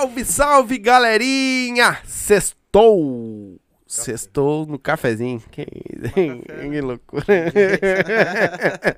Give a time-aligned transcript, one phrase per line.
[0.00, 1.98] Salve, salve, galerinha!
[2.06, 3.60] Sextou!
[3.86, 5.42] Sextou no cafezinho.
[5.50, 7.22] Que, que loucura.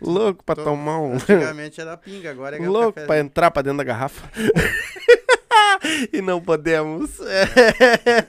[0.00, 1.14] Louco pra Tô- tomar um.
[1.14, 3.06] Antigamente era pinga, agora é Louco café.
[3.08, 4.30] pra entrar pra dentro da garrafa.
[6.12, 7.18] e não podemos.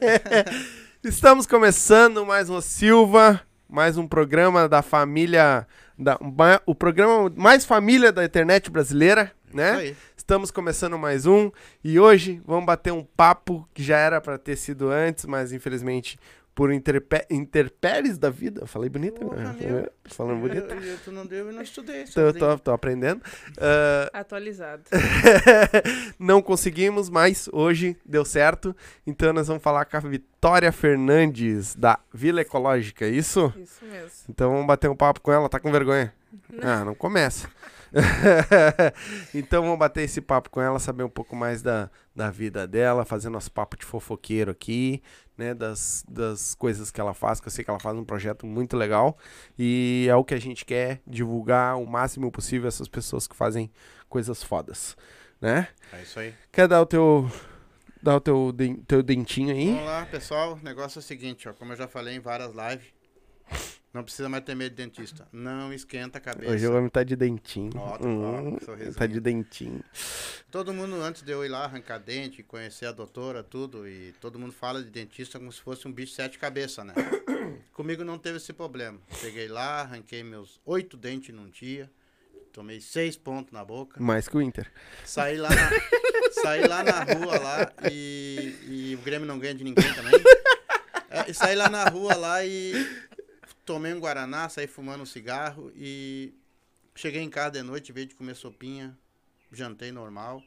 [1.06, 5.68] Estamos começando mais um Silva, mais um programa da família.
[5.96, 6.18] Da,
[6.66, 9.72] o programa mais família da internet brasileira, né?
[9.74, 9.96] Isso aí.
[10.28, 11.50] Estamos começando mais um
[11.82, 16.20] e hoje vamos bater um papo que já era pra ter sido antes, mas infelizmente
[16.54, 18.64] por interpé interpéries da vida.
[18.64, 19.86] Eu Falei bonito, Porra, né?
[20.04, 20.68] Falando bonito.
[20.76, 22.06] Eu, eu, tu não deu e não estudei.
[22.08, 23.22] Sobre tô, tô aprendendo.
[23.58, 24.84] Ah, Atualizado.
[26.20, 28.76] não conseguimos, mas hoje deu certo.
[29.06, 33.54] Então nós vamos falar com a Vitória Fernandes, da Vila Ecológica, é isso?
[33.58, 34.12] Isso mesmo.
[34.28, 35.48] Então vamos bater um papo com ela.
[35.48, 36.14] Tá com vergonha?
[36.62, 37.48] Ah, não começa.
[39.34, 43.06] então vamos bater esse papo com ela, saber um pouco mais da, da vida dela,
[43.06, 45.02] fazer nosso papo de fofoqueiro aqui,
[45.38, 45.54] né?
[45.54, 48.76] Das, das coisas que ela faz, que eu sei que ela faz um projeto muito
[48.76, 49.18] legal.
[49.58, 53.72] E é o que a gente quer divulgar o máximo possível essas pessoas que fazem
[54.10, 54.96] coisas fodas,
[55.40, 55.68] né?
[55.94, 56.34] É isso aí.
[56.52, 57.30] Quer dar o teu.
[58.02, 58.56] Dar o teu,
[58.88, 59.72] teu dentinho aí?
[59.72, 60.54] Vamos lá, pessoal.
[60.54, 61.54] O negócio é o seguinte, ó.
[61.54, 62.94] Como eu já falei em várias lives,
[63.98, 65.28] não precisa mais ter medo de dentista.
[65.32, 66.52] Não esquenta a cabeça.
[66.52, 67.72] Hoje vou me tá de dentinho.
[67.76, 68.58] Ó, tá Hum,
[68.96, 69.84] tá de dentinho.
[70.52, 74.38] Todo mundo, antes de eu ir lá arrancar dente, conhecer a doutora, tudo, e todo
[74.38, 76.94] mundo fala de dentista como se fosse um bicho de sete cabeças, né?
[77.74, 79.00] Comigo não teve esse problema.
[79.20, 81.90] Cheguei lá, arranquei meus oito dentes num dia,
[82.54, 84.72] tomei seis pontos na boca, Mais que o Inter.
[85.04, 85.70] saí lá na,
[86.42, 88.56] saí lá na rua lá e,
[88.92, 90.14] e o Grêmio não ganha de ninguém também.
[91.10, 92.74] É, saí lá na rua lá e
[93.68, 96.34] tomei um Guaraná, saí fumando um cigarro e
[96.96, 98.98] cheguei em casa de noite, vez de comer sopinha,
[99.52, 100.42] jantei normal.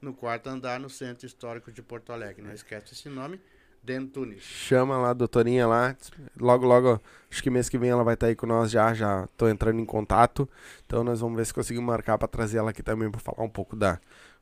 [0.00, 2.42] no quarto andar, no Centro Histórico de Porto Alegre.
[2.42, 3.40] Não esquece esse nome,
[3.82, 4.42] Dentunes.
[4.42, 5.96] Chama lá a doutorinha lá.
[6.38, 7.00] Logo, logo,
[7.30, 8.94] acho que mês que vem ela vai estar aí com nós já.
[8.94, 10.48] Já tô entrando em contato.
[10.86, 13.50] Então nós vamos ver se conseguimos marcar pra trazer ela aqui também pra falar um
[13.50, 14.00] pouco da,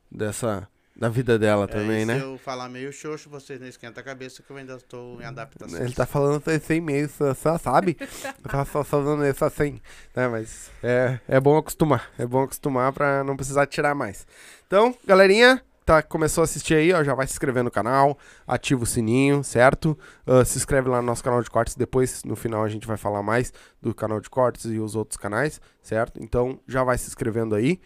[0.09, 2.19] dessa, da vida dela também, é, e né?
[2.19, 5.25] Se eu falar meio xoxo, vocês não esquentam a cabeça que eu ainda estou em
[5.25, 5.81] adaptação.
[5.81, 7.95] Ele tá falando sem meio, só, só sabe?
[8.49, 9.81] tá só, só dando isso assim.
[10.15, 10.27] Né?
[10.27, 12.11] Mas é, é bom acostumar.
[12.17, 14.27] É bom acostumar pra não precisar tirar mais.
[14.67, 18.83] Então, galerinha, tá, começou a assistir aí, ó, já vai se inscrever no canal, ativa
[18.83, 19.97] o sininho, certo?
[20.27, 22.97] Ah, se inscreve lá no nosso canal de cortes, depois no final a gente vai
[22.97, 23.51] falar mais
[23.81, 26.21] do canal de cortes e os outros canais, certo?
[26.21, 27.79] Então já vai se inscrevendo aí.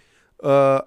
[0.43, 0.85] Ah,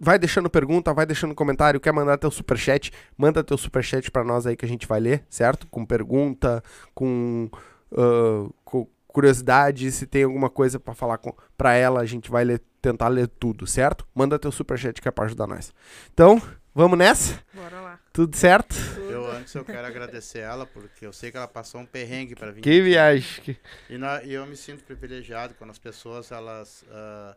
[0.00, 4.46] vai deixando pergunta, vai deixando comentário, quer mandar teu superchat, manda teu superchat pra nós
[4.46, 5.66] aí que a gente vai ler, certo?
[5.68, 6.62] Com pergunta,
[6.94, 7.50] com,
[7.92, 12.44] ah, com curiosidade, se tem alguma coisa pra falar com, pra ela, a gente vai
[12.44, 14.06] ler, tentar ler tudo, certo?
[14.14, 15.72] Manda teu superchat que é pra ajudar nós.
[16.14, 16.40] Então,
[16.74, 17.38] vamos nessa?
[17.52, 17.98] Bora lá.
[18.12, 18.74] Tudo certo?
[19.10, 22.50] Eu antes eu quero agradecer ela, porque eu sei que ela passou um perrengue para
[22.52, 22.60] vir.
[22.60, 22.80] Que aqui.
[22.82, 23.42] viagem.
[23.42, 23.56] que-
[23.88, 27.36] E, na- e eu me sinto privilegiado quando as pessoas elas ah,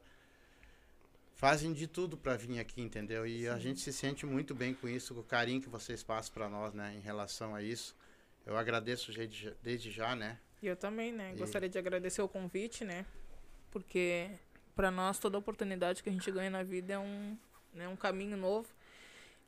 [1.44, 3.28] fazem de tudo para vir aqui, entendeu?
[3.28, 6.34] E a gente se sente muito bem com isso, com o carinho que vocês passam
[6.34, 7.94] para nós, né, em relação a isso.
[8.46, 10.40] Eu agradeço desde, já- desde já, né?
[10.62, 11.34] E eu também, né?
[11.36, 13.06] E- Gostaria de agradecer o convite, né?
[13.72, 14.30] Porque
[14.74, 17.38] pra nós toda oportunidade que a gente ganha na vida é um,
[17.74, 18.70] né, um caminho novo.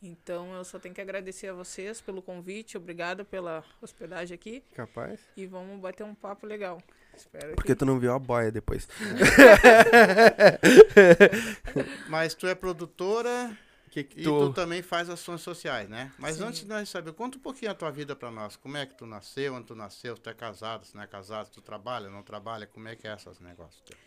[0.04, 5.22] Então eu só tenho que agradecer a vocês pelo convite, obrigada pela hospedagem aqui Capaz.
[5.38, 6.82] e vamos bater um papo legal.
[7.16, 8.88] Espero Porque que tu não viu a boia depois.
[12.10, 13.56] Mas tu é produtora
[13.96, 14.48] que que e tu...
[14.48, 16.12] tu também faz ações sociais, né?
[16.18, 16.44] Mas Sim.
[16.44, 18.58] antes de nós saber, conta um pouquinho a tua vida para nós.
[18.58, 21.50] Como é que tu nasceu, onde tu nasceu, tu é casado, se não é casado,
[21.50, 23.82] tu trabalha, não trabalha, como é que é esses negócios?
[23.86, 24.00] teus?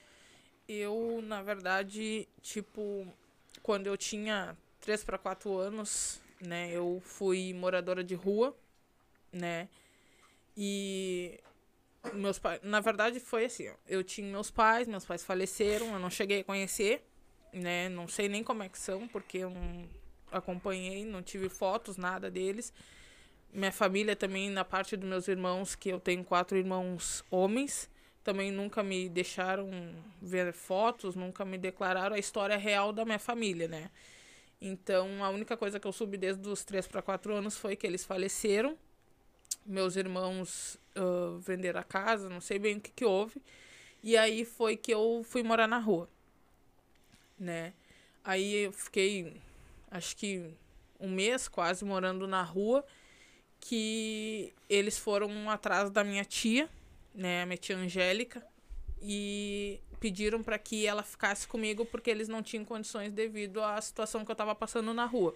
[0.68, 3.06] Eu, na verdade, tipo,
[3.62, 8.54] quando eu tinha 3 para 4 anos, né, eu fui moradora de rua,
[9.32, 9.70] né?
[10.54, 11.40] E
[12.12, 15.98] meus pais, na verdade foi assim, ó, eu tinha meus pais, meus pais faleceram, eu
[15.98, 17.04] não cheguei a conhecer,
[17.52, 17.88] né?
[17.88, 19.88] Não sei nem como é que são, porque eu não
[20.30, 22.72] acompanhei, não tive fotos, nada deles.
[23.52, 27.90] Minha família também, na parte dos meus irmãos, que eu tenho quatro irmãos homens,
[28.22, 29.70] também nunca me deixaram
[30.20, 33.90] ver fotos, nunca me declararam a história real da minha família, né?
[34.60, 37.86] Então, a única coisa que eu soube desde os 3 para 4 anos foi que
[37.86, 38.76] eles faleceram.
[39.64, 43.40] Meus irmãos uh, a casa, não sei bem o que, que houve.
[44.02, 46.08] E aí foi que eu fui morar na rua,
[47.38, 47.72] né?
[48.24, 49.40] Aí eu fiquei,
[49.90, 50.54] acho que
[51.00, 52.84] um mês quase morando na rua,
[53.60, 56.68] que eles foram atrás da minha tia,
[57.14, 58.46] né, minha tia Angélica,
[59.00, 64.24] e pediram para que ela ficasse comigo porque eles não tinham condições devido à situação
[64.24, 65.34] que eu estava passando na rua,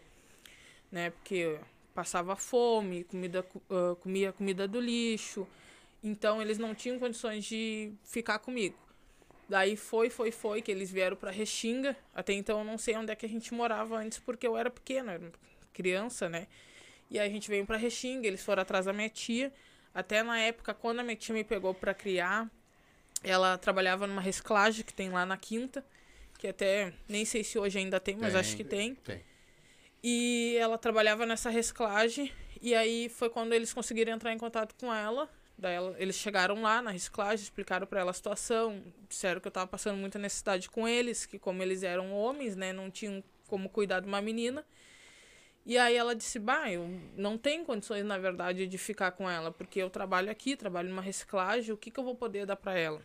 [0.90, 1.11] né?
[1.11, 1.59] Porque
[1.94, 5.46] passava fome, comida uh, comia comida do lixo,
[6.02, 8.76] então eles não tinham condições de ficar comigo.
[9.49, 11.96] Daí foi, foi, foi que eles vieram para Restinga.
[12.14, 14.70] Até então eu não sei onde é que a gente morava antes porque eu era
[14.70, 15.30] pequena, era
[15.72, 16.46] criança, né?
[17.11, 19.52] E aí a gente veio para Restinga, eles foram atrás da minha tia.
[19.94, 22.50] Até na época quando a minha tia me pegou para criar,
[23.22, 25.84] ela trabalhava numa reciclagem que tem lá na Quinta,
[26.38, 28.94] que até nem sei se hoje ainda tem, mas Tem, acho que tem.
[28.96, 29.22] Tem.
[30.02, 32.32] E ela trabalhava nessa reciclagem.
[32.61, 35.28] E aí foi quando eles conseguiram entrar em contato com ela.
[35.56, 39.52] Daí ela- eles chegaram lá na reciclagem, explicaram para ela a situação, disseram que eu
[39.52, 43.68] tava passando muita necessidade com eles, que como eles eram homens, né, não tinham como
[43.68, 44.64] cuidar de uma menina.
[45.64, 49.52] E aí ela disse: "Bah, eu não tenho condições na verdade de ficar com ela,
[49.52, 52.76] porque eu trabalho aqui, trabalho numa reciclagem, o que que eu vou poder dar para
[52.76, 53.00] ela?"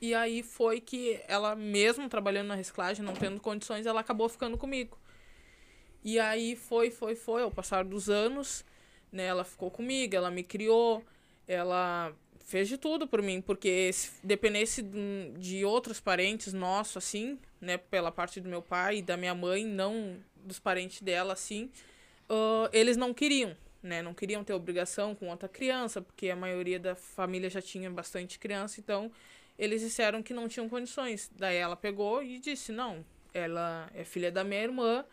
[0.00, 4.56] E aí foi que ela mesmo trabalhando na reciclagem, não tendo condições, ela acabou ficando
[4.56, 4.96] comigo.
[6.04, 8.64] E aí foi, foi, foi, ao passar dos anos,
[9.10, 11.04] né, ela ficou comigo, ela me criou,
[11.46, 12.12] ela
[12.44, 18.10] fez de tudo por mim, porque se dependesse de, outros parentes nossos, assim, né, pela
[18.10, 21.70] parte do meu pai e da minha mãe, não dos parentes dela, assim,
[22.28, 26.78] ah, eles não queriam, né, não queriam ter obrigação com outra criança, porque a maioria
[26.78, 29.10] da família já tinha bastante criança, então
[29.58, 31.30] eles disseram que não tinham condições.
[31.36, 35.04] Daí ela pegou e disse, não, ela é filha da minha irmã,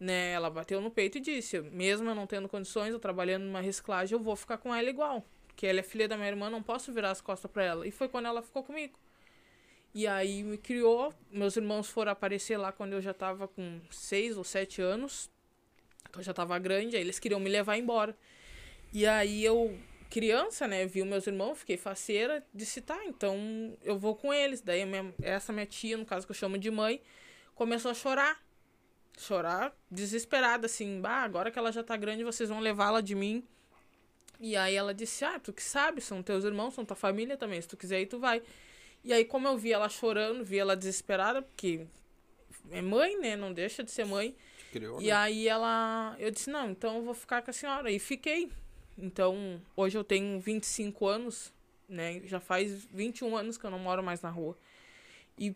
[0.00, 0.32] né?
[0.32, 4.16] Ela bateu no peito e disse, mesmo eu não tendo condições, eu trabalhando numa reciclagem,
[4.18, 5.24] eu vou ficar com ela igual.
[5.46, 7.86] Porque ela é filha da minha irmã, não posso virar as costas pra ela.
[7.86, 8.98] E foi quando ela ficou comigo.
[9.92, 14.38] E aí me criou, meus irmãos foram aparecer lá quando eu já tava com seis
[14.38, 15.28] ou sete anos.
[16.08, 18.16] Então eu já tava grande, aí eles queriam me levar embora.
[18.92, 19.78] E aí eu,
[20.08, 24.60] criança, né, vi meus irmãos, fiquei faceira, disse, tá, então eu vou com eles.
[24.60, 27.02] Daí minha- essa minha tia, no caso que eu chamo de mãe,
[27.54, 28.40] começou a chorar
[29.20, 33.44] chorar desesperada, assim, bah, agora que ela já tá grande, vocês vão levá-la de mim.
[34.40, 37.60] E aí ela disse, ah, tu que sabe, são teus irmãos, são tua família também,
[37.60, 38.42] se tu quiser ir, tu vai.
[39.04, 41.86] E aí, como eu vi ela chorando, vi ela desesperada, porque
[42.70, 44.34] é mãe, né, não deixa de ser mãe.
[44.72, 45.12] Criou, E né?
[45.12, 47.90] aí ela, eu disse, não, então eu vou ficar com a senhora.
[47.90, 48.50] E fiquei.
[48.96, 51.52] Então, hoje eu tenho 25 anos,
[51.88, 54.56] né, já faz 21 anos que eu não moro mais na rua.
[55.38, 55.54] E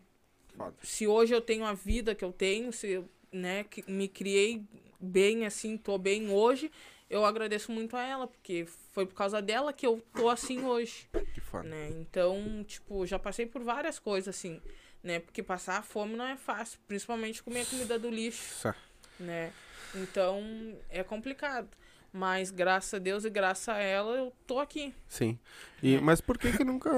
[0.56, 0.74] Foda.
[0.82, 4.62] se hoje eu tenho a vida que eu tenho, se eu, né, que me criei
[5.00, 6.70] bem assim, tô bem hoje,
[7.10, 11.06] eu agradeço muito a ela, porque foi por causa dela que eu tô assim hoje,
[11.34, 11.68] Que foda.
[11.68, 11.90] né?
[12.00, 14.60] Então, tipo, já passei por várias coisas assim,
[15.02, 15.20] né?
[15.20, 18.74] Porque passar fome não é fácil, principalmente comer a comida do lixo, Sá.
[19.20, 19.52] né?
[19.94, 20.42] Então,
[20.88, 21.68] é complicado.
[22.12, 24.94] Mas graças a Deus e graças a ela eu tô aqui.
[25.08, 25.36] Sim.
[25.82, 26.00] E, É.
[26.00, 26.90] mas por que que nunca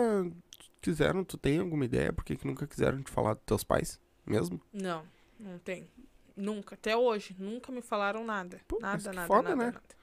[0.80, 2.12] quiseram, tu tem alguma ideia?
[2.12, 3.98] Por que que nunca quiseram te falar dos teus pais?
[4.26, 4.60] Mesmo?
[4.72, 5.06] Não,
[5.40, 5.88] não tem.
[6.36, 8.60] Nunca, até hoje, nunca me falaram nada.
[8.68, 9.64] Pô, nada, nada, foda, nada, né?
[9.66, 9.96] nada.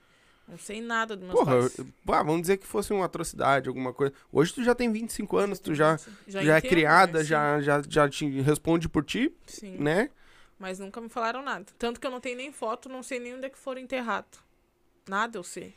[0.48, 1.78] Não sei nada dos meus Porra, pais.
[1.78, 4.13] eu- ah, vamos dizer que fosse uma atrocidade, alguma coisa.
[4.32, 5.98] Hoje tu já tem 25 anos, tu já,
[6.28, 7.24] já, é entendo, criada, né?
[7.24, 10.10] já, já, já te responde por ti, Sim, né?
[10.60, 11.66] mas nunca me falaram nada.
[11.78, 14.40] Tanto que eu não tenho nem foto, não sei nem onde é que foram enterrados.
[15.08, 15.75] Nada eu sei.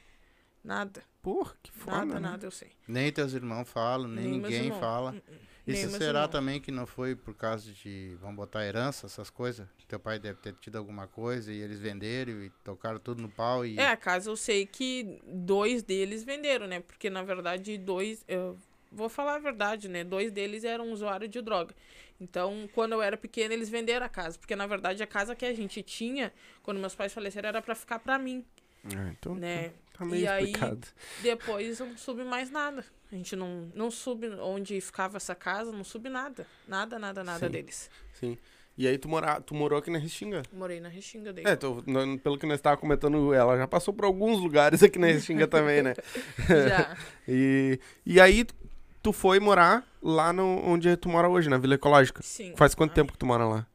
[0.65, 2.31] Nada, Porra, que foda, nada, né?
[2.31, 2.73] nada eu sei.
[2.89, 5.13] Nem teus irmãos falam, nem, Nem ninguém fala.
[5.13, 5.39] Hum, hum.
[5.67, 6.29] Meus será irmãos.
[6.29, 9.67] também que não foi por causa de, vamos botar herança, essas coisas?
[9.89, 13.65] Teu pai deve ter tido alguma coisa e eles venderam e tocaram tudo no pau
[13.65, 13.79] e...
[13.79, 16.81] É, a casa eu sei que dois deles venderam, né?
[16.81, 18.25] Porque na verdade dois.
[18.27, 18.59] Eu
[18.91, 20.03] vou falar a verdade, né?
[20.03, 21.75] Dois deles eram usuários de droga.
[22.21, 24.39] Então, quando eu era pequena, eles venderam a casa.
[24.39, 26.33] Porque na verdade a casa que a gente tinha,
[26.63, 28.45] quando meus pais faleceram, era pra ficar pra mim,
[28.85, 29.69] É, então né?
[29.69, 30.87] tá meio E aí- explicado.
[31.23, 32.85] Depois eu não soube mais nada.
[33.11, 36.47] A gente não, não soube onde ficava essa casa, não soube nada.
[36.67, 37.53] Nada, nada, nada Sim.
[37.53, 37.91] deles.
[38.15, 38.37] Sim.
[38.77, 40.43] E aí tu, mora, tu morou aqui na Restinga?
[40.53, 41.49] Morei na Restinga dele.
[41.49, 41.83] É, tô-
[42.23, 45.83] pelo que nós estávamos comentando, ela já passou por alguns lugares aqui na Restinga também,
[45.83, 45.95] né?
[46.69, 46.97] Já.
[47.27, 48.55] E, e aí tu-
[49.03, 52.21] tu foi morar lá no, onde tu mora hoje, na Vila Ecológica.
[52.23, 52.55] Sim.
[52.57, 53.67] Faz quanto Ah, tempo que tu mora lá?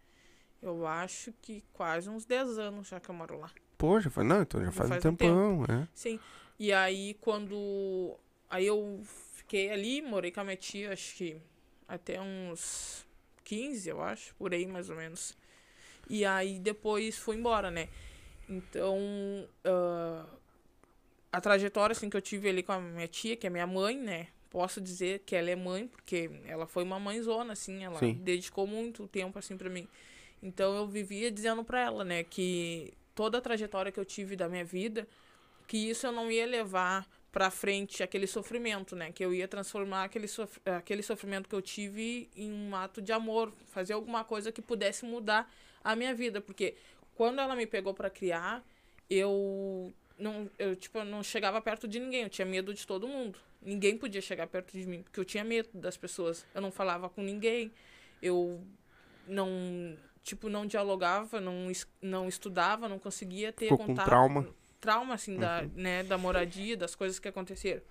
[0.61, 3.49] Eu acho que quase uns 10 anos já que eu moro lá.
[3.81, 4.27] Pô, já faz.
[4.27, 5.87] Não, então já Já faz, faz um um tempão, é.
[5.91, 6.19] Sim.
[6.59, 8.15] E aí, quando.
[8.47, 9.01] Aí eu
[9.33, 11.41] fiquei ali, morei com a minha tia, acho que
[11.87, 13.07] até uns
[13.43, 15.35] 15, eu acho, por aí mais ou menos.
[16.07, 17.89] E aí depois fui embora, né?
[18.47, 18.99] Então,
[19.65, 20.25] ah,
[21.31, 23.97] a trajetória assim, que eu tive ali com a minha tia, que é minha mãe,
[23.97, 24.27] né?
[24.51, 28.13] Posso dizer que ela é mãe, porque ela foi uma mãezona, assim, ela Sim.
[28.13, 29.87] dedicou muito tempo, assim, pra mim.
[30.43, 34.47] Então, eu vivia dizendo pra ela, né, que toda a trajetória que eu tive da
[34.47, 35.07] minha vida,
[35.67, 39.11] que isso eu não ia levar pra frente aquele sofrimento, né?
[39.11, 43.11] Que eu ia transformar aquele, sof aquele sofrimento que eu tive em um ato de
[43.13, 45.51] amor, fazer alguma coisa que pudesse mudar
[45.83, 46.75] a minha vida, porque
[47.15, 48.63] quando ela me pegou pra criar,
[49.09, 53.39] eu não, eu tipo, não chegava perto de ninguém, eu tinha medo de todo mundo.
[53.61, 56.45] Ninguém podia chegar perto de mim, porque eu tinha medo das pessoas.
[56.53, 57.71] Eu não falava com ninguém.
[58.21, 58.61] Eu
[59.27, 64.05] não, tipo, não dialogava, não, não estudava, não conseguia ter Ficou com contato.
[64.05, 64.47] trauma.
[64.79, 67.81] Trauma, assim, da, né, da moradia, das coisas que aconteceram.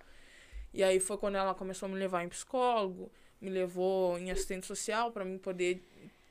[0.73, 4.65] E aí foi quando ela começou a me levar em psicólogo, me levou em assistente
[4.65, 5.83] social para mim poder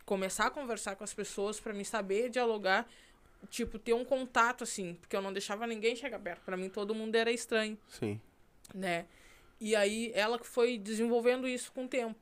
[0.05, 2.89] começar a conversar com as pessoas, para mim saber dialogar,
[3.49, 6.43] tipo, ter um contato, assim, porque eu não deixava ninguém chegar perto.
[6.43, 8.21] Para mim todo mundo era estranho Sim.
[8.75, 9.07] né?
[9.61, 12.19] E aí ela que foi desenvolvendo isso com o tempo.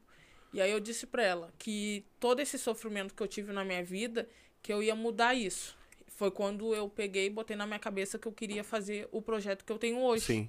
[0.53, 3.85] E aí eu disse pra ela que todo esse sofrimento que eu tive na minha
[3.85, 4.29] vida,
[4.63, 5.77] que eu ia mudar isso.
[6.07, 9.65] Foi quando eu peguei e botei na minha cabeça que eu queria fazer o projeto
[9.65, 10.49] que eu tenho hoje, Sim.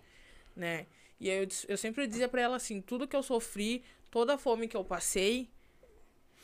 [0.55, 0.87] né?
[1.19, 4.37] E aí eu, eu sempre dizia pra ela assim, tudo que eu sofri, toda a
[4.37, 5.49] fome que eu passei,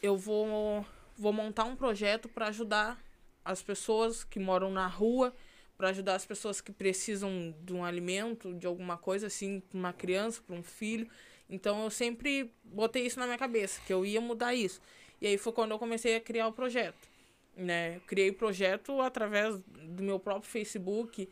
[0.02, 0.86] eu vou
[1.18, 3.02] vou montar um projeto para ajudar
[3.44, 5.34] as pessoas que moram na rua,
[5.78, 9.94] para ajudar as pessoas que precisam de um alimento, de alguma coisa assim, pra uma
[9.94, 11.08] criança, para um filho.
[11.50, 14.82] Então eu sempre botei isso na minha cabeça, que eu ia mudar isso.
[15.22, 17.08] E aí foi quando eu comecei a criar o projeto.
[17.56, 17.98] Né?
[17.98, 21.30] Eu criei o projeto através do meu próprio Facebook.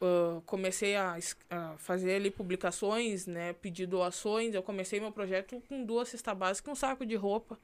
[0.00, 1.16] ah, comecei a,
[1.48, 3.52] a fazer ali publicações, né?
[3.52, 4.54] pedir doações.
[4.54, 7.58] Eu comecei meu projeto com duas cestas básicas e um saco de roupa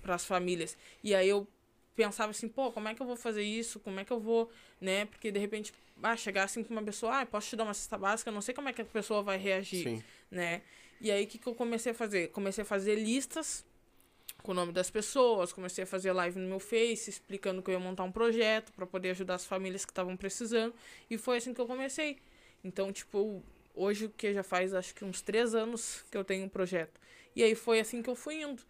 [0.00, 0.76] para as famílias.
[1.04, 1.46] E aí eu
[1.94, 3.78] pensava assim, pô, como é que eu vou fazer isso?
[3.80, 4.50] Como é que eu vou,
[4.80, 5.04] né?
[5.04, 7.98] Porque de repente, ah, chegar assim com uma pessoa, ah, posso te dar uma cesta
[7.98, 10.04] básica, eu não sei como é que a pessoa vai reagir, Sim.
[10.30, 10.62] né?
[11.00, 12.28] E aí o que, que eu comecei a fazer?
[12.28, 13.64] Comecei a fazer listas
[14.42, 17.74] com o nome das pessoas, comecei a fazer live no meu Face, explicando que eu
[17.74, 20.74] ia montar um projeto para poder ajudar as famílias que estavam precisando.
[21.08, 22.18] E foi assim que eu comecei.
[22.64, 23.42] Então, tipo,
[23.74, 27.00] hoje que já faz acho que uns três anos que eu tenho um projeto.
[27.34, 28.62] E aí foi assim que eu fui indo.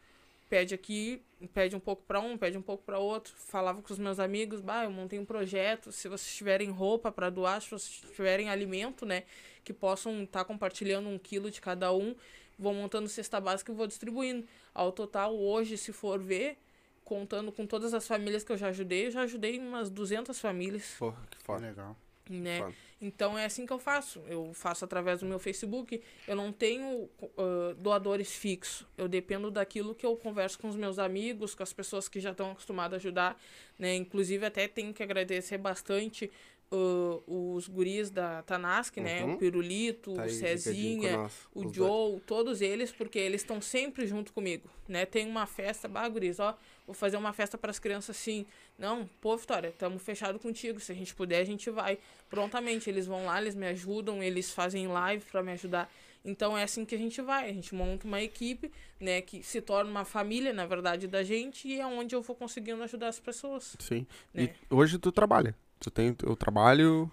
[0.51, 1.23] Pede aqui,
[1.55, 3.33] pede um pouco para um, pede um pouco para outro.
[3.37, 5.93] Falava com os meus amigos, bah, eu montei um projeto.
[5.93, 9.23] Se vocês tiverem roupa para doar, se vocês tiverem alimento, né,
[9.65, 12.17] que possam estar compartilhando um quilo de cada um,
[12.59, 14.45] vou montando cesta básica e vou distribuindo.
[14.75, 16.59] Ao total, hoje, se for ver,
[17.05, 20.97] contando com todas as famílias que eu já ajudei, eu já ajudei umas 200 famílias,
[20.99, 21.65] Porra, que Que foda.
[21.65, 21.97] legal.
[22.29, 22.59] né?
[22.59, 22.75] Foda.
[23.01, 24.21] Então é assim que eu faço.
[24.27, 26.03] Eu faço através do meu Facebook.
[26.29, 28.87] Eu não tenho ah, doadores fixos.
[28.97, 32.33] Eu dependo daquilo que eu converso com os meus amigos, com as pessoas que já
[32.33, 33.41] estão acostumadas a ajudar.
[33.79, 33.95] Né?
[33.97, 36.31] Inclusive, até tenho que agradecer bastante
[36.73, 39.25] ah, os guris da Tanask, né?
[39.25, 39.35] Uhum.
[39.35, 41.21] O Pirulito, Tá o Cezinha,
[41.53, 41.75] o os dois.
[41.75, 45.05] Joe, todos eles, porque eles estão sempre junto comigo, né?
[45.05, 46.57] Tem uma festa, bah, guris, ó,
[46.91, 48.45] vou fazer uma festa para as crianças assim.
[48.79, 51.99] Não, pô, Vitória, estamos fechados contigo, se a gente puder, a gente vai.
[52.29, 55.91] Prontamente, eles vão lá, eles me ajudam, eles fazem live para me ajudar.
[56.25, 59.61] Então é assim que a gente vai, a gente monta uma equipe, né, que se
[59.61, 63.19] torna uma família, na verdade, da gente, e é onde eu vou conseguindo ajudar as
[63.19, 63.77] pessoas.
[63.79, 64.07] Sim.
[64.35, 64.53] Né?
[64.71, 65.55] E hoje tu trabalha.
[65.79, 67.11] Tu tem o trabalho.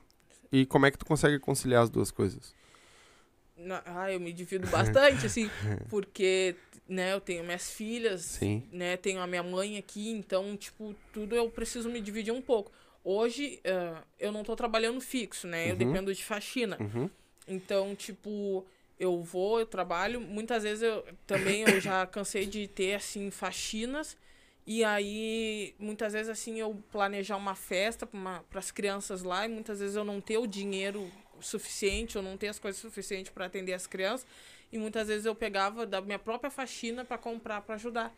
[0.52, 2.54] E como é que tu consegue conciliar as duas coisas?
[3.86, 5.50] Ah, eu me divido bastante, assim,
[5.90, 6.56] porque,
[6.88, 8.64] né, eu tenho minhas filhas, Sim.
[8.72, 12.72] né, tenho a minha mãe aqui, então, tipo, tudo eu preciso me dividir um pouco.
[13.04, 15.78] Hoje, ah, eu não tô trabalhando fixo, né, eu Uhum.
[15.78, 16.78] dependo de faxina.
[16.80, 17.10] Uhum.
[17.48, 18.66] Então, tipo,
[19.00, 24.18] eu vou, eu trabalho, muitas vezes eu também eu já cansei de ter, assim, faxinas,
[24.66, 29.80] e aí, muitas vezes, assim, eu planejar uma festa para as crianças lá, e muitas
[29.80, 33.72] vezes eu não ter o dinheiro suficiente, ou não ter as coisas suficientes para atender
[33.74, 34.28] as crianças,
[34.72, 38.14] e muitas vezes eu pegava da minha própria faxina para comprar para ajudar.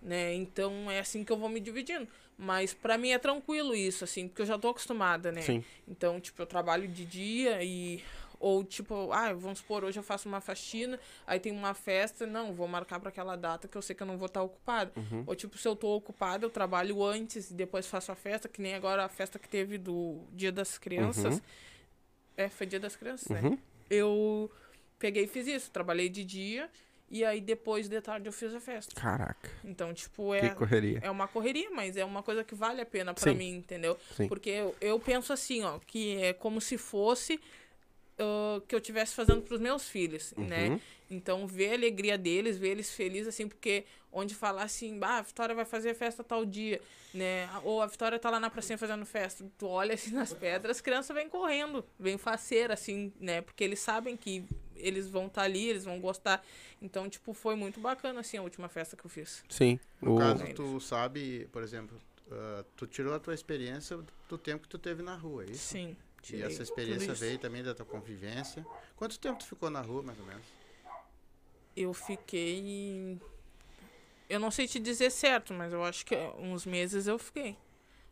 [0.00, 0.34] Né?
[0.34, 2.08] Então é assim que eu vou me dividindo.
[2.36, 5.42] Mas para mim é tranquilo isso, assim, porque eu já tô acostumada, né?
[5.42, 5.64] Sim.
[5.86, 8.02] Então, tipo, eu trabalho de dia e.
[8.40, 12.52] Ou, tipo, ah, vamos supor, hoje eu faço uma faxina, aí tem uma festa, não,
[12.52, 14.90] vou marcar para aquela data que eu sei que eu não vou estar ocupado.
[14.96, 15.22] Uhum.
[15.28, 18.60] Ou, tipo, se eu tô ocupado, eu trabalho antes e depois faço a festa, que
[18.60, 21.36] nem agora a festa que teve do Dia das Crianças.
[21.36, 21.40] Uhum.
[22.36, 23.40] É, foi Dia das Crianças, né?
[23.44, 23.56] Uhum.
[23.88, 24.50] Eu
[25.02, 26.70] peguei e fiz isso, trabalhei de dia
[27.10, 28.94] e aí depois de tarde eu fiz a festa.
[28.98, 31.00] Caraca, Então, tipo, que é, correria.
[31.02, 33.36] é uma correria, mas é uma coisa que vale a pena pra Sim.
[33.36, 33.98] mim, entendeu?
[34.16, 34.28] Sim.
[34.28, 37.38] Porque eu, eu penso assim, ó, que é como se fosse
[38.22, 40.46] ah, que eu tivesse fazendo pros meus filhos, Uhum.
[40.46, 40.80] né?
[41.10, 45.22] Então, ver a alegria deles, ver eles felizes, assim, porque onde falar assim, bah, a
[45.22, 46.80] Vitória vai fazer festa tal dia,
[47.12, 47.48] né?
[47.64, 49.44] Ou a Vitória tá lá na pracinha fazendo festa.
[49.58, 53.42] Tu olha assim nas pedras, as crianças vêm correndo, vêm faceira, assim, né?
[53.42, 54.42] Porque eles sabem que
[54.74, 56.42] eles vão estar ali, eles vão gostar.
[56.80, 59.44] Então, tipo, foi muito bacana, assim, a última festa que eu fiz.
[59.50, 59.78] Sim.
[60.00, 64.62] No o- caso, tu sabe, por exemplo, ah, tu tirou a tua experiência do tempo
[64.62, 65.62] que tu teve na rua, é isso?
[65.72, 65.94] Sim.
[66.22, 68.64] E tirei essa tudo experiência veio também da tua convivência.
[68.96, 70.44] Quanto tempo tu ficou na rua, mais ou menos?
[71.76, 73.20] Eu fiquei.
[74.28, 77.56] Eu não sei te dizer certo, mas eu acho que uns meses eu fiquei.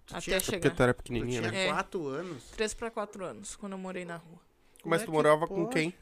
[0.07, 0.75] Tu até tinha- Porque chegar.
[0.75, 1.67] tu era Tu pequenininha, tinha né?
[1.67, 1.69] É.
[1.69, 2.45] quatro anos.
[2.51, 4.39] Três pra quatro anos, quando eu morei na rua.
[4.83, 5.75] Como Mas é tu que morava com pode?
[5.75, 5.95] quem?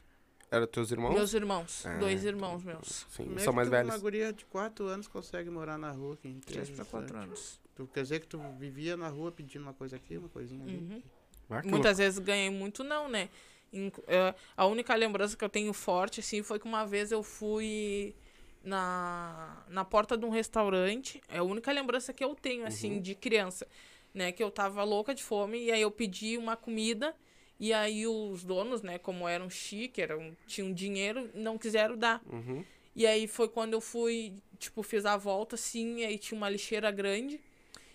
[0.51, 1.13] Era teus irmãos?
[1.13, 1.85] Meus irmãos.
[1.85, 3.05] Ah, dois irmãos meus.
[3.11, 3.93] Sim, Como é são que mais tu, velhos.
[3.93, 6.41] Uma guria de quatro anos consegue morar na rua aqui.
[6.45, 7.59] Três pra quatro anos.
[7.75, 10.77] Tu quer dizer que tu vivia na rua pedindo uma coisa aqui, uma coisinha ali?
[10.77, 11.03] Uhum.
[11.49, 13.29] Ah, Muitas vezes ganhei muito, não, né?
[13.73, 18.15] Eh, a única lembrança que eu tenho forte, assim, foi que uma vez eu fui
[18.63, 21.21] na, na porta de um restaurante.
[21.29, 23.01] É a única lembrança que eu tenho, assim, Uhum.
[23.01, 23.67] de criança.
[24.13, 24.31] Né?
[24.31, 27.15] Que eu tava louca de fome e aí eu pedi uma comida.
[27.59, 32.21] E aí os donos, né, como eram chique, eram, tinham dinheiro, não quiseram dar.
[32.31, 32.63] Uhum.
[32.95, 36.49] E aí foi quando eu fui, tipo, fiz a volta, assim, e aí tinha uma
[36.49, 37.39] lixeira grande.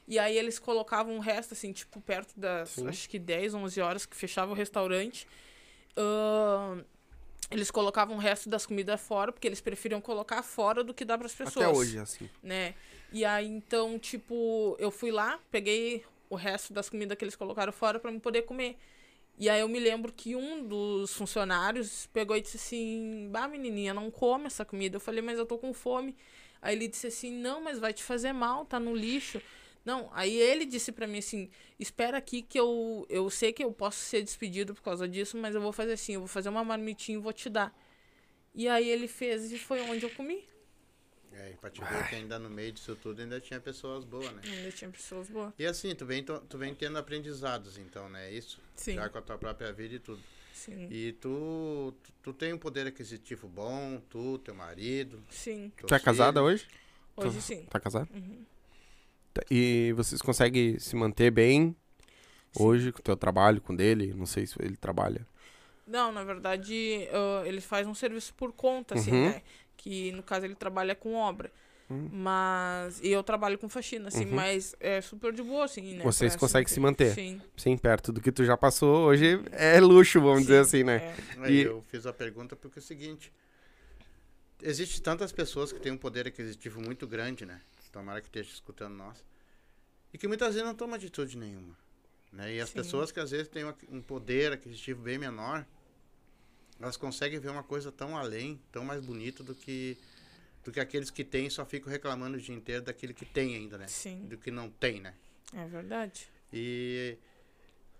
[0.06, 2.88] E aí eles colocavam o resto, assim, tipo, perto das, Sim.
[2.88, 5.26] acho que 10, 11 horas que fechava o restaurante.
[5.96, 6.82] Ahn,
[7.50, 11.16] eles colocavam o resto das comidas fora, porque eles preferiam colocar fora do que dar
[11.16, 11.66] para as pessoas.
[11.66, 12.28] Até hoje, assim.
[12.42, 12.74] Né?
[13.12, 17.72] E aí, então, tipo, eu fui lá, peguei o resto das comidas que eles colocaram
[17.72, 18.76] fora para me poder comer.
[19.38, 23.92] E aí eu me lembro que um dos funcionários pegou e disse assim: Bah, menininha,
[23.92, 24.96] não come essa comida.
[24.96, 26.14] Eu falei, mas eu tô com fome.
[26.62, 29.42] Aí ele disse assim: Não, mas vai te fazer mal, tá no lixo.
[29.84, 33.72] Não, aí ele disse pra mim assim: Espera aqui que eu, eu sei que eu
[33.72, 36.64] posso ser despedido por causa disso, mas eu vou fazer assim: eu vou fazer uma
[36.64, 37.76] marmitinha e vou te dar.
[38.54, 40.42] E aí ele fez e foi onde eu comi.
[41.32, 44.32] É, e pra te ver que ainda no meio disso tudo ainda tinha pessoas boas,
[44.32, 44.40] né?
[44.44, 45.52] Ainda tinha pessoas boas.
[45.58, 48.32] E assim, tu vem, to- tu vem tendo aprendizados, então, né?
[48.32, 48.60] Isso?
[48.76, 50.22] Sim, Já com a tua própria vida e tudo.
[50.52, 55.20] sim, E tu, tu, tu tem um poder aquisitivo bom, tu, teu marido.
[55.28, 55.72] sim.
[55.76, 56.68] Tu é casada hoje?
[57.16, 57.64] Hoje Tu- sim.
[57.68, 58.08] Tá casado?
[58.14, 58.44] Uhum.
[59.34, 61.76] Tá, E vocês conseguem se manter bem
[62.52, 62.64] Sim.
[62.64, 64.14] hoje com o teu trabalho, com dele?
[64.16, 65.26] Não sei se ele trabalha.
[65.86, 69.30] Não, na verdade, ah, ele faz um serviço por conta, assim, Uhum.
[69.30, 69.42] né?
[69.76, 71.52] Que no caso ele trabalha com obra.
[71.90, 72.08] Hum.
[72.12, 73.00] Mas.
[73.02, 74.36] E eu trabalho com faxina, assim, Uhum.
[74.36, 76.04] mas é super de boa, assim, né?
[76.04, 77.12] Vocês conseguem se manter?
[77.14, 77.40] Sim.
[77.56, 81.14] Sim, perto do que tu já passou, hoje é luxo, vamos sim, dizer assim, né?
[81.44, 81.50] é.
[81.52, 83.30] E- eu fiz a pergunta porque é o seguinte.
[84.62, 87.60] Existe tantas pessoas que têm um poder aquisitivo muito grande, né?
[87.94, 89.24] Tomara que esteja escutando nós.
[90.12, 91.78] E que muitas vezes não tomam atitude nenhuma.
[92.32, 92.56] Né?
[92.56, 92.74] E as Sim.
[92.74, 95.64] pessoas que às vezes têm um poder aquisitivo bem menor,
[96.80, 99.96] elas conseguem ver uma coisa tão além, tão mais bonito do que
[100.64, 103.54] do que aqueles que têm e só ficam reclamando o dia inteiro daquele que tem
[103.54, 103.86] ainda, né?
[103.86, 105.14] Sim, Do que não tem, né?
[105.52, 106.26] é verdade.
[106.50, 107.18] E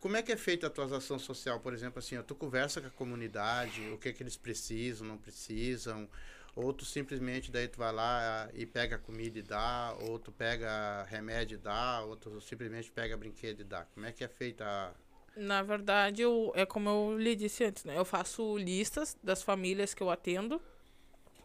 [0.01, 2.81] como é que é feita a tua ação social, por exemplo, assim, ó, tu conversa
[2.81, 6.09] com a comunidade, o que é que eles precisam, não precisam,
[6.55, 11.05] ou tu simplesmente daí tu vai lá e pega comida e dá, ou tu pega
[11.05, 13.85] remédio e dá, ou tu simplesmente pega brinquedo e dá.
[13.95, 14.93] Como é que é feita a...
[15.37, 17.99] Na verdade, eu, é como eu lhe disse antes, né?
[17.99, 20.63] Eu faço listas das famílias que eu atendo,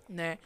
[0.08, 0.38] né?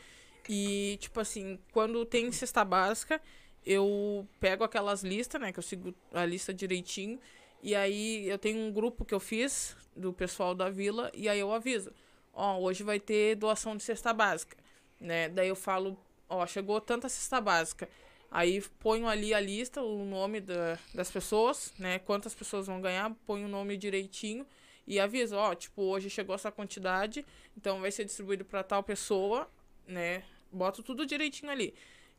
[0.47, 3.21] E, tipo assim, quando tem cesta básica,
[3.65, 5.51] eu pego aquelas listas, né?
[5.51, 7.19] Que eu sigo a lista direitinho.
[7.61, 11.39] E aí eu tenho um grupo que eu fiz do pessoal da vila e aí
[11.39, 11.91] eu aviso.
[12.33, 14.57] Ó, hoje vai ter doação de cesta básica,
[14.99, 15.29] né?
[15.29, 17.87] Daí eu falo, ó, chegou tanta cesta básica.
[18.31, 21.99] Aí ponho ali a lista, o nome da, das pessoas, né?
[21.99, 24.45] Quantas pessoas vão ganhar, ponho o nome direitinho
[24.85, 29.47] e aviso, ó, tipo, hoje chegou essa quantidade, então vai ser distribuído para tal pessoa,
[29.87, 30.23] né?
[30.51, 31.73] Boto tudo direitinho ali.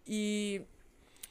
[0.07, 0.63] E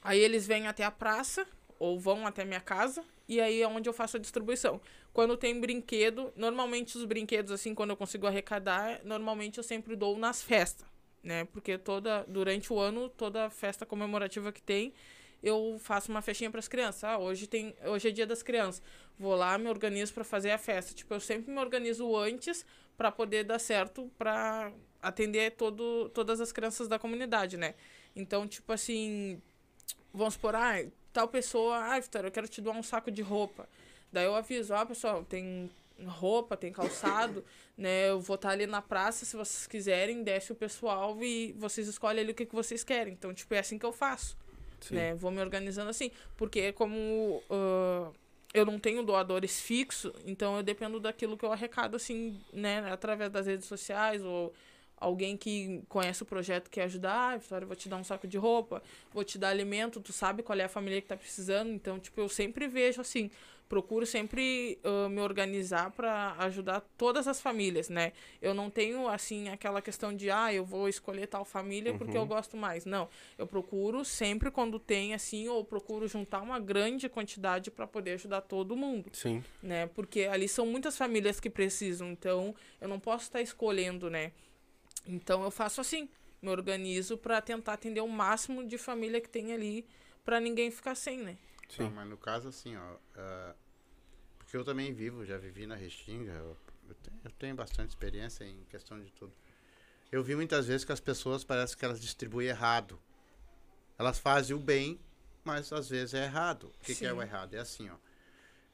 [0.02, 1.46] aí eles vêm até a praça
[1.78, 4.80] ou vão até minha casa e aí é onde eu faço a distribuição.
[5.14, 10.18] Quando tem brinquedo, normalmente os brinquedos assim, quando eu consigo arrecadar, normalmente eu sempre dou
[10.18, 10.84] nas festas,
[11.22, 11.44] né?
[11.52, 14.92] Porque toda durante o ano, toda festa comemorativa que tem,
[15.40, 17.04] eu faço uma festinha para as crianças.
[17.04, 18.82] Ah, hoje tem, hoje é dia das crianças.
[19.16, 20.92] Vou lá, me organizo para fazer a festa.
[20.92, 26.50] Tipo, eu sempre me organizo antes para poder dar certo para atender todo, todas as
[26.50, 27.76] crianças da comunidade, né?
[28.16, 29.40] Então, tipo assim,
[30.12, 33.68] vamos supor, ah, tal pessoa, ah, Vitória, eu quero te doar um saco de roupa.
[34.14, 35.68] Daí eu aviso, ó, pessoal, tem
[36.06, 37.44] roupa, tem calçado,
[37.76, 38.08] né?
[38.10, 42.22] Eu vou estar ali na praça, se vocês quiserem, desce o pessoal e vocês escolhem
[42.22, 43.12] ali o que, que vocês querem.
[43.12, 44.36] Então, tipo, é assim que eu faço,
[44.80, 44.94] Sim.
[44.94, 45.14] né?
[45.14, 48.12] Vou me organizando assim, porque como ah,
[48.54, 53.28] eu não tenho doadores fixos, então eu dependo daquilo que eu arrecado, assim, né, através
[53.32, 54.54] das redes sociais ou
[54.96, 58.38] alguém que conhece o projeto quer ajudar, ah, Vitória, vou te dar um saco de
[58.38, 58.80] roupa,
[59.12, 62.20] vou te dar alimento, tu sabe qual é a família que tá precisando, então, tipo,
[62.20, 63.30] eu sempre vejo assim,
[63.68, 68.12] procuro sempre uh, me organizar para ajudar todas as famílias, né?
[68.40, 71.98] Eu não tenho, assim, aquela questão de, ah, eu vou escolher tal família uhum.
[71.98, 72.84] porque eu gosto mais.
[72.84, 78.12] Não, eu procuro sempre quando tem, assim, ou procuro juntar uma grande quantidade para poder
[78.12, 79.10] ajudar todo mundo.
[79.12, 79.42] Sim.
[79.62, 79.86] Né?
[79.86, 84.32] Porque ali são muitas famílias que precisam, então eu não posso estar escolhendo, né?
[85.06, 86.08] Então eu faço assim,
[86.40, 89.86] me organizo para tentar atender o máximo de família que tem ali
[90.24, 91.36] para ninguém ficar sem, né?
[91.68, 91.84] Sim.
[91.84, 93.54] Não, mas no caso assim, ó, uh,
[94.38, 96.56] porque eu também vivo, já vivi na Restinga, eu,
[96.88, 99.32] eu, tenho, eu tenho bastante experiência em questão de tudo.
[100.12, 103.00] Eu vi muitas vezes que as pessoas parece que elas distribuem errado.
[103.98, 105.00] Elas fazem o bem,
[105.42, 106.72] mas às vezes é errado.
[106.80, 107.54] O que, que é o errado?
[107.54, 107.96] É assim, ó.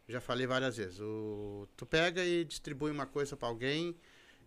[0.06, 1.00] Já falei várias vezes.
[1.00, 3.96] O, tu pega e distribui uma coisa para alguém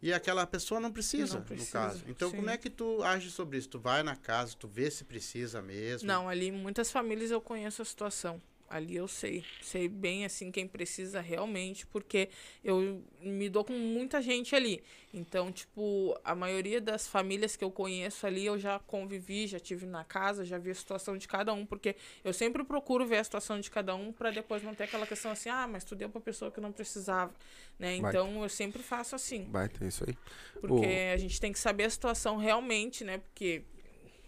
[0.04, 2.04] e aquela pessoa não precisa, não precisa no caso.
[2.10, 2.36] Então, sim.
[2.36, 3.70] como é que tu age sobre isso?
[3.70, 6.06] Tu vai na casa, tu vê se precisa mesmo?
[6.06, 8.42] Não, ali muitas famílias eu conheço a situação.
[8.74, 12.28] Ali eu sei, sei bem assim quem precisa realmente, porque
[12.64, 14.84] eu me dou com muita gente ali.
[15.14, 19.86] Então, tipo, a maioria das famílias que eu conheço ali eu já convivi, já tive
[19.86, 23.24] na casa, já vi a situação de cada um, porque eu sempre procuro ver a
[23.24, 26.10] situação de cada um para depois não ter aquela questão assim: "Ah, mas tu deu
[26.10, 27.32] para pessoa que não precisava",
[27.78, 27.98] né?
[27.98, 29.48] Então, eu sempre faço assim.
[29.52, 30.18] Vai ter isso aí.
[30.60, 31.14] Porque o...
[31.14, 33.20] a gente tem que saber a situação realmente, né?
[33.20, 33.62] Porque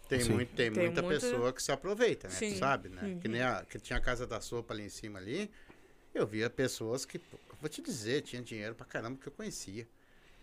[0.08, 2.34] tem, muito, tem, tem muita, muita, pessoa que se aproveita, né?
[2.34, 2.54] Sim.
[2.54, 3.02] Tu sabe, né?
[3.04, 3.20] Uhum.
[3.20, 5.50] Que nem a, que tinha a casa da sopa ali em cima ali.
[6.14, 7.20] Eu via pessoas que,
[7.60, 9.88] vou te dizer, tinha dinheiro pra caramba que eu conhecia.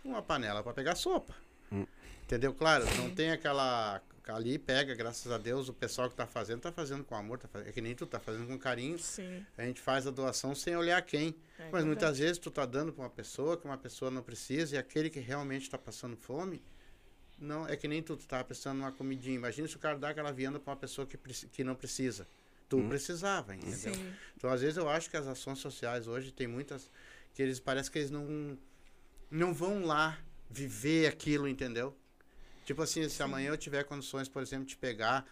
[0.04, 1.34] Uma panela para pegar sopa.
[1.70, 1.86] Hum.
[2.24, 2.52] Entendeu?
[2.52, 4.02] Claro, não tem aquela.
[4.28, 7.48] Ali pega, graças a Deus, o pessoal que tá fazendo, tá fazendo com amor, tá
[7.48, 8.96] fazendo, é que nem tu tá fazendo com carinho.
[8.96, 9.44] Sim.
[9.58, 11.34] A gente faz a doação sem olhar quem.
[11.58, 14.76] É, Mas muitas vezes tu tá dando para uma pessoa que uma pessoa não precisa
[14.76, 16.62] e aquele que realmente está passando fome,
[17.38, 19.36] não, é que nem tu, tu tava precisando de uma comidinha.
[19.36, 22.26] Imagina se o cara dá aquela vianda para uma pessoa que, que não precisa.
[22.68, 22.88] Tu hum.
[22.88, 23.94] precisava, entendeu?
[23.94, 24.14] Sim.
[24.36, 26.90] Então, às vezes, eu acho que as ações sociais hoje tem muitas
[27.34, 28.58] que eles parece que eles não
[29.30, 30.18] não vão lá
[30.50, 31.96] viver aquilo, entendeu?
[32.64, 33.22] Tipo assim, se Sim.
[33.22, 35.26] amanhã eu tiver condições, por exemplo, de pegar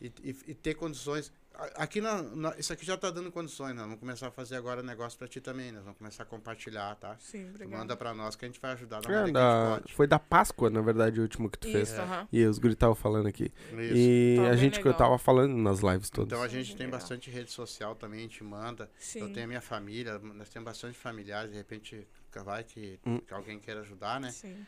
[0.00, 1.32] e, e, e ter condições
[1.76, 3.80] Aqui na, na, isso aqui já está dando condições, né?
[3.80, 5.80] Vamos começar a fazer agora negócio para ti também, né?
[5.82, 7.16] Vamos começar a compartilhar, tá?
[7.18, 7.78] Sim, obrigado.
[7.78, 10.82] Manda para nós que a gente vai ajudar da é, da, Foi da Páscoa, na
[10.82, 11.90] verdade, o último que tu isso, fez.
[11.92, 12.28] Uh -huh.
[12.30, 13.52] E os guris estavam falando aqui.
[13.70, 13.96] Isso.
[13.96, 16.30] E tá a gente que eu tava falando nas lives todas.
[16.30, 18.90] Então a gente tem bastante rede social também, a gente manda.
[18.98, 19.20] Sim.
[19.20, 22.06] Eu tenho a minha família, nós temos bastante familiares, de repente
[22.44, 23.18] vai que, hum.
[23.18, 24.30] que alguém queira ajudar, né?
[24.30, 24.66] Sim.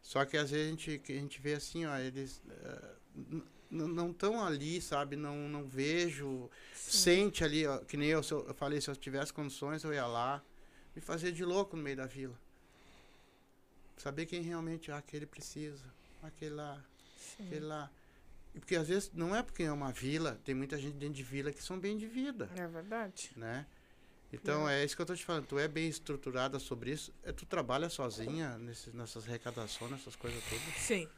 [0.00, 2.40] Só que às vezes a gente, a gente vê assim, ó, eles...
[2.46, 5.16] Uh, não estão ali, sabe?
[5.16, 6.50] Não, não vejo.
[6.74, 6.90] Sim.
[6.90, 10.06] Sente ali, ó, que nem eu, eu, eu falei, se eu tivesse condições, eu ia
[10.06, 10.42] lá
[10.94, 12.38] me fazer de louco no meio da vila.
[13.96, 15.84] Saber quem realmente, ah, aquele precisa,
[16.22, 16.82] aquele lá,
[17.18, 17.46] Sim.
[17.46, 17.90] aquele lá.
[18.54, 21.52] Porque às vezes não é porque é uma vila, tem muita gente dentro de vila
[21.52, 22.50] que são bem de vida.
[22.56, 23.30] É verdade.
[23.36, 23.66] Né?
[24.32, 24.82] Então é.
[24.82, 25.46] é isso que eu tô te falando.
[25.46, 27.12] Tu é bem estruturada sobre isso.
[27.22, 30.74] É, tu trabalha sozinha nesse, nessas arrecadações, nessas coisas todas?
[30.76, 31.08] Sim.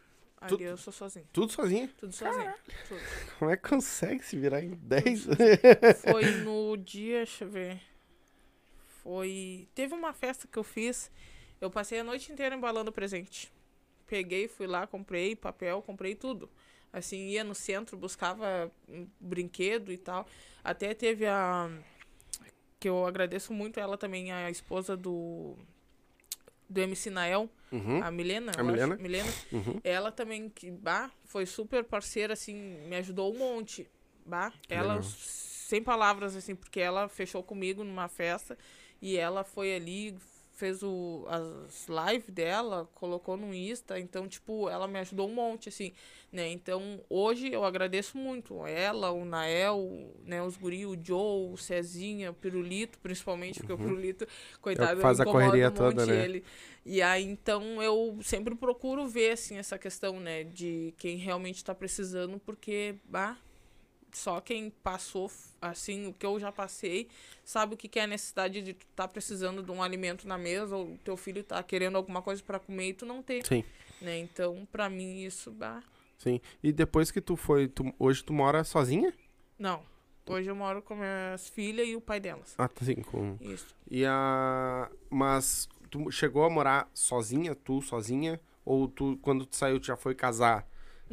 [0.43, 1.27] Ali tu, eu sou sozinho.
[1.33, 1.89] Tudo sozinho?
[1.97, 2.53] Tudo sozinho.
[2.89, 3.01] Tudo.
[3.39, 5.27] Como é que consegue se virar em 10?
[6.03, 7.81] Foi no dia, deixa eu ver.
[9.05, 9.69] Foi.
[9.73, 11.13] Teve uma festa que eu fiz.
[11.61, 13.53] Eu passei a noite inteira embalando presente.
[14.05, 16.51] Peguei, fui lá, comprei papel, comprei tudo.
[16.93, 20.27] Assim, ia no centro, buscava um brinquedo e tal.
[20.65, 21.71] Até teve a.
[22.81, 25.57] Que eu agradeço muito ela também, a esposa do
[26.73, 28.03] do MC Nael, uhum.
[28.03, 29.81] a Milena, a Milena, acho, Milena uhum.
[29.85, 32.55] ela também que bah, foi super parceira assim,
[32.89, 33.89] me ajudou um monte,
[34.25, 35.03] bah, ela Legal.
[35.03, 38.57] sem palavras assim, porque ela fechou comigo numa festa
[39.01, 40.17] e ela foi ali,
[40.63, 45.69] fez o, as lives dela, colocou no Insta, então, tipo, ela me ajudou um monte,
[45.69, 45.93] assim,
[46.31, 46.49] né?
[46.53, 52.31] Então, hoje eu agradeço muito ela, o Nael, né, os guri, o Joe, o Cezinha,
[52.31, 53.81] o Pirulito, principalmente, porque uhum.
[53.81, 54.25] o Pirulito,
[54.61, 56.25] coitado, é faz a correria um toda, né?
[56.25, 56.45] Ele.
[56.87, 61.75] E aí, então, eu sempre procuro ver, assim, essa questão, né, de quem realmente está
[61.75, 63.37] precisando, porque, bah,
[64.13, 67.09] só quem passou, assim, o que eu já passei,
[67.45, 70.37] sabe o que, que é a necessidade de tu tá precisando de um alimento na
[70.37, 73.43] mesa, ou teu filho tá querendo alguma coisa para comer e tu não tem.
[73.45, 73.65] Sim.
[74.01, 74.19] Né?
[74.19, 75.83] Então, para mim, isso dá.
[76.19, 76.41] Sim.
[76.63, 79.13] E depois que tu foi, tu, hoje tu mora sozinha?
[79.59, 79.83] Não.
[80.27, 82.55] Hoje eu moro com minhas filhas e o pai delas.
[82.57, 83.37] Ah, tá sim, com...
[83.41, 83.75] Isso.
[83.91, 84.89] E a...
[85.11, 88.41] Mas tu chegou a morar sozinha, tu sozinha?
[88.65, 90.67] Ou tu, quando tu saiu, tu já foi casar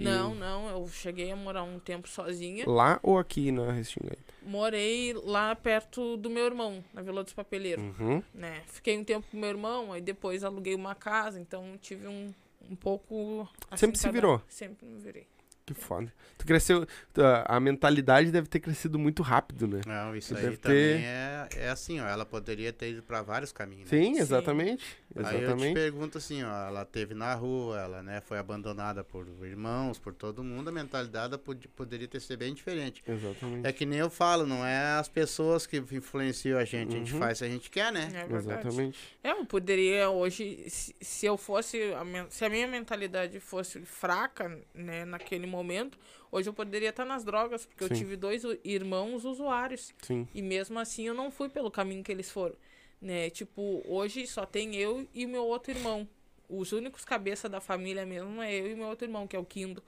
[0.04, 2.64] Não, não, eu cheguei a morar um tempo sozinha.
[2.68, 4.18] Lá ou aqui na Restinga?
[4.42, 8.24] Morei lá perto do meu irmão, na Vila dos Papeleiros, Uhum.
[8.34, 8.62] né?
[8.68, 12.34] Fiquei um tempo com meu irmão, aí depois aluguei uma casa, então tive um,
[12.70, 13.48] um pouco...
[13.70, 14.42] assim, Sempre se cada- virou?
[14.48, 15.28] Sempre me virei.
[15.66, 16.12] Que foda.
[16.36, 16.88] Tu cresceu.
[17.14, 19.82] tu- A mentalidade deve ter crescido muito rápido, né?
[19.86, 22.08] Não, isso Você aí deve também ter- é, é assim, ó.
[22.08, 23.96] Ela poderia ter ido pra vários caminhos, né?
[24.00, 24.78] Sim, Sim.
[25.16, 25.46] Exatamente.
[25.46, 29.28] Aí eu te pergunto assim, ó, ela teve na rua, ela né, foi abandonada por
[29.44, 33.04] irmãos, por todo mundo, a mentalidade pod- poderia ter sido bem diferente.
[33.08, 33.68] Exatamente.
[33.68, 37.14] É que nem eu falo, não é as pessoas que influenciam a gente, a gente
[37.14, 37.20] Uhum.
[37.20, 38.06] faz se a gente quer, né?
[38.14, 38.68] É verdade.
[38.68, 39.00] Exatamente.
[39.24, 44.60] É, Eu poderia hoje, se, se eu fosse, a se a minha mentalidade fosse fraca,
[44.74, 45.98] né, naquele momento,
[46.32, 47.94] hoje eu poderia estar nas drogas, porque Sim.
[47.94, 49.94] eu tive dois irmãos usuários.
[50.02, 50.28] Sim.
[50.34, 52.56] E mesmo assim eu não fui pelo caminho que eles foram.
[53.02, 53.30] Né?
[53.30, 56.08] Tipo, hoje só tem eu e meu outro irmão.
[56.50, 59.46] Os únicos cabeça da família mesmo é eu e meu outro irmão, que é o
[59.46, 59.82] Kindo.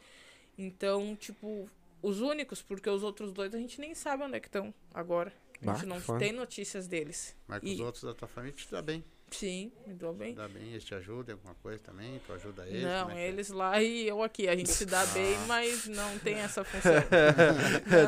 [0.58, 1.70] Então, tipo,
[2.02, 5.34] os únicos, porque os outros dois a gente nem sabe onde é que estão agora.
[5.62, 7.36] A gente que não tem notícias deles.
[7.48, 9.04] Mas com E- os outros da tua família te dá bem.
[9.30, 10.34] Sim, me dou bem.
[10.36, 12.84] Dá bem, eles te ajudam em alguma coisa também, tu ajuda eles.
[12.84, 13.28] Não, é é?
[13.30, 14.48] eles lá e eu aqui.
[14.50, 15.46] A gente se dá bem, Ah.
[15.48, 16.92] mas não tem essa função.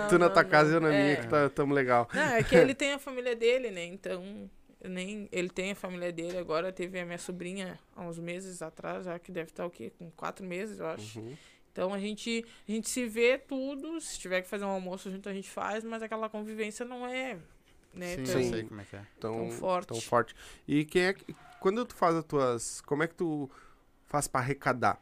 [0.10, 0.90] tu na Não, tua não, casa e eu não.
[0.90, 1.16] na minha, É.
[1.16, 2.10] que tá, tamo legal.
[2.14, 3.86] Não, é que ele tem a família dele, né?
[3.86, 4.50] Então,
[4.84, 6.38] eu nem ele tem a família dele.
[6.38, 9.92] Agora teve a minha sobrinha há uns meses atrás, já que deve estar o quê?
[9.98, 11.20] Com quatro meses, eu acho.
[11.20, 11.36] Uhum.
[11.72, 14.00] Então a gente, a gente se vê tudo.
[14.00, 17.38] Se tiver que fazer um almoço junto, a gente faz, mas aquela convivência não é.
[17.94, 19.06] Né, Sim, tão- eu sei como é que é.
[19.20, 19.88] Tão, Tão forte.
[19.88, 20.36] Tão forte.
[20.68, 21.36] E quem é que.
[21.60, 22.82] Quando tu faz as tuas.
[22.82, 23.50] Como é que tu
[24.06, 25.00] faz pra arrecadar?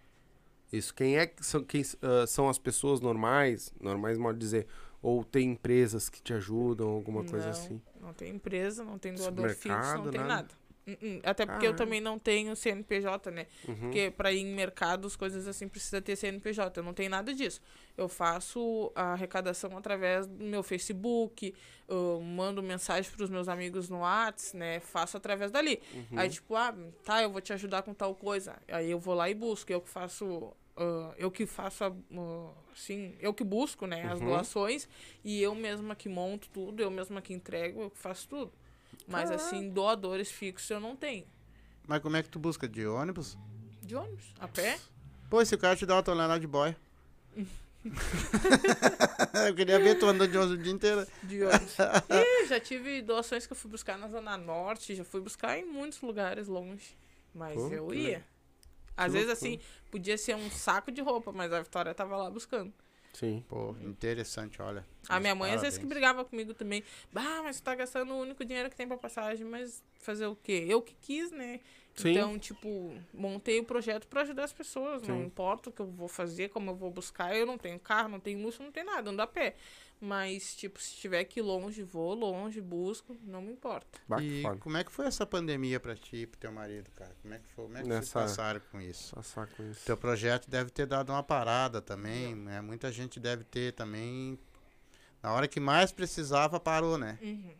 [0.71, 0.93] Isso.
[0.93, 3.73] Quem é que são, quem, ah, são as pessoas normais?
[3.79, 4.67] Normais, modo de dizer.
[5.01, 7.81] Ou tem empresas que te ajudam, alguma coisa Não, assim?
[8.01, 10.33] Não tem empresa, não tem doador fixo, não tem nada?
[10.33, 10.61] nada.
[10.87, 11.21] Uh-uh.
[11.23, 11.77] Até porque eu Caramba.
[11.77, 13.45] também não tenho CNPJ, né?
[13.67, 13.75] Uhum.
[13.75, 16.79] Porque para ir em mercados, coisas assim, precisa ter CNPJ.
[16.79, 17.61] Eu não tenho nada disso.
[17.95, 21.53] Eu faço a arrecadação através do meu Facebook,
[21.87, 24.79] eu mando mensagem para os meus amigos no Whats, né?
[24.79, 25.79] Faço através dali.
[25.93, 26.19] Uhum.
[26.19, 28.55] Aí, tipo, ah, tá, eu vou te ajudar com tal coisa.
[28.67, 29.71] Aí eu vou lá e busco.
[29.71, 30.51] Eu que faço.
[30.81, 31.93] Ah, eu que faço, ah,
[32.73, 34.27] assim, eu que busco, né, as Uhum.
[34.27, 34.87] doações
[35.23, 38.51] e eu mesma que monto tudo, eu mesma que entrego, eu que faço tudo.
[39.07, 41.25] Mas, assim, doadores fixos eu não tenho.
[41.87, 42.67] Mas como é que tu busca?
[42.67, 43.37] De ônibus?
[43.81, 44.79] De ônibus, a pé,
[45.29, 46.75] Pô, esse cara te dá uma tonelada de boia.
[49.47, 51.07] eu queria ver tu andando de ônibus o dia inteiro.
[51.23, 51.75] de ônibus.
[52.09, 55.65] e já tive doações que eu fui buscar na Zona Norte, já fui buscar em
[55.65, 56.95] muitos lugares longe.
[57.33, 58.23] Mas Pô, eu ia.
[58.95, 59.49] Às Que vezes, loucura.
[59.55, 62.73] assim, podia ser um saco de roupa, mas a Vitória tava lá buscando.
[63.13, 63.43] Sim.
[63.49, 64.85] Pô, interessante, olha.
[65.09, 66.01] A minha mãe, às vezes, que Parabéns.
[66.13, 66.81] brigava comigo também.
[67.11, 70.35] Bah, mas você tá gastando o único dinheiro que tem pra passagem, mas fazer o
[70.35, 70.65] quê?
[70.67, 71.59] Eu que quis, né?
[71.93, 72.11] Sim.
[72.11, 75.01] Então, tipo, montei o projeto pra ajudar as pessoas.
[75.01, 75.25] Não Sim.
[75.25, 77.35] importa o que eu vou fazer, como eu vou buscar.
[77.35, 79.55] Eu não tenho carro, não tenho luxo, não tenho nada, ando a pé.
[80.03, 83.99] Mas, tipo, se tiver que ir longe, vou longe, busco, não me importa.
[84.19, 84.57] E foda.
[84.57, 87.15] como é que foi essa pandemia pra ti e pro teu marido, cara?
[87.21, 87.65] Como é que foi?
[87.65, 89.13] Como é que vocês Nessa- passaram com isso?
[89.15, 89.85] Só saco isso.
[89.85, 92.61] Teu projeto deve ter dado uma parada também, né?
[92.61, 94.39] Muita gente deve ter também.
[95.21, 97.19] Na hora que mais precisava, parou, né?
[97.21, 97.53] Uhum.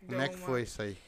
[0.00, 0.98] Como Deu é que uma- foi isso aí?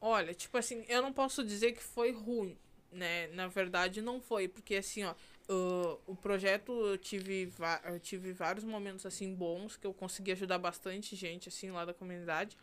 [0.00, 2.56] Olha, tipo assim, eu não posso dizer que foi ruim,
[2.90, 3.26] né?
[3.28, 5.14] Na verdade, não foi, porque assim, ó,
[5.48, 7.52] ah, o projeto eu tive,
[7.84, 11.94] eu tive vários momentos assim bons que eu consegui ajudar bastante gente assim lá da
[11.94, 12.56] comunidade,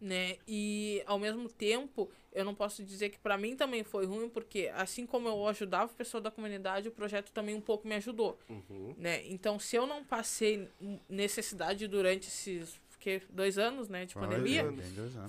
[0.00, 0.36] né?
[0.46, 4.70] E ao mesmo tempo, eu não posso dizer que pra mim também foi ruim, porque
[4.74, 8.38] assim como eu ajudava a pessoa da comunidade, o projeto também um pouco me ajudou,
[8.48, 8.94] Uhum.
[8.98, 9.24] né?
[9.26, 10.68] Então, se eu não passei
[11.08, 14.64] necessidade durante esses que, dois anos, né, de pandemia,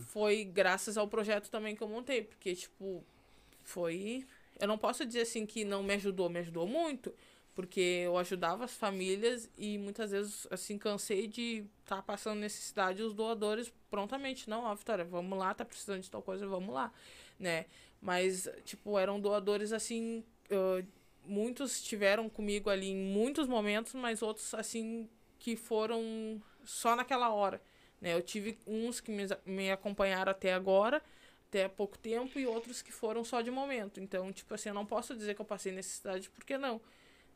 [0.08, 3.04] foi graças ao projeto também que eu montei, porque, tipo,
[3.64, 4.26] foi.
[4.60, 7.14] Eu não posso dizer assim que não me ajudou, me ajudou muito,
[7.54, 13.14] porque eu ajudava as famílias e muitas vezes, assim, cansei de estar passando necessidade os
[13.14, 14.50] doadores prontamente.
[14.50, 16.92] Não, ó, Vitória, vamos lá, tá precisando de tal coisa, vamos lá,
[17.40, 17.66] né?
[18.02, 20.84] Mas, tipo, eram doadores, assim, ah,
[21.26, 27.62] muitos estiveram comigo ali em muitos momentos, mas outros, assim, que foram só naquela hora.
[28.02, 28.14] Né?
[28.14, 31.02] Eu tive uns que me, me acompanharam até agora,
[31.48, 34.00] até há pouco tempo, e outros que foram só de momento.
[34.00, 36.82] Então, tipo assim, eu não posso dizer que eu passei necessidade, porque não.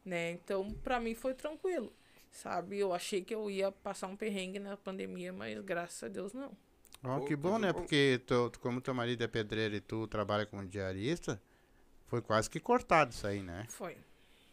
[0.04, 0.32] Né?
[0.32, 1.94] Então, pra mim foi tranquilo.
[2.32, 2.78] Sabe?
[2.78, 6.56] Eu achei que eu ia passar um perrengue na pandemia, mas graças a Deus não.
[7.04, 7.74] Ó, Pô, que bom, né?
[7.74, 11.42] Porque tu, tu- como teu marido é pedreiro e tu trabalha como diarista,
[12.08, 13.66] foi quase que cortado isso aí, né?
[13.70, 13.98] Foi.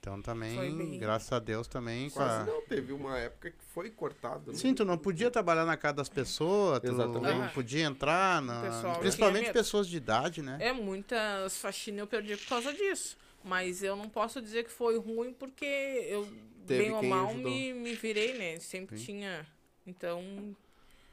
[0.06, 2.44] Então também, bem- graças a Deus também com Mas a...
[2.44, 4.52] não, teve uma época que foi cortado.
[4.52, 4.56] né?
[4.56, 7.36] Sim, tu não podia trabalhar na casa das pessoas, tu Exatamente.
[7.40, 8.60] não podia entrar, na...
[8.60, 10.58] pessoal principalmente pessoas de idade, né?
[10.60, 13.16] É, muitas faxinas eu perdi por causa disso.
[13.42, 16.24] Mas eu não posso dizer que foi ruim porque eu
[16.68, 17.50] Teve bem ou mal, ajudou.
[17.50, 18.60] me, me virei, né?
[18.60, 19.04] Sempre Sim.
[19.06, 19.44] tinha.
[19.84, 20.22] Então,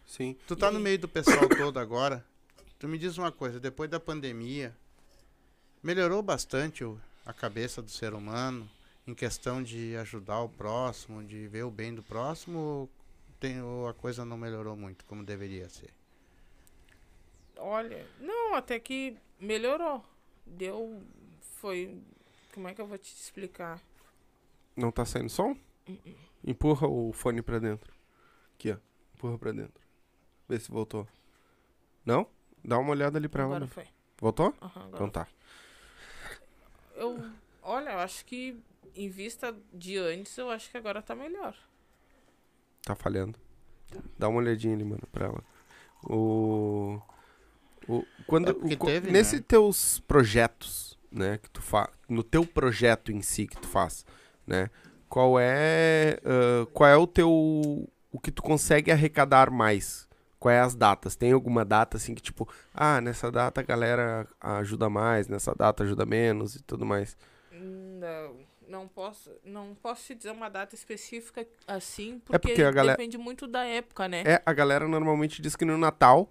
[0.06, 0.36] Sim.
[0.48, 2.24] Tu tá E no meio do pessoal todo agora.
[2.78, 4.76] Tu me diz uma coisa, depois da pandemia,
[5.82, 8.70] melhorou bastante o- a cabeça do ser humano
[9.08, 12.90] em questão de ajudar o próximo, de ver o bem do próximo, ou,
[13.40, 15.94] tem, ou a coisa não melhorou muito como deveria ser?
[17.64, 20.04] olha, não, até que melhorou.
[20.46, 21.02] Deu.
[21.40, 21.98] Foi.
[22.54, 23.82] Como é que eu vou te explicar?
[24.76, 25.56] Não tá saindo som?
[26.44, 27.94] Empurra o fone pra dentro.
[28.56, 28.78] Aqui, ó.
[29.16, 29.82] Empurra pra dentro.
[30.48, 31.08] Vê se voltou.
[32.06, 32.28] Não?
[32.64, 33.56] Dá uma olhada ali pra ela.
[33.56, 33.72] Agora né?
[33.72, 33.88] foi.
[34.20, 34.54] Voltou?
[34.62, 35.28] Aham, agora Então tá.
[36.96, 38.58] Eu, olha, eu acho que
[38.96, 41.56] em vista de antes, eu acho que agora tá melhor.
[42.84, 43.40] Tá falhando.
[44.18, 45.44] Dá uma olhadinha ali, mano, pra ela.
[46.04, 47.00] O.
[47.88, 49.44] o quando, É porque o teve, nesse né?
[49.48, 51.90] teus projetos, né, que tu faz.
[52.10, 54.06] No teu projeto em si que tu faz,
[54.46, 54.70] né?
[55.08, 56.20] Qual é.
[56.26, 57.30] ah, qual é o teu.
[58.12, 60.08] O que tu consegue arrecadar mais?
[60.40, 61.16] Quais é as datas?
[61.16, 65.84] Tem alguma data assim que, tipo, ah, nessa data a galera ajuda mais, nessa data
[65.84, 67.16] ajuda menos e tudo mais.
[67.52, 68.36] Não,
[68.68, 73.18] não posso, não posso te dizer uma data específica assim, porque, É porque galera- depende
[73.18, 74.24] muito da época, né?
[74.26, 76.30] É, a galera normalmente diz que no Natal,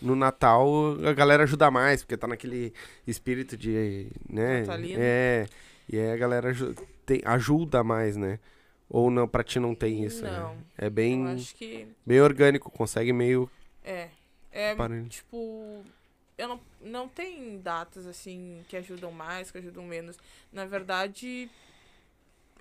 [0.00, 0.68] no Natal
[1.06, 2.72] a galera ajuda mais, porque tá naquele
[3.06, 4.60] espírito de, né?
[4.60, 4.98] Natalino.
[5.02, 5.46] É,
[5.88, 6.74] e aí a galera aju-
[7.06, 8.38] tem- ajuda mais, né?
[8.88, 10.30] Ou não, pra ti não tem isso, né?
[10.38, 10.56] Não.
[10.76, 13.50] É bem, Eu acho que bem orgânico, consegue meio...
[13.82, 14.08] é,
[14.50, 14.74] é
[15.08, 15.82] tipo,
[16.36, 20.18] eu não, não tem datas assim que ajudam mais, que ajudam menos.
[20.52, 21.48] Na verdade,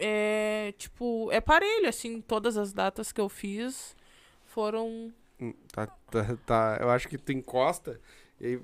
[0.02, 3.96] é tipo, é parelho assim, todas as datas que eu fiz
[4.46, 8.00] foram Hum, Tá, tá, tá, eu acho que tu encosta
[8.40, 8.60] e aí...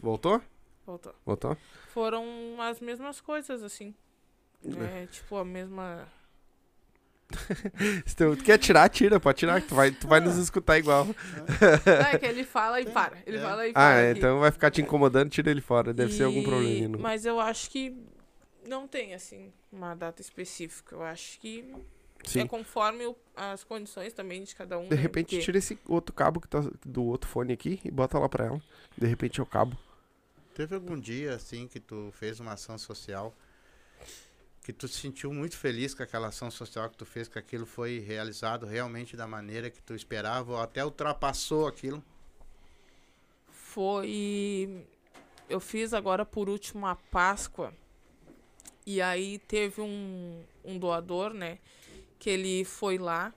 [0.00, 0.40] Voltou?
[0.86, 1.14] voltou.
[1.24, 1.56] Voltou?
[1.88, 2.24] Foram
[2.60, 3.94] as mesmas coisas assim.
[4.64, 5.02] É.
[5.02, 6.06] É, tipo a mesma
[8.06, 11.06] Se tu, quer tirar, tira, pode tirar, que tu vai, tu vai nos escutar igual.
[11.06, 13.18] Não, é que ele fala e para.
[13.24, 13.40] Ele É.
[13.40, 14.00] fala e Ah, para.
[14.00, 14.18] é, aqui.
[14.18, 16.88] então vai ficar te incomodando, tira ele fora, deve ser algum E- probleminha.
[16.88, 17.96] no- Mas eu acho que
[18.70, 20.94] não tem, assim, uma data específica.
[20.94, 21.74] Eu acho que
[22.24, 22.40] Sim.
[22.42, 24.84] é conforme o- as condições também de cada um.
[24.88, 25.02] De né?
[25.02, 28.28] repente Porque- tira esse outro cabo que tá do outro fone aqui e bota lá
[28.28, 28.62] pra ela.
[28.96, 29.76] De repente é o cabo.
[30.54, 33.34] Teve algum dia, assim, que tu fez uma ação social,
[34.62, 37.66] que tu se sentiu muito feliz com aquela ação social que tu fez, que aquilo
[37.66, 42.04] foi realizado realmente da maneira que tu esperava, ou até ultrapassou aquilo?
[43.50, 44.86] Foi.
[45.48, 47.72] Eu fiz agora por último a Páscoa.
[48.92, 51.58] E aí teve um, um doador, né?
[52.18, 53.32] Que ele foi lá.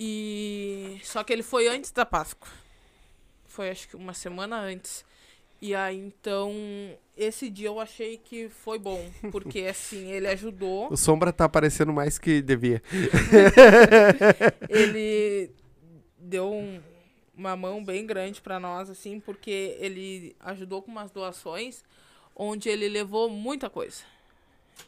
[0.00, 0.98] E.
[1.04, 2.48] Só que ele foi antes da Páscoa.
[3.44, 5.04] Foi acho que uma semana antes.
[5.60, 6.54] E aí então.
[7.14, 9.10] Esse dia eu achei que foi bom.
[9.30, 10.90] Porque assim, ele ajudou.
[10.90, 12.82] O Sombra tá aparecendo mais que devia.
[14.70, 15.50] ele
[16.18, 16.80] deu um-
[17.36, 21.84] uma mão bem grande pra nós, assim, porque ele ajudou com umas doações
[22.34, 24.02] onde ele levou muita coisa.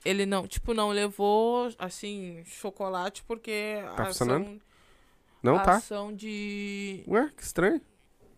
[0.04, 4.42] Ele não, tipo, não levou, assim, chocolate porque Tá a funcionando?
[4.46, 4.60] ação,
[5.42, 5.76] Não a tá?
[5.76, 7.02] ação de...
[7.08, 7.80] Ué, que estranho.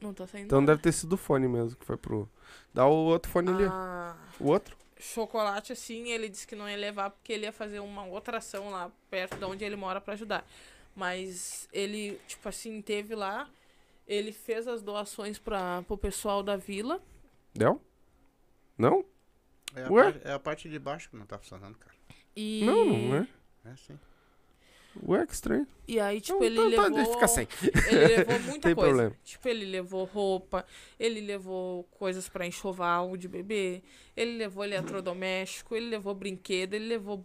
[0.01, 0.73] Não tá saindo Então nada.
[0.73, 2.29] deve ter sido o fone mesmo que foi pro.
[2.73, 3.65] Dá o outro fone ali.
[3.69, 4.77] Ah, O outro?
[4.99, 8.71] chocolate, assim, ele disse que não ia levar porque ele ia fazer uma outra ação
[8.71, 10.47] lá perto de onde ele mora pra ajudar.
[10.95, 13.49] Mas ele, tipo assim, teve lá,
[14.07, 17.01] ele fez as doações para pro pessoal da vila.
[17.55, 17.81] Deu?
[18.77, 19.05] Não?
[19.75, 20.13] É a, Ué?
[20.13, 21.95] par- é a parte de baixo que não tá funcionando, cara.
[22.37, 23.29] E, Não, não é.
[23.65, 23.99] É sim.
[25.07, 25.67] Ué, que estranho.
[25.87, 26.97] E aí, tipo, Então, ele então, tá, levou.
[26.97, 27.49] deixa ficar sem.
[27.89, 28.89] Ele levou muita Tem coisa.
[28.91, 29.17] problema.
[29.25, 30.67] Tipo, ele levou roupa,
[30.99, 33.83] ele levou coisas pra enxoval de bebê,
[34.17, 37.25] ele levou eletrodoméstico, ele levou brinquedo, ele levou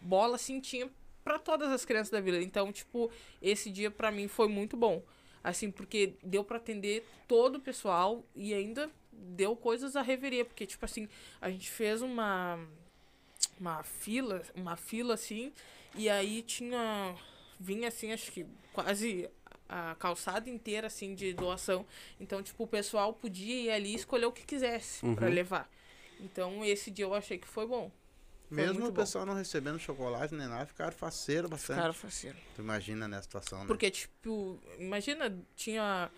[0.00, 0.88] bola, assim, tinha
[1.22, 2.42] pra todas as crianças da vila.
[2.42, 3.10] Então, tipo,
[3.40, 5.02] esse dia pra mim foi muito bom.
[5.46, 10.44] Assim, porque deu pra atender todo o pessoal e ainda deu coisas a reveria.
[10.44, 11.08] Porque, tipo assim,
[11.40, 12.58] a gente fez uma,
[13.60, 15.52] uma fila, uma fila assim,
[15.94, 17.14] e aí tinha.
[17.60, 19.30] Vinha assim, acho que quase
[19.68, 21.86] a calçada inteira assim de doação.
[22.18, 25.14] Então, tipo, o pessoal podia ir ali e escolher o que quisesse Uhum.
[25.28, 25.70] levar.
[26.18, 27.88] Então, esse dia eu achei que foi bom.
[28.50, 29.00] Mesmo o bom.
[29.00, 31.78] pessoal não recebendo chocolate nem nada, ficaram faceiro bastante.
[31.80, 32.36] Cara, faceiro.
[32.54, 33.66] Tu imagina nessa situação, né?
[33.66, 36.10] Porque, tipo, imagina, tinha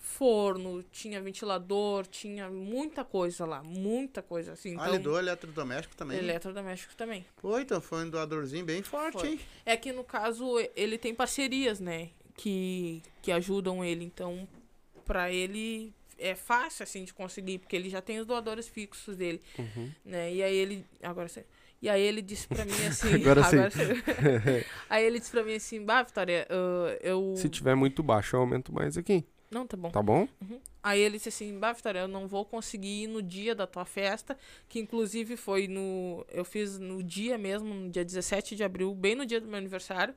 [0.00, 4.70] forno, tinha ventilador, tinha muita coisa lá, muita coisa, assim.
[4.70, 6.18] Ah, Então, ele doou eletrodoméstico também.
[6.18, 7.26] eletrodoméstico também.
[7.40, 9.28] Pô, então foi um doadorzinho bem forte, Foi.
[9.30, 9.40] hein?
[9.66, 14.04] É que, no caso, ele tem parcerias, né, que, que ajudam ele.
[14.04, 14.48] Então,
[15.04, 19.42] pra ele é fácil, assim, de conseguir, porque ele já tem os doadores fixos dele,
[19.58, 19.92] Uhum.
[20.04, 20.32] né?
[20.32, 20.84] E aí ele...
[21.02, 21.28] Agora.
[21.80, 23.14] E aí ele disse pra mim assim.
[23.14, 23.56] Agora sim.
[24.90, 26.46] aí ele disse pra mim assim, bah, Vitória,
[27.00, 27.34] eu.
[27.36, 29.24] Se tiver muito baixo, eu aumento mais aqui.
[29.50, 29.90] Não, tá bom.
[29.90, 30.28] Tá bom?
[30.42, 30.60] Uhum.
[30.82, 33.84] Aí ele disse assim, bah, Vitória, eu não vou conseguir ir no dia da tua
[33.84, 34.36] festa,
[34.68, 36.24] que inclusive foi no.
[36.30, 39.56] Eu fiz no dia mesmo, no dia 17 de abril, bem no dia do meu
[39.56, 40.14] aniversário.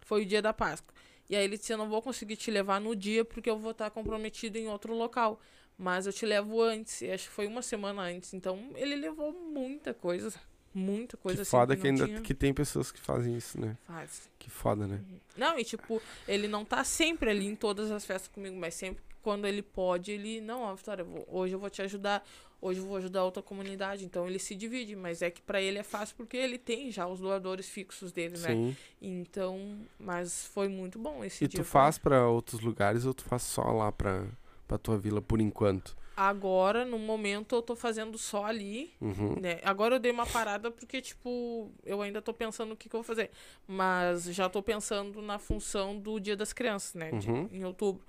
[0.00, 0.94] Foi o dia da Páscoa.
[1.28, 3.70] E aí ele disse, eu não vou conseguir te levar no dia porque eu vou
[3.70, 5.40] estar comprometido em outro local.
[5.76, 7.00] Mas eu te levo antes.
[7.00, 8.34] E acho que foi uma semana antes.
[8.34, 10.38] Então ele levou muita coisa.
[10.74, 11.50] Muita coisa que assim.
[11.50, 12.20] foda que, que, ainda tinha...
[12.20, 13.76] que tem pessoas que fazem isso, né?
[13.86, 14.28] Faz.
[14.38, 15.00] Que foda, né?
[15.36, 19.02] Não, e tipo, ele não tá sempre ali em todas as festas comigo, mas sempre
[19.22, 20.40] quando ele pode, ele.
[20.40, 22.26] Não, ó, Vitória, eu vou- hoje eu vou te ajudar,
[22.60, 24.04] hoje eu vou ajudar outra comunidade.
[24.04, 27.06] Então ele se divide, mas é que pra ele é fácil porque ele tem já
[27.06, 28.48] os doadores fixos dele, né?
[28.48, 28.76] Sim.
[29.00, 31.60] Então, mas foi muito bom esse E dia.
[31.60, 34.26] tu foi- faz pra outros lugares ou tu faz só lá pra,
[34.66, 35.96] pra tua vila por enquanto?
[36.16, 38.92] Agora, no momento, eu tô fazendo só ali.
[39.00, 39.34] Uhum.
[39.40, 39.58] Né?
[39.64, 43.00] Agora eu dei uma parada porque, tipo, eu ainda tô pensando o que, que eu
[43.00, 43.30] vou fazer.
[43.66, 47.10] Mas já tô pensando na função do Dia das Crianças, né?
[47.12, 47.48] de- Uhum.
[47.52, 48.02] em outubro.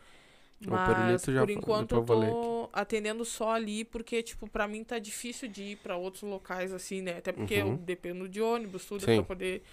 [0.68, 5.62] Mas, por enquanto, eu tô atendendo só ali, porque, tipo, pra mim tá difícil de
[5.64, 7.18] ir pra outros locais, assim, né?
[7.18, 7.72] Até porque Uhum.
[7.74, 9.16] eu dependo de ônibus, tudo, Sim.
[9.18, 9.64] pra poder...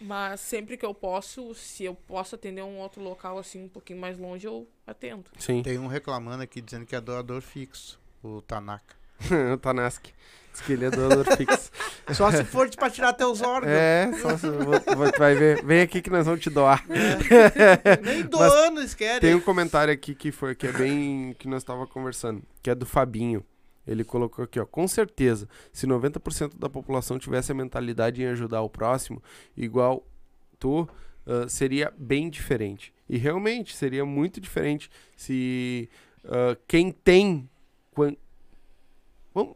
[0.00, 4.00] Mas sempre que eu posso, se eu posso atender um outro local, assim, um pouquinho
[4.00, 5.24] mais longe, eu atendo.
[5.38, 5.62] Sim.
[5.62, 8.94] Tem um reclamando aqui dizendo que é doador fixo, o Tanaka.
[9.52, 10.12] o Tanaski.
[10.52, 11.70] Diz que ele é doador fixo.
[12.14, 13.72] Só se for pra tirar teus órgãos.
[13.72, 15.64] É, só se, tu vai ver.
[15.64, 16.84] Vem aqui que nós vamos te doar.
[18.00, 19.20] Nem doando eles querem.
[19.20, 22.76] Tem um comentário aqui que foi que é bem que nós tava conversando, que é
[22.76, 23.44] do Fabinho.
[23.86, 28.62] Ele colocou aqui, ó, com certeza, se 90% da população tivesse a mentalidade em ajudar
[28.62, 29.22] o próximo,
[29.56, 30.04] igual
[30.58, 30.88] tu,
[31.26, 32.92] ah, seria bem diferente.
[33.08, 35.88] E realmente seria muito diferente se
[36.24, 37.48] ah, quem tem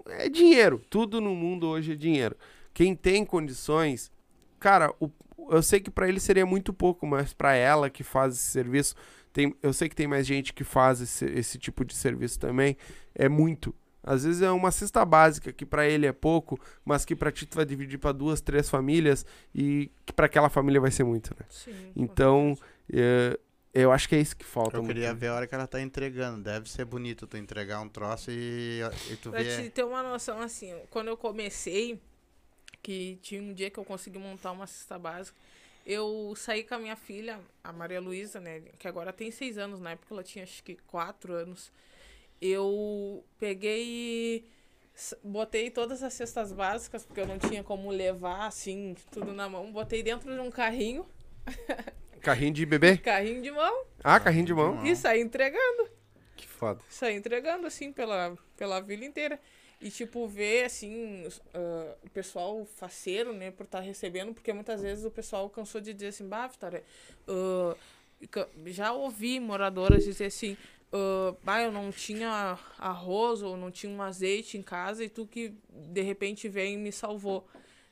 [0.09, 2.37] é dinheiro, tudo no mundo hoje é dinheiro.
[2.75, 4.11] Quem tem condições,
[4.59, 5.11] cara, o-
[5.51, 8.95] eu sei que pra ele seria muito pouco, mas pra ela que faz esse serviço,
[9.33, 12.77] tem, eu sei que tem mais gente que faz esse, esse tipo de serviço também,
[13.15, 13.75] é muito.
[14.11, 17.47] Às vezes é uma cesta básica que pra ele é pouco, mas que pra ti
[17.47, 21.31] tu vai dividir pra duas, três famílias e que pra aquela família vai ser muito,
[21.39, 21.47] né?
[21.49, 21.93] Sim.
[21.95, 22.59] Então,
[22.93, 23.39] é,
[23.73, 24.77] eu acho que é isso que falta.
[24.77, 24.93] Eu muito.
[24.97, 26.43] queria ver a hora que ela tá entregando.
[26.43, 28.81] Deve ser bonito tu entregar um troço e,
[29.13, 29.63] e tu Pra ver.
[29.63, 32.03] te ter uma noção, assim, quando eu comecei,
[32.83, 35.39] que tinha um dia que eu consegui montar uma cesta básica,
[35.87, 39.79] eu saí com a minha filha, a Maria Luísa, né, que agora tem seis anos,
[39.79, 41.71] na época ela tinha acho que quatro anos.
[42.41, 44.45] Eu peguei
[45.25, 49.73] botei todas as cestas básicas, porque eu não tinha como levar, assim, tudo na mão,
[49.73, 51.07] botei dentro de um carrinho,
[52.21, 52.99] Carrinho de bebê?
[52.99, 54.85] carrinho de mão, Ah, carrinho de mão.
[54.85, 55.89] e saí entregando.
[56.37, 56.81] Que foda.
[56.91, 59.41] sair entregando, assim, pela, pela vila inteira.
[59.81, 65.05] E, tipo, ver, assim, ah, o pessoal faceiro, né, por estar recebendo, porque muitas vezes
[65.07, 66.85] o pessoal cansou de dizer assim, bah, Vitória,
[68.31, 70.59] ca- já ouvi moradoras dizer assim,
[70.93, 75.27] ah, bah, eu não tinha arroz ou não tinha um azeite em casa e tu
[75.27, 77.47] que, de repente, veio e me salvou,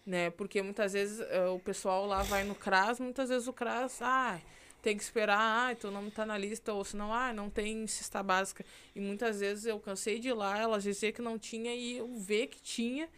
[0.05, 4.01] né, porque muitas vezes ah, o pessoal lá vai no CRAS, muitas vezes o CRAS,
[4.03, 4.41] ah,
[4.83, 8.23] tem que esperar, ah, teu nome tá na lista, ou senão, ah, não tem cesta
[8.23, 8.65] básica.
[8.95, 12.09] E muitas vezes eu cansei de ir lá, elas dizer que não tinha e eu
[12.17, 13.09] ver que tinha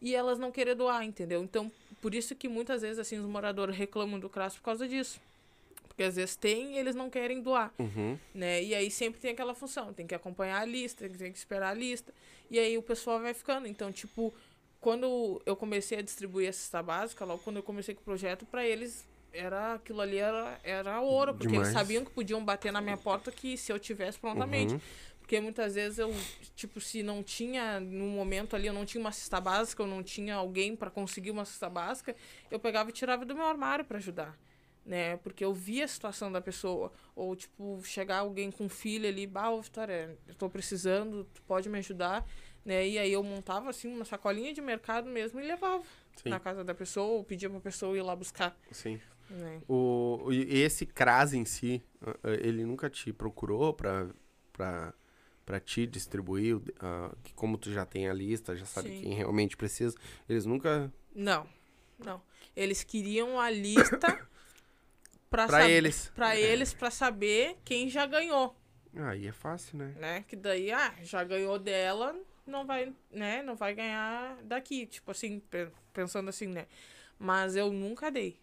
[0.00, 1.42] e elas não querer doar, entendeu?
[1.42, 1.72] Então,
[2.02, 5.18] por isso que muitas vezes, assim, os moradores reclamam do CRAS por causa disso.
[5.96, 8.18] Porque às vezes tem e eles não querem doar, Uhum.
[8.34, 8.62] né?
[8.62, 11.74] E aí sempre tem aquela função, tem que acompanhar a lista, tem que esperar a
[11.74, 12.12] lista.
[12.50, 13.66] E aí o pessoal vai ficando.
[13.66, 14.34] Então, tipo,
[14.78, 18.44] quando eu comecei a distribuir a cesta básica, logo quando eu comecei com o projeto,
[18.44, 21.68] para eles era aquilo ali era, era ouro, porque Demais.
[21.68, 24.74] eles sabiam que podiam bater na minha porta que se eu tivesse prontamente.
[24.74, 24.80] Uhum.
[25.18, 26.14] Porque muitas vezes eu,
[26.54, 30.02] tipo, se não tinha, no momento ali, eu não tinha uma cesta básica, eu não
[30.02, 32.14] tinha alguém para conseguir uma cesta básica,
[32.50, 34.38] eu pegava e tirava do meu armário para ajudar.
[34.86, 35.16] Né?
[35.16, 36.92] Porque eu via a situação da pessoa.
[37.16, 41.68] Ou, tipo, chegar alguém com filho ali, bah, ô, Vitória, eu tô precisando, tu pode
[41.68, 42.24] me ajudar.
[42.64, 42.88] Né?
[42.88, 45.82] E aí eu montava, assim, uma sacolinha de mercado mesmo e levava
[46.22, 46.30] Sim.
[46.30, 48.56] na casa da pessoa, ou pedia pra pessoa ir lá buscar.
[48.70, 49.00] Sim.
[49.28, 49.60] Né?
[49.68, 51.82] O, e esse CRAS em si,
[52.24, 54.08] ele nunca te procurou pra,
[54.52, 54.94] pra,
[55.44, 59.02] pra te distribuir, ah, que como tu já tem a lista, já sabe Sim.
[59.02, 59.96] quem realmente precisa,
[60.28, 60.92] eles nunca...
[61.14, 61.46] Não,
[61.98, 62.22] não.
[62.54, 64.25] Eles queriam a lista
[65.30, 66.10] pra, Pra eles.
[66.14, 68.54] Pra eles, pra saber quem já ganhou,
[68.98, 69.94] Aí é fácil, né?
[69.98, 70.24] né?
[70.26, 72.16] Que daí, ah, já ganhou dela,
[72.46, 73.42] não vai, né?
[73.42, 74.86] Não vai ganhar daqui.
[74.86, 76.66] Tipo assim, pe- pensando assim, né?
[77.18, 78.38] Mas eu nunca dei.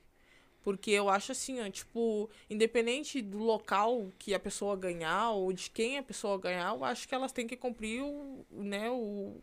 [0.62, 5.70] Porque eu acho assim, ó, tipo, independente do local que a pessoa ganhar ou de
[5.70, 9.42] quem a pessoa ganhar, eu acho que elas têm que cumprir o, né, o,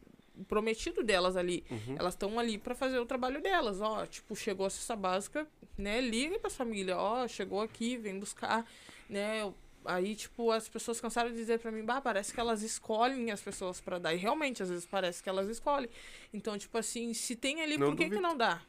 [0.48, 1.64] prometido delas ali.
[1.70, 1.96] Uhum.
[1.98, 5.46] Elas estão ali pra fazer o trabalho delas, ó, tipo, chegou a cesta básica,
[5.78, 6.00] né?
[6.00, 8.64] Liga pra família, ó, chegou aqui, vem buscar,
[9.08, 9.42] né?
[9.42, 13.30] eu- Aí, tipo, as pessoas cansaram de dizer pra mim, bah, parece que elas escolhem
[13.30, 14.12] as pessoas pra dar.
[14.12, 15.88] E realmente, às vezes parece que elas escolhem.
[16.34, 18.20] Então, tipo assim, se tem ali, Não por que, que duvido.
[18.28, 18.60] não dá?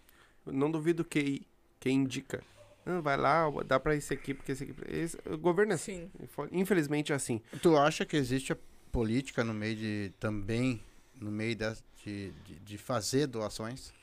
[0.45, 1.45] Não duvido que
[1.81, 2.41] quem indica.
[2.85, 4.73] Não, vai lá, dá pra esse aqui, porque esse aqui.
[4.87, 6.09] Esse, o governo é assim.
[6.17, 6.47] Sim.
[6.53, 7.41] Infelizmente é assim.
[7.61, 8.57] Tu acha que existe a
[8.89, 10.13] política no meio de.
[10.17, 10.81] também
[11.21, 13.93] no meio de, de, de fazer doações?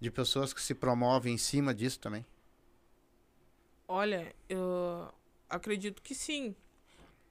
[0.00, 2.24] De pessoas que se promovem em cima disso também?
[3.86, 5.08] Olha, eu
[5.48, 6.54] acredito que sim,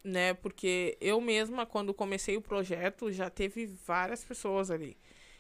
[0.03, 0.33] né?
[0.33, 4.97] Porque eu mesma, quando comecei o projeto, já teve várias pessoas ali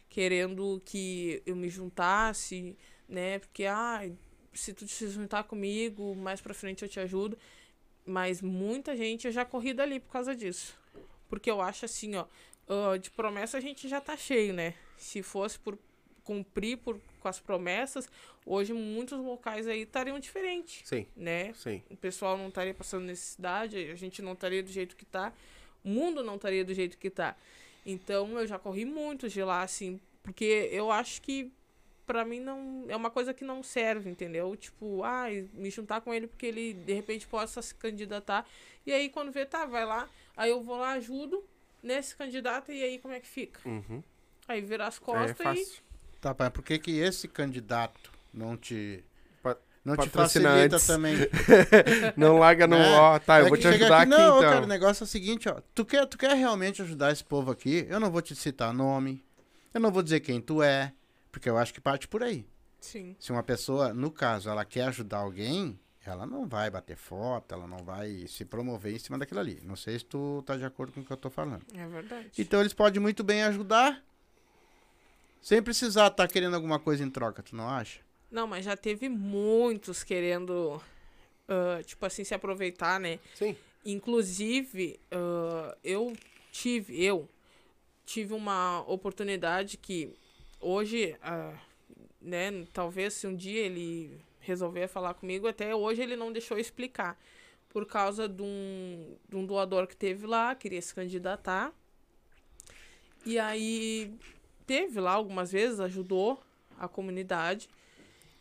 [0.09, 2.77] querendo que eu me juntasse,
[3.07, 3.39] né?
[3.39, 4.01] Porque, ah,
[4.53, 7.37] se tu se juntar comigo, mais pra frente eu te ajudo.
[8.05, 10.79] Mas muita gente eu já corri dali por causa disso.
[11.27, 12.25] Porque eu acho assim, ó,
[12.67, 14.73] ah, de promessa a gente já tá cheio, né?
[14.97, 15.77] Se fosse por
[16.23, 18.09] cumprir por, com as promessas,
[18.45, 21.53] hoje muitos locais aí estariam diferentes, Sim, né?
[21.53, 21.83] sim.
[21.89, 25.31] O pessoal não estaria passando necessidade, a gente não estaria do jeito que tá,
[25.83, 27.35] o mundo não estaria do jeito que tá.
[27.85, 31.51] Então eu já corri muito de lá, assim, porque eu acho que
[32.07, 32.85] pra mim não.
[32.87, 34.55] É uma coisa que não serve, entendeu?
[34.55, 38.47] Tipo, ah, me juntar com ele porque ele de repente possa se candidatar.
[38.85, 41.43] E aí quando vê, tá, vai lá, aí eu vou lá, ajudo
[41.85, 43.59] nesse candidato e aí como é que fica?
[43.67, 44.03] Uhum.
[44.47, 45.43] Aí virar as É costas e.
[45.43, 45.83] fácil.
[46.19, 49.03] Tá, pai, por que, que esse candidato não te.
[49.43, 50.87] Pa- Não te facilita antes.
[50.87, 51.15] também?
[52.17, 52.75] Não larga no.
[52.77, 52.91] né?
[52.97, 54.41] Ó, tá, eu É vou que te ajudar aqui, Não, então.
[54.51, 55.61] cara, o negócio é o seguinte, ó.
[55.73, 57.85] Tu quer, tu quer realmente ajudar esse povo aqui?
[57.89, 59.23] Eu não vou te citar nome.
[59.73, 60.91] Eu não vou dizer quem tu é.
[61.31, 62.45] Porque eu acho que parte por aí.
[62.79, 63.15] Sim.
[63.19, 65.77] Se uma pessoa, no caso, ela quer ajudar alguém,
[66.09, 69.59] ela não vai bater foto, ela não vai se promover em cima daquilo ali.
[69.63, 71.65] Não sei se tu tá de acordo com o que eu tô falando.
[71.73, 72.29] É verdade.
[72.37, 74.03] Então eles podem muito bem ajudar
[75.45, 77.99] sem precisar estar querendo alguma coisa em troca, tu não acha?
[78.31, 80.81] Não, mas já teve muitos querendo,
[81.47, 83.19] ah, tipo assim, se aproveitar, né?
[83.35, 83.55] Sim.
[83.85, 86.13] Inclusive, ah, eu
[86.51, 87.29] tive, eu
[88.05, 90.15] tive uma oportunidade que
[90.59, 91.53] hoje, ah,
[92.19, 97.19] né, talvez se um dia ele resolver falar comigo, até hoje ele não deixou explicar.
[97.69, 101.73] Por causa de um, de um doador que teve lá, queria se candidatar.
[103.25, 104.13] E aí
[104.65, 106.41] teve lá algumas vezes, ajudou
[106.77, 107.69] a comunidade.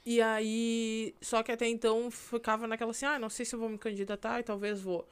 [0.06, 3.68] E aí, só que até então ficava naquela assim, ah, não sei se eu vou
[3.68, 5.08] me candidatar e talvez vou.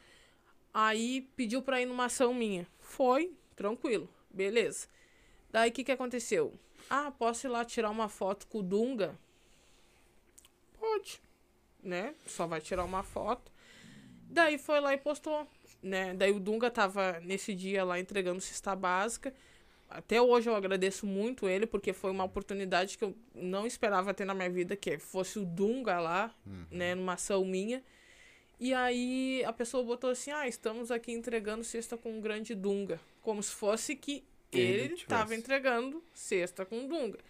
[0.73, 2.67] Aí pediu pra ir numa ação minha.
[2.79, 4.87] Foi, tranquilo, beleza.
[5.51, 6.53] Daí o que que aconteceu?
[6.89, 9.19] Ah, posso ir lá tirar uma foto com o Dunga?
[10.83, 11.21] Pode,
[11.81, 12.13] né?
[12.27, 13.53] Só vai tirar uma foto.
[14.29, 15.47] Daí foi lá e postou,
[15.81, 16.13] né?
[16.13, 19.33] Daí o Dunga tava nesse dia lá entregando cesta básica.
[19.89, 24.25] Até hoje eu agradeço muito ele, porque foi uma oportunidade que eu não esperava ter
[24.25, 26.35] na minha vida, que fosse o Dunga lá,
[26.69, 27.81] né, numa ação minha.
[28.59, 32.99] E aí a pessoa botou assim, ah, estamos aqui entregando cesta com um grande Dunga.
[33.21, 37.21] Como se fosse que Ele estava entregando cesta com Dunga.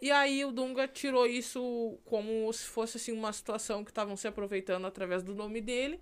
[0.00, 4.28] E aí o Dunga tirou isso como se fosse assim uma situação que estavam se
[4.28, 5.98] aproveitando através do nome dele.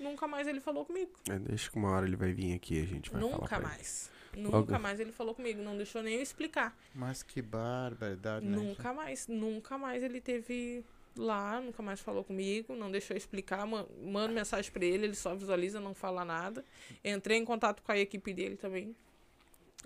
[0.00, 1.12] Nunca mais ele falou comigo.
[1.30, 3.60] É, deixa que uma hora ele vai vir aqui e a gente vai falar Nunca
[3.60, 4.10] mais.
[4.36, 4.78] Nunca Logo.
[4.80, 5.62] mais ele falou comigo.
[5.62, 6.76] Não deixou nem eu explicar.
[6.94, 8.56] Mas que barbaridade, né?
[8.56, 9.26] Nunca mais.
[9.28, 10.84] Nunca mais ele teve
[11.16, 11.58] lá.
[11.60, 12.74] Nunca mais falou comigo.
[12.74, 13.64] Não deixou eu explicar.
[13.66, 15.04] ma- Mando mensagem pra ele.
[15.06, 16.62] Ele só visualiza, não fala nada.
[17.02, 18.94] Entrei em contato com a equipe dele também.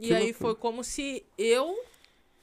[0.00, 0.38] E Que aí loucura.
[0.38, 1.78] foi como se eu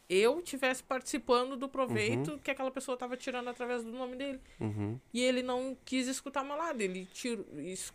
[0.10, 4.40] eu tivesse participando do proveito que aquela pessoa estava tirando através do nome dele.
[4.60, 4.98] Uhum.
[5.14, 6.80] E ele não quis escutar meu lado.
[6.82, 7.46] Ele tirou,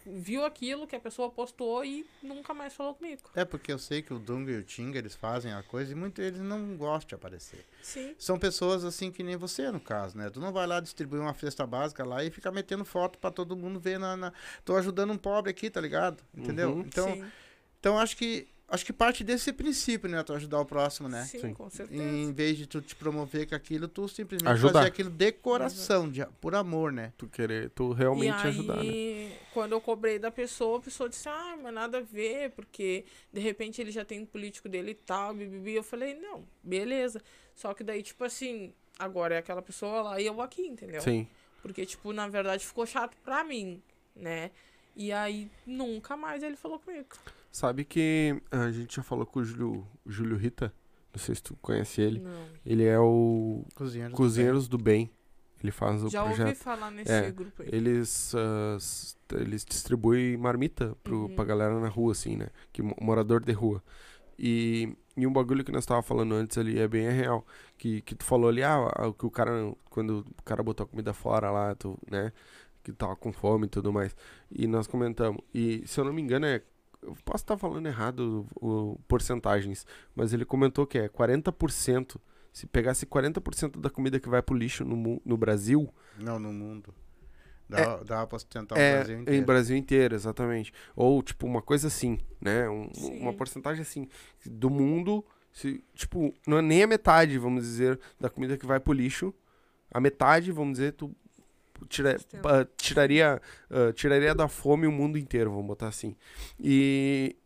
[0.05, 3.23] viu aquilo que a pessoa postou e nunca mais falou comigo.
[3.35, 5.95] É porque eu sei que o Dunga e o Tinga, eles fazem a coisa e
[5.95, 7.65] muitos eles não gostam de aparecer.
[7.83, 8.15] Sim.
[8.19, 10.29] São pessoas assim que nem você, no caso, né?
[10.29, 13.57] Tu não vai lá distribuir uma cesta básica lá e ficar metendo foto pra todo
[13.57, 14.33] mundo ver na, na-
[14.65, 16.23] Tô ajudando um pobre aqui, tá ligado?
[16.37, 16.71] Entendeu?
[16.73, 16.81] Uhum.
[16.81, 17.25] Então, sim,
[17.81, 20.23] então acho que acho que parte desse princípio, né?
[20.23, 21.25] Tu ajudar o próximo, né?
[21.25, 21.55] sim, Sim.
[21.55, 22.03] com certeza.
[22.03, 24.73] Em vez de tu te promover com aquilo, tu simplesmente Ajudar.
[24.73, 27.13] fazer aquilo de coração, de, por amor, né?
[27.19, 29.37] Tu querer, tu realmente e aí, ajudar, né?
[29.53, 33.41] quando eu cobrei da pessoa, a pessoa disse, ah, mas nada a ver, porque de
[33.41, 35.75] repente ele já tem um político dele e tal, bibibi.
[35.75, 37.23] Eu falei, não, beleza.
[37.55, 41.03] Só que daí, tipo assim, agora é aquela pessoa lá e eu aqui, entendeu?
[41.03, 41.29] Sim.
[41.61, 43.83] Porque, tipo, na verdade ficou chato pra mim,
[44.17, 44.51] né?
[44.97, 47.09] E aí nunca mais ele falou comigo.
[47.53, 50.73] Sabe que a gente já falou com o Júlio, Júlio Rita?
[51.15, 52.21] Não sei se tu conhece ele.
[52.21, 52.47] Não.
[52.65, 54.13] Ele é o Cozinheiros.
[54.13, 55.11] do Cozinheiros do Bem.
[55.63, 56.57] Ele faz o Já ouvi projeto.
[56.57, 57.69] falar nesse É, grupo aí.
[57.71, 61.35] Eles, ah, s- eles distribuem marmita pro, Uhum.
[61.37, 62.49] pra galera na rua, assim, né?
[62.73, 63.83] Que, mo- morador de rua.
[64.39, 67.47] E e um bagulho que nós tava falando antes ali é bem real.
[67.77, 69.53] Que, que tu falou ali, ah, o que o cara,
[69.91, 72.33] quando o cara botou a comida fora lá, tu, né?
[72.83, 74.17] Que tava com fome e tudo mais.
[74.51, 75.43] E nós comentamos.
[75.53, 76.63] E se eu não me engano, é.
[77.03, 79.85] Eu posso estar falando errado o, o porcentagens,
[80.15, 82.17] mas ele comentou que é 40%.
[82.53, 85.89] Se pegasse 40% da comida que vai pro lixo no, no Brasil,
[86.19, 86.95] Não, no mundo.
[87.69, 89.47] Dá, dá pra sustentar o é, Brasil em inteiro.
[89.47, 90.73] Brasil inteiro, exatamente.
[90.95, 92.69] Ou, tipo, uma coisa assim, né?
[92.69, 92.91] Um-
[93.21, 94.07] uma porcentagem assim,
[94.45, 98.79] do mundo, se, tipo, não é nem a metade, vamos dizer, da comida que vai
[98.79, 99.33] pro lixo.
[99.91, 101.11] A metade, vamos dizer, tu
[101.89, 106.15] tira, ah, tiraria, ah, tiraria da fome o mundo inteiro, vamos botar assim.
[106.61, 107.37] E,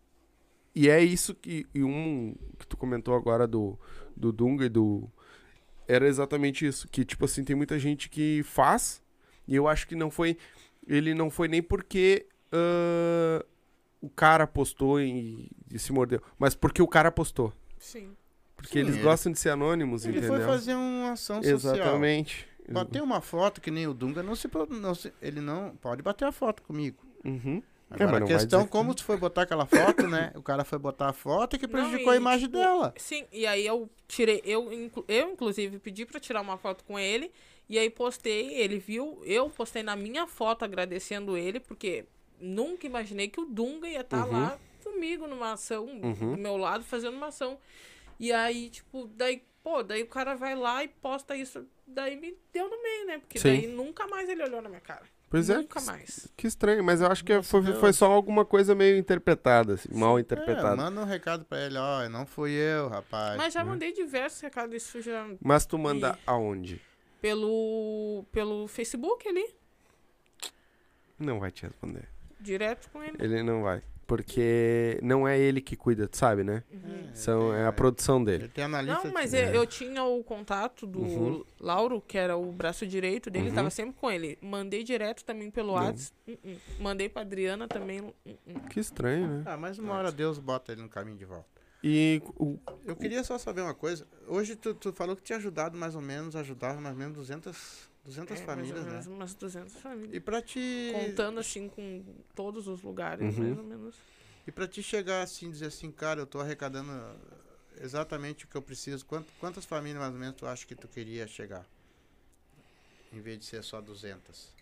[0.75, 3.79] e é isso que, e um que tu comentou agora do,
[4.17, 5.09] do Dunga e do...
[5.89, 9.03] Era exatamente isso, que, tipo assim, tem muita gente que faz,
[9.47, 10.37] e eu acho que não foi...
[10.87, 13.45] Ele não foi nem porque ah,
[14.01, 17.53] o cara postou e, e se mordeu, mas porque o cara postou.
[17.79, 18.11] Sim.
[18.57, 20.37] Porque Sim, eles ele- gostam de ser anônimos, Ele entendeu?
[20.39, 21.75] foi fazer uma ação social.
[21.75, 22.49] Exatamente.
[22.73, 26.25] Bater uma foto que nem o Dunga, não se, não se- ele não pode bater
[26.27, 26.99] a foto comigo.
[27.25, 27.63] Uhum.
[27.91, 30.33] É, Agora, não a questão, dizer como tu foi botar aquela foto, né?
[30.35, 32.93] O cara foi botar a foto e que Não, prejudicou a e, imagem tipo, dela.
[32.97, 34.69] Sim, e aí eu tirei, eu,
[35.07, 37.31] eu inclusive pedi pra tirar uma foto com ele,
[37.69, 42.05] e aí postei, ele viu, eu postei na minha foto agradecendo ele, porque
[42.41, 44.33] nunca imaginei que o Dunga ia estar Uhum.
[44.33, 46.33] lá comigo numa ação, Uhum.
[46.35, 47.57] do meu lado, fazendo uma ação.
[48.19, 52.39] E aí, tipo, daí, pô, daí o cara vai lá e posta isso, daí me
[52.53, 53.19] deu no meio, né?
[53.19, 53.49] Porque Sim.
[53.49, 55.03] daí nunca mais ele olhou na minha cara.
[55.29, 56.29] Pois é, nunca que- mais.
[56.37, 57.81] Que estranho, mas eu acho que foi, Deus.
[57.81, 60.77] foi só alguma coisa meio interpretada, assim, mal É, interpretada.
[60.77, 63.37] manda um recado pra ele, ó, não fui eu, rapaz.
[63.37, 66.81] Mas já mandei diversos recados, isso já Mas tu manda aonde?
[67.21, 69.53] pelo, pelo Facebook ali,
[71.19, 72.09] Não vai te responder.
[72.39, 73.17] direto com ele.
[73.19, 73.83] Ele não vai.
[74.07, 76.63] Porque não é ele que cuida, tu sabe, né?
[76.73, 77.09] Uhum.
[77.13, 78.45] São, é a produção dele.
[78.45, 79.05] Ele tem analista.
[79.05, 81.45] Não, mas de- eu, eu tinha o contato do Uhum.
[81.61, 83.55] Lauro, que era o braço direito dele, Uhum.
[83.55, 84.39] tava sempre com ele.
[84.41, 85.73] Mandei direto também pelo.
[85.73, 86.15] WhatsApp.
[86.29, 86.57] uh-uh.
[86.81, 88.01] Mandei pra Adriana também.
[88.01, 88.61] uh-uh.
[88.71, 89.43] Que estranho, né?
[89.45, 91.47] Ah, mas uma hora Deus bota ele no caminho de volta.
[91.83, 94.07] E o, Eu queria só saber uma coisa.
[94.27, 97.89] Hoje tu, tu falou que tinha ajudado mais ou menos, ajudava mais ou menos 200,
[98.07, 98.91] 200 É, mais ou famílias, né?
[98.93, 100.15] menos umas 200 famílias.
[100.15, 100.91] E pra te...
[100.93, 102.05] Contando assim com
[102.35, 103.45] todos os lugares, Uhum.
[103.45, 103.97] mais ou menos.
[104.47, 106.91] E pra te chegar assim, dizer assim, cara, eu tô arrecadando
[107.81, 109.05] exatamente o que eu preciso.
[109.05, 111.67] Quant- quantas famílias mais ou menos tu acha que tu queria chegar?
[113.13, 114.55] Em vez de ser só 200.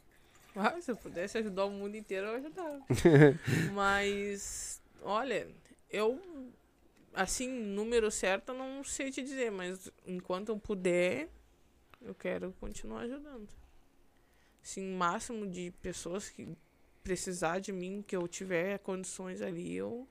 [0.56, 2.80] Ah, se eu pudesse ajudar o mundo inteiro, eu ajudava.
[3.74, 5.48] mas, olha,
[5.90, 6.20] eu,
[7.12, 11.28] assim, número certo, não sei te dizer, mas enquanto eu puder,
[12.04, 13.48] eu quero continuar ajudando.
[14.62, 16.48] Assim, máximo de pessoas que
[17.02, 20.08] precisar de mim, que eu tiver condições ali, eu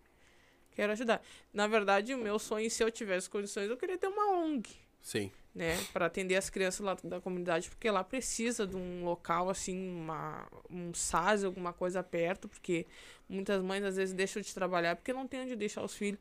[0.71, 1.21] quero ajudar.
[1.51, 4.69] Na verdade, o meu sonho, se eu tivesse condições, eu queria ter uma ONG
[5.01, 5.31] sim.
[5.53, 9.89] né, para atender as crianças lá da comunidade, porque lá precisa de um local assim,
[9.89, 12.85] uma, um SAS, alguma coisa perto, porque
[13.27, 16.19] muitas mães às vezes deixam de trabalhar porque não tem onde deixar os filhos.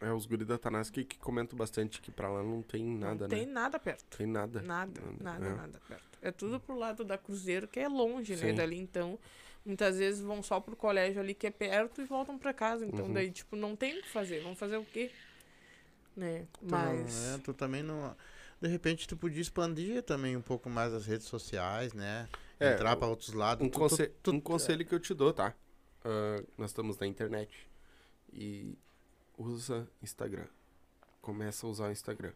[0.00, 3.22] É os guri da Tanás que, que comentam bastante que pra lá não tem nada,
[3.22, 3.52] não tem né?
[3.52, 4.16] nada perto.
[4.16, 4.62] Tem nada.
[4.62, 5.54] Nada, nada, É.
[5.54, 6.18] nada perto.
[6.22, 8.54] É tudo pro lado da Cruzeiro, que é longe, né, Sim.
[8.54, 9.18] dali, então
[9.66, 13.06] muitas vezes vão só pro colégio ali que é perto e voltam para casa, então
[13.06, 13.12] Uhum.
[13.12, 15.10] daí tipo não tem o que fazer, vão fazer o quê?
[16.16, 16.46] Né?
[16.52, 18.14] Tu, não- Mas é, tu também não...
[18.60, 22.28] De repente tu podia expandir também um pouco mais as redes sociais, né?
[22.58, 23.64] É, Entrar pra outros lados.
[23.64, 25.54] Um, Tu- tu- conse- tu- um conselho que eu te dou, tá?
[26.04, 27.68] Ah, nós estamos na internet.
[28.32, 28.76] E
[29.38, 30.46] usa Instagram.
[31.22, 32.32] Começa a usar o Instagram.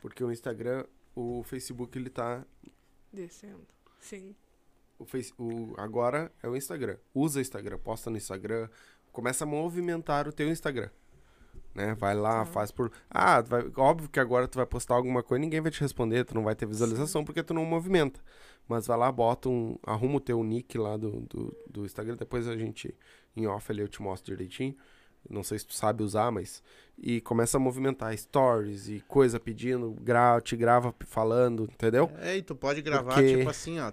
[0.00, 0.84] Porque o Instagram,
[1.14, 2.44] o Facebook, ele tá.
[3.12, 3.66] descendo.
[3.98, 4.34] Sim.
[4.98, 6.96] O face, o, agora é o Instagram.
[7.14, 8.68] Usa o Instagram, posta no Instagram.
[9.12, 10.90] Começa a movimentar o teu Instagram.
[11.74, 11.94] Né?
[11.94, 12.46] Vai lá, Uhum.
[12.46, 12.90] faz por.
[13.10, 16.34] Ah, vai- óbvio que agora tu vai postar alguma coisa ninguém vai te responder, tu
[16.34, 18.18] não vai ter visualização porque tu não movimenta.
[18.66, 19.78] Mas vai lá, bota um.
[19.82, 22.16] Arruma o teu nick lá do, do, do Instagram.
[22.16, 22.94] Depois a gente,
[23.36, 24.74] em off ali, eu te mostro direitinho.
[25.28, 26.62] Não sei se tu sabe usar, mas.
[26.98, 32.10] E começa a movimentar stories e coisa pedindo, gra te grava falando, entendeu?
[32.18, 33.92] É, e tu pode gravar, Porque- tipo assim, ó,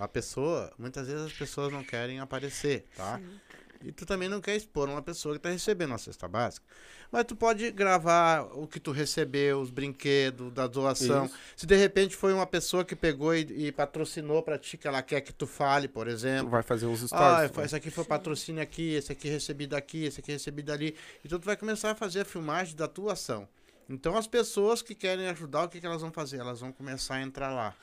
[0.00, 3.18] a pessoa, muitas vezes as pessoas não querem aparecer, tá?
[3.18, 3.40] Sim.
[3.82, 6.66] E tu também não quer expor uma pessoa que tá recebendo a cesta básica.
[7.12, 11.26] Mas tu pode gravar o que tu recebeu, os brinquedos, da doação.
[11.26, 11.34] Isso.
[11.56, 15.02] Se de repente foi uma pessoa que pegou e, e patrocinou pra ti, que ela
[15.02, 16.50] quer que tu fale, por Tu exemplo.
[16.50, 17.12] vai fazer uns stories.
[17.44, 20.62] Ah, tu vai- esse aqui foi patrocínio aqui, esse aqui recebi daqui, esse aqui recebi
[20.62, 20.96] dali.
[21.24, 23.46] Então tu vai começar a fazer a filmagem da tua ação.
[23.88, 26.38] Então as pessoas que querem ajudar, o que, que elas vão fazer?
[26.38, 27.74] Elas vão começar a entrar lá.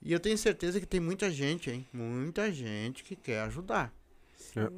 [0.00, 1.86] E eu tenho certeza que tem muita gente, hein?
[1.92, 3.92] Muita gente que quer ajudar.
[4.56, 4.68] É.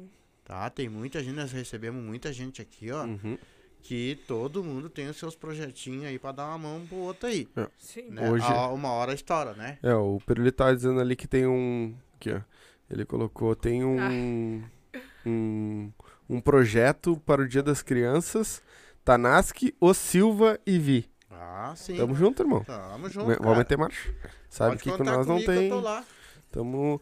[0.51, 0.69] Tá?
[0.69, 3.05] Tem muita gente, nós recebemos muita gente aqui, ó.
[3.05, 3.37] Uhum.
[3.83, 7.47] que todo mundo tem os seus projetinhos aí pra dar uma mão pro outro aí.
[7.79, 8.09] Sim.
[8.09, 8.29] Né?
[8.29, 9.79] Hoje- A- uma hora estoura, né?
[9.81, 11.95] É, o Pirulito tava dizendo ali que tem um.
[12.15, 12.41] Aqui, ó.
[12.89, 14.61] Ele colocou, tem um.
[14.93, 14.99] Ah.
[15.25, 15.91] Um,
[16.29, 18.61] um projeto para o Dia das Crianças.
[19.05, 21.09] Tanaski, O Silva e Vi.
[21.31, 21.95] Ah, sim.
[21.95, 22.63] Tamo junto, irmão.
[22.65, 23.41] Tamo junto.
[23.41, 24.13] Vamos meter marcha.
[24.49, 25.69] Sabe Pode que com nós não tem.
[25.69, 26.03] Eu tô lá.
[26.51, 27.01] Tamo.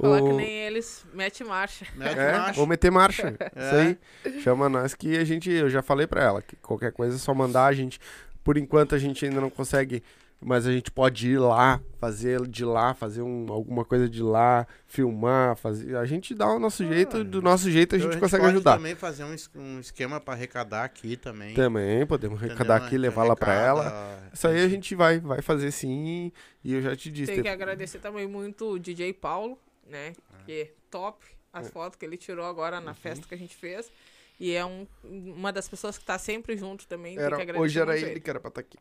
[0.00, 1.86] Falar que o- nem eles, mete marcha.
[1.96, 2.52] Mete É, marcha.
[2.54, 3.34] vou meter marcha.
[3.54, 3.60] É.
[3.60, 4.40] Isso aí.
[4.40, 5.50] Chama nós que a gente.
[5.50, 7.66] Eu já falei pra ela que qualquer coisa é só mandar.
[7.66, 7.98] A gente.
[8.42, 10.02] Por enquanto a gente ainda não consegue.
[10.42, 14.66] Mas a gente pode ir lá, fazer de lá, fazer um, alguma coisa de lá,
[14.86, 15.94] filmar, fazer.
[15.98, 18.76] A gente dá o nosso jeito, do nosso jeito a Então, gente consegue pode ajudar.
[18.78, 21.52] também fazer um, um esquema pra arrecadar aqui também.
[21.52, 22.54] Também podemos entendeu?
[22.56, 24.18] arrecadar A aqui, gente levar lá pra ela.
[24.32, 26.32] Isso aí a gente vai, vai fazer sim.
[26.64, 27.26] E eu já te disse.
[27.26, 29.58] Tem que tem- agradecer também muito o DJ Paulo,
[29.90, 30.14] né?
[30.46, 33.90] Que é top as fotos que ele tirou agora na festa que a gente fez.
[34.38, 37.16] E é um, uma das pessoas que tá sempre junto também.
[37.16, 38.78] que Era, hoje era muito ele que era pra estar aqui.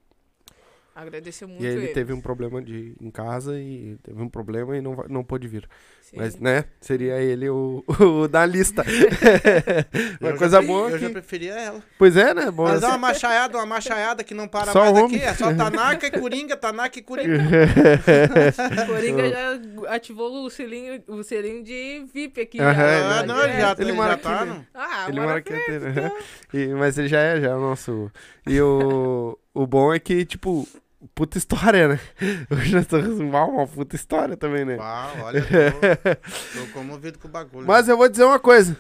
[0.95, 1.93] Agradecer muito E ele ele.
[1.93, 5.67] teve um problema de, em casa e teve um problema e não, não pôde vir.
[6.01, 6.17] Sim.
[6.17, 8.83] Mas, né, seria ele o, o da lista.
[10.19, 11.13] uma Eu coisa já, boa Eu já que...
[11.13, 11.83] preferia ela.
[11.97, 12.49] Pois é, né?
[12.51, 15.17] Bom, Mas dá uma machaiada, uma machaiada que não para Só mais homem.
[15.17, 15.23] aqui.
[15.25, 17.37] É só Tanaka e Coringa, Tanaka e Coringa.
[18.87, 22.59] Coringa já ativou o selinho, o selinho de VIP aqui.
[22.59, 22.83] Aham, já.
[22.83, 24.45] é, Ah, não, ele já, Ele ele mora já aqui, tá.
[24.45, 24.65] né?
[24.73, 25.51] Ah, ele mora mora aqui.
[25.53, 26.11] né?
[26.53, 28.11] E, mas ele já é, já é o nosso...
[28.47, 30.67] E o, o bom é que, tipo,
[31.13, 31.99] puta história, né?
[32.49, 34.77] Hoje nós estamos mal, uma puta história também, né?
[34.77, 35.47] Uau, olha, tô,
[36.65, 37.67] tô comovido com o bagulho.
[37.67, 38.77] Mas eu vou dizer uma coisa.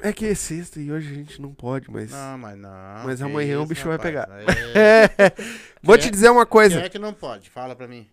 [0.00, 2.10] É que é sexta e hoje a gente não pode, mas...
[2.10, 2.70] Não, mas não.
[3.04, 4.12] Mas amanhã o isso, bicho vai rapaz.
[4.12, 4.28] pegar.
[4.74, 5.08] É.
[5.80, 6.80] Vou Quem te é- dizer uma Quem coisa.
[6.80, 7.48] é que não pode?
[7.50, 8.08] Fala pra mim.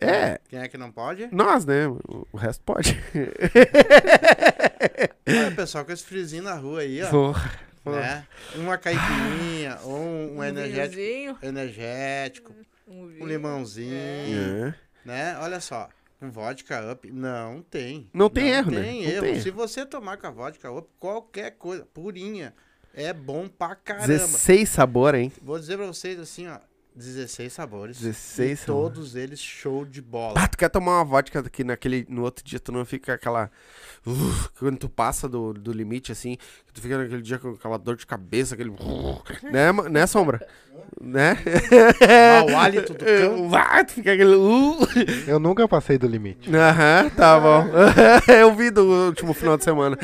[0.00, 1.28] É, Quem é que não pode?
[1.32, 1.86] nós, né?
[1.88, 2.98] O o resto pode.
[5.28, 7.10] Olha, pessoal, com esse friozinho na rua aí, ó.
[7.10, 7.50] Porra.
[7.84, 8.26] Né?
[8.56, 12.54] Uma caipirinha, ou um, um energético, energético,
[12.86, 13.94] um, um limãozinho,
[14.68, 14.74] É.
[15.04, 15.38] né?
[15.40, 15.88] Olha só,
[16.20, 18.08] um vodka up, não tem.
[18.12, 18.82] Não tem erro, né?
[18.82, 19.20] tem Não erro.
[19.22, 19.42] tem erro.
[19.42, 22.54] Se você tomar com a vodka up, qualquer coisa, purinha,
[22.92, 24.08] é bom pra caramba.
[24.08, 25.32] 16 sabor, hein?
[25.42, 26.58] Vou dizer pra vocês assim, ó,
[26.94, 27.98] 16 sabores.
[28.00, 28.94] 16 e sabores.
[28.94, 30.34] todos eles show de bola.
[30.36, 33.50] Ah, tu quer tomar uma vodka que naquele, no outro dia tu não fica aquela...
[34.06, 36.36] Uh, quando tu passa do, do limite, assim,
[36.66, 38.72] que tu fica naquele dia com aquela dor de cabeça, aquele...
[39.50, 40.46] né, ma- né, Sombra?
[41.00, 41.36] né?
[42.48, 43.54] Mau hálito do cão.
[43.54, 44.34] Ah, tu fica aquele...
[44.34, 44.76] Uh.
[45.26, 46.50] Eu nunca passei do limite.
[46.54, 47.66] Aham, tá bom.
[48.32, 49.96] Eu vi do último final de semana.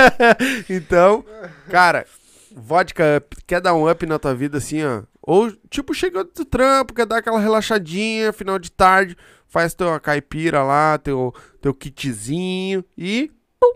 [0.68, 1.24] então,
[1.70, 2.06] cara,
[2.54, 5.02] vodka up, quer dar um up na tua vida assim, ó?
[5.26, 9.16] Ou, tipo, chegou do trampo, quer dar aquela relaxadinha, final de tarde,
[9.48, 13.30] faz tua caipira lá, teu, teu kitzinho e.
[13.58, 13.74] Pum,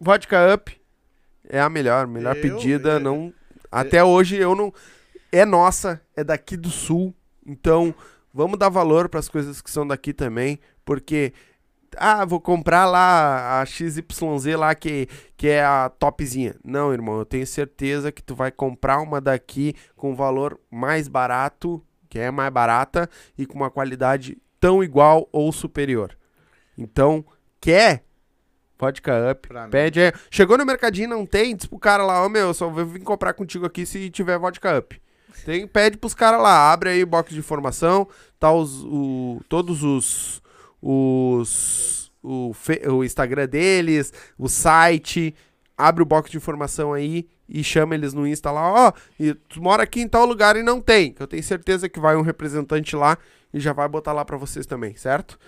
[0.00, 0.76] vodka up.
[1.48, 2.90] É a melhor, melhor Eu- pedida.
[2.94, 3.32] eu- não,
[3.70, 4.72] até hoje eu não.
[5.32, 7.14] É nossa, é daqui do sul.
[7.46, 7.94] Então,
[8.34, 11.32] vamos dar valor para as coisas que são daqui também, porque
[11.96, 16.54] ah, vou comprar lá a XYZ lá que, que é a topzinha.
[16.64, 21.82] Não, irmão, eu tenho certeza que tu vai comprar uma daqui com valor mais barato,
[22.08, 26.16] que é mais barata e com uma qualidade tão igual ou superior.
[26.76, 27.24] Então,
[27.60, 28.04] quer
[28.78, 30.12] vodka up, pede aí.
[30.30, 33.02] Chegou no mercadinho, não tem, diz pro cara lá, ô meu, eu só vou vir
[33.02, 35.00] comprar contigo aqui se tiver vodka up.
[35.44, 39.82] Tem, pede pros caras lá, abre aí o box de informação, tá os, o, todos
[39.82, 40.39] os,
[40.82, 42.52] os o,
[42.88, 45.34] o Instagram deles, o site,
[45.76, 49.62] abre o box de informação aí e chama eles no Insta lá, ó, e tu
[49.62, 52.20] mora aqui em tal lugar e não tem, que eu tenho certeza que vai um
[52.22, 53.16] representante lá
[53.52, 55.38] e já vai botar lá pra vocês também, certo?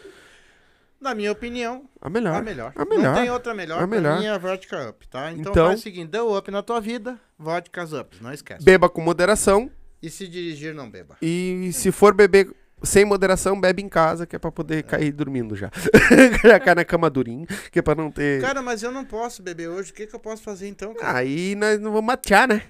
[1.00, 2.36] Na minha opinião, A melhor.
[2.36, 2.72] a melhor.
[2.76, 3.02] a melhor.
[3.02, 3.82] Não tem outra melhor.
[3.82, 4.18] A melhor.
[4.20, 5.30] mim é a Vodka Up, tá?
[5.32, 8.64] Então, Então- faz o seguinte, deu up na tua vida, vodkas up, não esquece.
[8.64, 9.70] Beba com moderação
[10.00, 11.16] E se dirigir, não beba.
[11.20, 12.50] e se for beber
[12.82, 15.70] sem moderação, bebe em casa, que é pra poder cair dormindo já.
[16.44, 18.40] já cai na cama durinho, que é pra não ter...
[18.40, 21.18] Cara, mas eu não posso beber hoje, o que, que eu posso fazer então, cara?
[21.18, 22.62] Aí nós não vamos matear, né?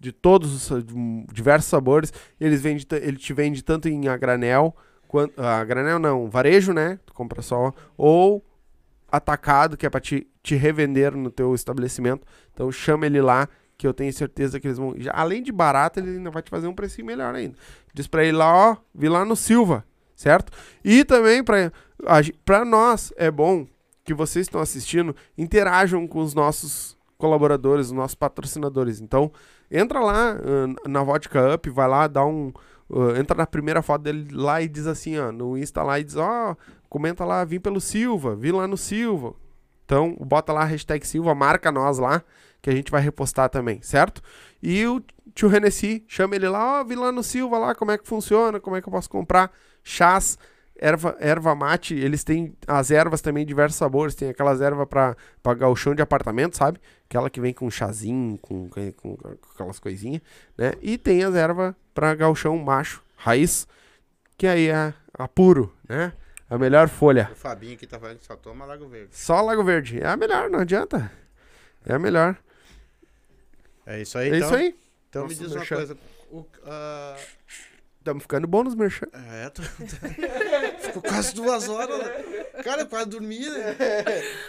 [0.01, 0.85] de todos os
[1.33, 2.13] diversos sabores.
[2.41, 4.75] Eles vendem, ta- ele te vende tanto em a granel,
[5.07, 6.99] quanto, a granel não, varejo, né?
[7.05, 7.73] Tu compra só.
[7.97, 8.45] Ou
[9.11, 12.27] atacado, que é pra te, te revender no teu estabelecimento.
[12.53, 14.95] Então chama ele lá, que eu tenho certeza que eles vão.
[15.13, 17.57] além de barato, ele ainda vai te fazer um precinho melhor ainda.
[17.95, 19.85] Diz pra ele lá, ó, vi lá no Silva,
[20.19, 20.53] certo?
[20.85, 21.73] E também pra,
[22.05, 23.67] a ge- pra nós é bom
[24.05, 29.01] que vocês estão assistindo interajam com os nossos colaboradores, os nossos patrocinadores.
[29.01, 29.31] Então,
[29.71, 32.53] entra lá ah, na Vodka Up, vai lá, dá um.
[32.91, 36.05] ah, entra na primeira foto dele lá e diz assim, ó, no Insta lá e
[36.05, 36.57] diz, ó,
[36.89, 39.35] comenta lá, vim pelo Silva, vi lá no Silva.
[39.85, 42.23] Então, bota lá a hashtag Silva, marca nós lá,
[42.61, 44.21] que a gente vai repostar também, certo?
[44.63, 45.03] E o
[45.39, 48.59] tio Renessi, chama ele lá, ó, vi lá no Silva lá, como é que funciona,
[48.59, 49.53] como é que eu posso comprar
[49.85, 50.37] chás,
[50.75, 55.55] erva, erva mate, eles têm as ervas também, diversos sabores, tem aquelas ervas pra, pra
[55.55, 56.81] galchão de apartamento, sabe?
[57.09, 59.17] Aquela que vem com chazinho, com, com, com
[59.55, 60.23] aquelas coisinhas,
[60.57, 60.73] né?
[60.83, 63.69] E tem as ervas pra galchão macho, raiz,
[64.37, 66.15] que aí é a puro, né?
[66.51, 67.29] A melhor folha.
[67.31, 69.11] O Fabinho aqui tá falando que só toma Lago Verde.
[69.13, 70.01] Só Lago Verde.
[70.01, 71.13] É a melhor, não adianta.
[71.87, 72.37] É a melhor.
[73.87, 74.49] É isso aí, É então.
[74.49, 74.88] isso aí.
[75.09, 75.77] Então me Nosso diz uma merchan.
[75.77, 75.97] coisa.
[77.99, 79.07] Estamos ficando bom nos merchan.
[79.13, 79.61] é, tô,
[80.81, 82.45] ficou quase duas horas, né?
[82.65, 83.77] Cara, eu quase dormi, né?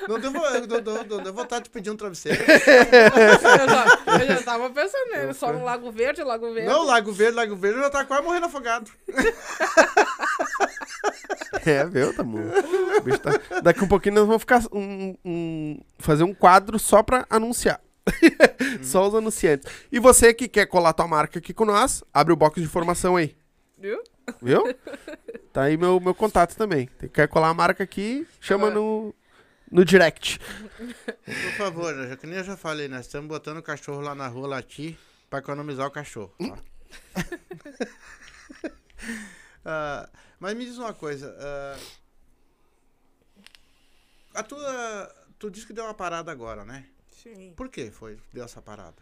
[0.07, 2.41] Não deu, vo- não, não, não deu vontade de pedir um travesseiro.
[2.41, 6.69] Eu já, eu já tava pensando nele, só no Lago Verde, Lago Verde.
[6.69, 8.89] Não, Lago Verde, Lago Verde, eu já tá quase morrendo afogado.
[11.65, 12.13] É, viu?
[12.13, 12.39] Tá bom.
[13.21, 17.81] Tá- Daqui um pouquinho nós vamos ficar um, um- fazer um quadro só pra anunciar.
[18.83, 19.71] só os anunciantes.
[19.91, 23.15] E você que quer colar tua marca aqui com nós, abre o box de informação
[23.15, 23.35] aí.
[23.77, 24.01] Viu?
[24.41, 24.63] Viu?
[25.51, 26.87] Tá aí meu, meu contato também.
[27.11, 29.15] Quer colar a marca aqui, chama Agora- no,
[29.71, 30.37] no direct.
[30.37, 34.27] Por favor, já que nem eu já falei, nós estamos botando o cachorro lá na
[34.27, 34.95] rua latir
[35.27, 36.31] pra economizar o cachorro.
[36.37, 37.25] tá?
[39.65, 40.07] Ah,
[40.39, 41.35] mas me diz uma coisa.
[41.39, 41.77] ah,
[44.35, 45.15] a tua.
[45.37, 46.85] Tu disse que deu uma parada agora, né?
[47.21, 47.53] Sim.
[47.55, 48.17] Por que foi?
[48.31, 49.01] Deu essa parada?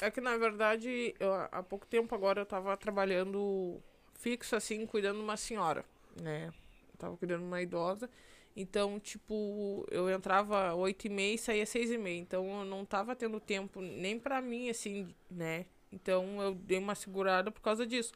[0.00, 3.80] É que na verdade, eu, há pouco tempo agora eu tava trabalhando
[4.14, 5.84] fixo, assim, cuidando de uma senhora,
[6.20, 6.48] né?
[6.92, 8.08] Eu tava cuidando de uma idosa.
[8.56, 12.18] Então, tipo, eu entrava oito e meia e saía seis e meia.
[12.18, 15.66] Então, eu não tava tendo tempo nem pra mim, assim, né?
[15.92, 18.12] Então, eu dei uma segurada por causa disso.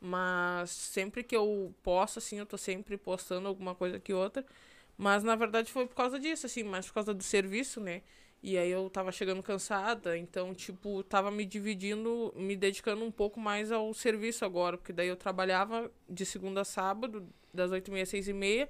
[0.00, 4.44] Mas sempre que eu posso, assim, eu tô sempre postando alguma coisa que outra.
[4.96, 8.02] Mas, na verdade, foi por causa disso, assim, mais por causa do serviço, né?
[8.42, 13.38] E aí eu tava chegando cansada, então, tipo, tava me dividindo, me dedicando um pouco
[13.38, 17.92] mais ao serviço agora, porque daí eu trabalhava de segunda a sábado, das oito e
[17.92, 18.68] meia às seis e meia,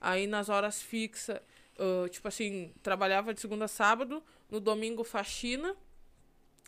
[0.00, 1.40] aí nas horas fixas,
[1.78, 5.74] ah, tipo assim, trabalhava de segunda a sábado, no domingo faxina,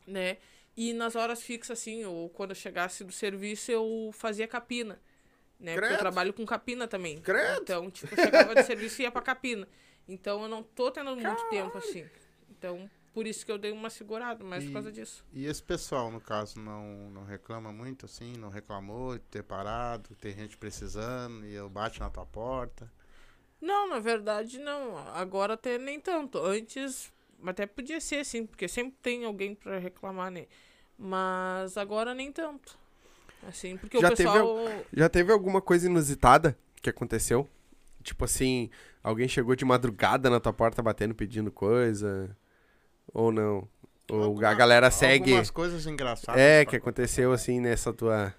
[0.04, 0.38] né?
[0.76, 5.00] E nas horas fixas, assim, ou quando eu chegasse do serviço, eu fazia capina,
[5.58, 5.74] né?
[5.74, 7.20] Porque eu trabalho com capina também.
[7.20, 7.62] Credo.
[7.62, 9.68] Então, tipo, eu chegava do serviço e ia pra capina.
[10.08, 12.08] Então eu não tô tendo muito tempo, assim.
[12.60, 15.24] Então, por isso que eu dei uma segurada, mas por E- causa disso.
[15.32, 18.34] E esse pessoal, no caso, não, não reclama muito, assim?
[18.36, 22.92] Não reclamou de ter parado, tem gente precisando e eu bate na tua porta?
[23.60, 24.98] Não, na verdade, não.
[25.14, 26.38] Agora até nem tanto.
[26.38, 27.10] Antes,
[27.46, 30.46] até podia ser assim, porque sempre tem alguém pra reclamar, né?
[30.98, 32.78] Mas agora nem tanto.
[33.48, 34.84] Assim, porque Já o teve pessoal.
[34.92, 37.48] Já teve alguma coisa inusitada que aconteceu?
[38.02, 38.70] Tipo assim,
[39.02, 42.36] alguém chegou de madrugada na tua porta batendo, pedindo coisa?
[43.12, 43.68] Ou não?
[44.10, 45.30] Ou a Alguma- galera segue.
[45.30, 46.40] Algumas coisas engraçadas.
[46.40, 48.34] É, que aconteceu assim nessa tua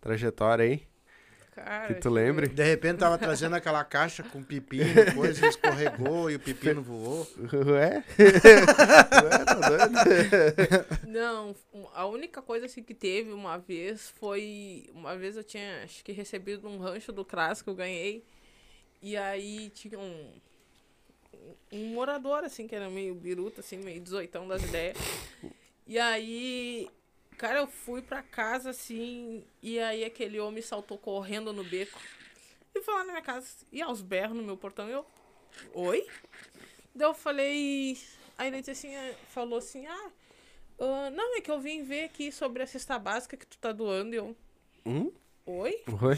[0.00, 0.82] trajetória aí.
[1.54, 2.48] Cara, Que tu lembre?
[2.48, 7.28] De repente tava trazendo aquela caixa com pepino, coisa escorregou e o pepino voou.
[7.66, 8.02] Ué?
[8.18, 11.06] Ué, tá doido?
[11.06, 11.54] Não,
[11.94, 14.86] a única coisa assim que teve uma vez foi.
[14.94, 18.24] Uma vez eu tinha, acho que recebido um rancho do Cras que eu ganhei.
[19.02, 20.32] E aí tinha um.
[21.70, 24.96] Um morador, assim, que era meio biruta, assim, meio dezoitão das ideias.
[25.86, 26.88] E aí.
[27.38, 29.44] Cara, eu fui pra casa assim.
[29.62, 31.98] E aí aquele homem saltou correndo no beco.
[32.74, 33.48] E foi lá na minha casa.
[33.72, 34.88] E aos berros no meu portão.
[34.88, 35.04] Eu.
[35.74, 36.06] Oi?
[36.94, 37.98] Daí eu falei.
[38.38, 40.10] Aí ele disse assim, eh, falou assim, ah.
[40.78, 43.72] ah, não, é que eu vim ver aqui sobre a cesta básica que tu tá
[43.72, 44.14] doando.
[44.14, 44.36] E eu.
[44.86, 45.12] Hum?
[45.44, 45.82] Oi?
[46.02, 46.16] Oi?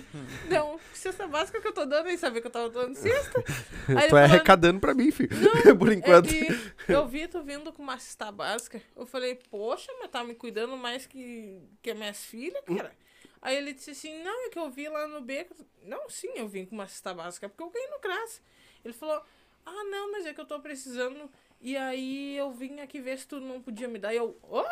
[0.48, 3.44] Não, cesta básica que eu tô dando aí, sabia que eu tava doando cesta?
[3.94, 5.28] Aí Tu é arrecadando pra mim, filho.
[5.78, 6.28] Por é enquanto.
[6.28, 6.46] que
[6.88, 8.80] eu vi tu vindo com uma cesta básica.
[8.96, 12.96] Eu falei, poxa, mas tá me cuidando mais que, que as minhas filhas, cara.
[13.42, 15.54] Aí ele disse assim, não, é que eu vi lá no beco.
[15.82, 18.40] Não, sim, eu vim com uma cesta básica, porque eu ganhei no Crass.
[18.82, 19.22] Ele falou,
[19.66, 21.30] ah, não, mas é que eu tô precisando.
[21.60, 24.14] E aí eu vim aqui ver se tu não podia me dar.
[24.14, 24.64] E eu, oh,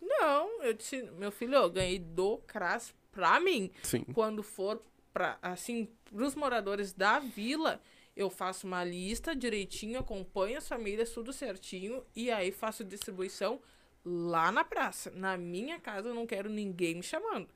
[0.00, 0.62] não.
[0.62, 3.70] Eu disse, meu filho, eu ganhei do Crass pra mim.
[3.82, 4.04] Sim.
[4.12, 7.80] Quando for pra, assim, pros moradores da vila,
[8.14, 12.04] eu faço uma lista direitinho, acompanho as famílias, tudo certinho.
[12.14, 13.58] E aí faço distribuição
[14.04, 15.10] lá na praça.
[15.12, 17.48] Na minha casa eu não quero ninguém me chamando.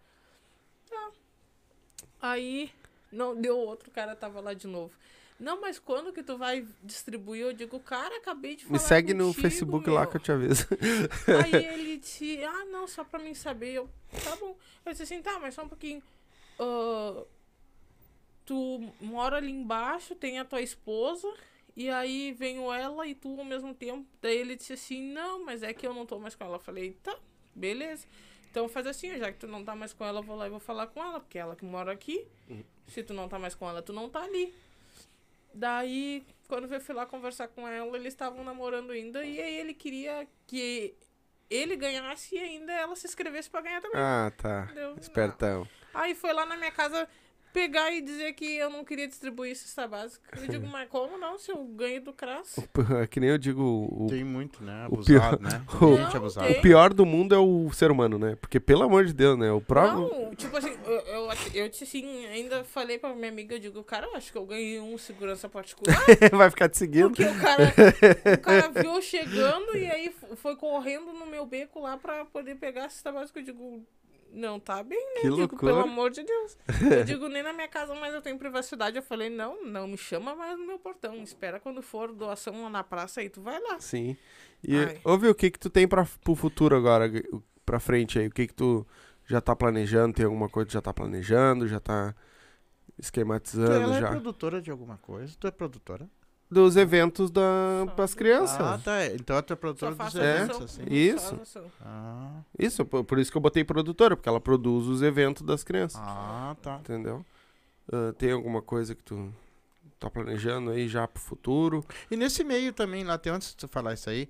[0.89, 1.11] Tá.
[2.23, 2.73] Aí,
[3.13, 4.95] não deu outro, cara tava lá de novo.
[5.41, 7.41] Não, mas quando que tu vai distribuir?
[7.41, 10.20] Eu digo, cara, acabei de falar Me segue no contigo, Facebook lá meu." que eu
[10.20, 10.66] te aviso.
[11.43, 13.72] Aí ele disse, ah, não, só pra mim saber.
[13.72, 13.88] Eu,
[14.22, 14.55] tá bom.
[14.84, 16.03] Eu disse assim, tá, mas só um pouquinho.
[16.59, 17.24] Ah,
[18.45, 21.26] tu mora ali embaixo, tem a tua esposa,
[21.74, 24.07] e aí venho ela e tu ao mesmo tempo.
[24.20, 26.57] Daí ele disse assim, não, mas é que eu não tô mais com ela.
[26.57, 27.16] Eu falei, tá,
[27.55, 28.07] beleza.
[28.51, 30.51] Então faz assim, já que tu não tá mais com ela, eu vou lá e
[30.51, 32.26] vou falar com ela, porque ela que mora aqui.
[32.88, 34.53] Se tu não tá mais com ela, tu não tá ali.
[35.53, 39.74] Daí, quando eu fui lá conversar com ela, eles estavam namorando ainda, e aí ele
[39.74, 40.94] queria que
[41.48, 44.01] ele ganhasse e ainda ela se inscrevesse pra ganhar também.
[44.01, 44.62] Ah, tá.
[44.72, 45.66] Deu- Espertão.
[45.92, 47.09] Aí foi lá na minha casa
[47.53, 50.38] pegar e dizer que eu não queria distribuir cesta básica.
[50.40, 51.38] Eu digo, mas como não?
[51.38, 52.57] Se eu ganho do CRAS.
[53.03, 54.82] É que nem eu digo, o, Tem muito, né?
[54.90, 55.62] o Abusado, pior- né?
[55.80, 56.46] o- Gente abusada.
[56.48, 56.59] tem.
[56.59, 58.36] o pior do mundo é o ser humano, né?
[58.40, 59.51] Porque, pelo amor de Deus, né?
[59.53, 60.01] O próprio.
[60.09, 64.07] Não, tipo assim, eu, eu, eu assim, ainda falei pra minha amiga, eu digo, cara,
[64.07, 65.96] eu acho que eu ganhei um segurança particular.
[66.32, 67.09] Vai ficar te seguindo.
[67.11, 67.72] Porque o cara,
[68.34, 72.86] o cara viu chegando e aí foi correndo no meu beco lá pra poder pegar
[72.86, 73.38] a cesta básica.
[73.40, 73.84] Eu digo,
[74.33, 75.20] não tá bem, né?
[75.20, 75.61] Que digo, loucura.
[75.72, 76.57] pelo amor de Deus.
[76.99, 78.97] Eu digo, nem na minha casa mais eu tenho privacidade.
[78.97, 81.16] Eu falei, não, não me chama mais no meu portão.
[81.22, 83.78] Espera quando for doação lá na praça aí, tu vai lá.
[83.81, 84.16] Sim.
[84.62, 85.01] E Ai.
[85.05, 87.11] ouve o que que tu tem pra, pro futuro agora,
[87.64, 88.26] pra frente aí?
[88.26, 88.87] O que que tu
[89.26, 90.14] já tá planejando?
[90.14, 91.66] Tem alguma coisa que já tá planejando?
[91.68, 94.09] Já tá Tu, esquematizando ela é já?
[94.11, 95.35] produtora de alguma coisa?
[95.39, 96.09] Tu é produtora?
[96.51, 98.61] Dos eventos da, pras crianças.
[98.61, 99.07] Ah, tá.
[99.07, 100.82] Então tu é Só produtora dos É, eventos, assim.
[100.90, 101.40] Isso.
[101.80, 105.62] Ah, Isso, por, por isso que eu botei produtora, porque ela produz os eventos das
[105.62, 106.01] crianças.
[106.03, 106.78] ah, tá.
[106.80, 107.24] Entendeu?
[107.92, 109.32] Ah, tem alguma coisa que tu
[110.01, 111.84] tá planejando aí já pro futuro?
[112.11, 114.28] E nesse meio também, lá até antes de tu falar isso aí,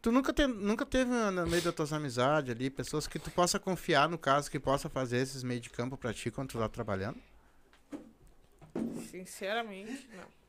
[0.00, 3.58] tu nunca, te, nunca teve no meio das tuas amizades ali, pessoas que tu possa
[3.58, 6.68] confiar, no caso, que possa fazer esses meio de campo pra ti quando tu tá
[6.68, 7.18] trabalhando?
[9.10, 10.45] Sinceramente, não.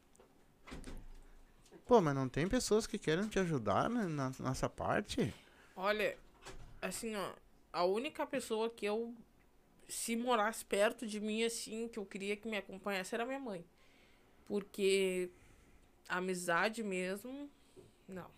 [1.86, 5.34] Pô, mas não tem pessoas que querem te ajudar né, na, nessa parte?
[5.76, 6.18] Olha,
[6.82, 7.32] assim, ó,
[7.72, 9.16] a única pessoa que eu,
[9.88, 13.64] se morasse perto de mim, assim, que eu queria que me acompanhasse era minha mãe.
[14.46, 15.30] Porque
[16.10, 17.50] amizade mesmo,
[18.08, 18.30] não.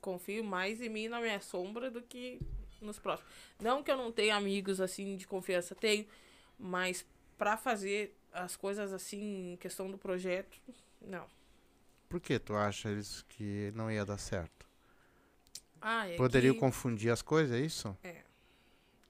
[0.00, 2.40] Confio mais em mim na minha sombra do que
[2.80, 3.32] nos próximos.
[3.60, 6.06] Não que eu não tenha amigos, assim, de confiança, tenho,
[6.58, 7.06] mas
[7.38, 10.58] pra fazer as coisas assim, em questão do projeto,
[11.00, 11.26] não.
[12.08, 14.66] Por que tu acha eles que não ia dar certo?
[15.80, 16.60] Ah, é Poderiam que...
[16.60, 17.96] confundir as coisas, é isso?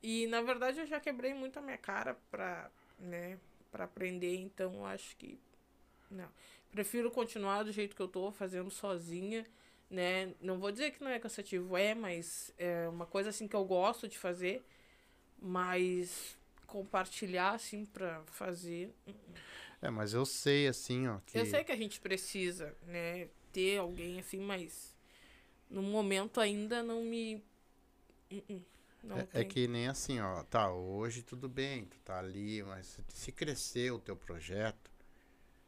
[0.03, 3.39] E na verdade eu já quebrei muito a minha cara pra, né,
[3.71, 5.39] pra aprender, então acho que
[6.11, 6.29] não.
[6.71, 9.47] Prefiro continuar do jeito que eu tô, fazendo sozinha,
[9.91, 10.33] né?
[10.41, 13.65] Não vou dizer que não é cansativo, é, mas é uma coisa assim que eu
[13.65, 14.65] gosto de fazer,
[15.39, 16.37] mas
[16.67, 18.95] compartilhar assim pra fazer.
[19.81, 21.39] É, mas eu sei, assim, ó, que...
[21.39, 24.97] Eu sei que a gente precisa, né, ter alguém assim, mas
[25.69, 27.43] no momento ainda não me
[28.31, 28.63] Uh-uh,
[29.03, 32.99] não É, é que nem assim, ó, tá, hoje tudo bem, tu tá ali, mas
[33.09, 34.91] se, crescer o teu projeto,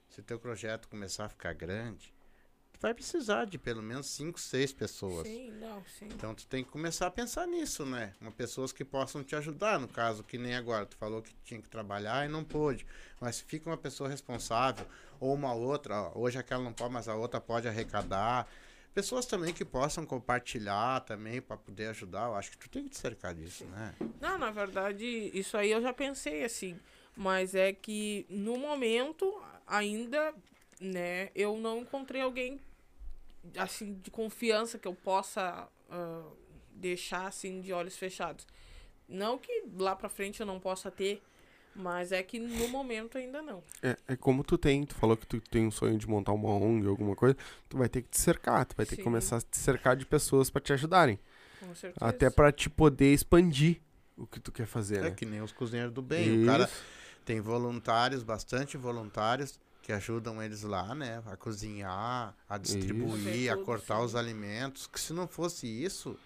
[0.09, 2.14] se o teu projeto começar a ficar grande,
[2.81, 5.27] vai precisar de pelo menos 5, 6 pessoas.
[5.27, 6.07] Sim, não, sim.
[6.07, 8.12] Então tu tem que começar a pensar nisso, né?
[8.20, 11.61] Uma pessoas que possam te ajudar, no caso, que nem agora, tu falou que tinha
[11.61, 12.87] que trabalhar e não pôde.
[13.20, 14.87] Mas fica uma pessoa responsável,
[15.18, 18.47] ou uma outra, ó, hoje aquela não pode, mas a outra pode arrecadar.
[18.93, 22.27] Pessoas também que possam compartilhar também para poder ajudar.
[22.27, 23.93] Eu acho que tu tem que te cercar disso, né?
[24.20, 25.05] Não, na verdade,
[25.35, 26.79] isso aí eu já pensei assim.
[27.16, 30.35] Mas é que no momento ainda,
[30.81, 32.61] né, eu não encontrei alguém
[33.57, 36.22] assim de confiança que eu possa ah,
[36.70, 38.47] deixar assim de olhos fechados.
[39.09, 41.22] Não que lá pra frente eu não possa ter,
[41.75, 43.62] mas é que no momento ainda não.
[43.83, 46.49] É, é como tu tem, tu falou que tu tem um sonho de montar uma
[46.49, 47.37] ONG, alguma coisa,
[47.68, 49.05] tu vai ter que te cercar, tu vai ter que Sim.
[49.05, 51.18] começar a te cercar de pessoas pra te ajudarem.
[51.61, 52.07] Com certeza.
[52.07, 53.81] Até pra te poder expandir
[54.16, 55.11] o que tu quer fazer, É né?
[55.11, 56.43] que nem os cozinheiros do bem.
[56.43, 56.83] O cara Isso.
[57.25, 61.22] tem voluntários, bastante voluntários, que ajudam eles lá, né?
[61.26, 64.87] A cozinhar, a distribuir, Fazer a cortar os alimentos.
[64.87, 66.18] Que se não fosse isso,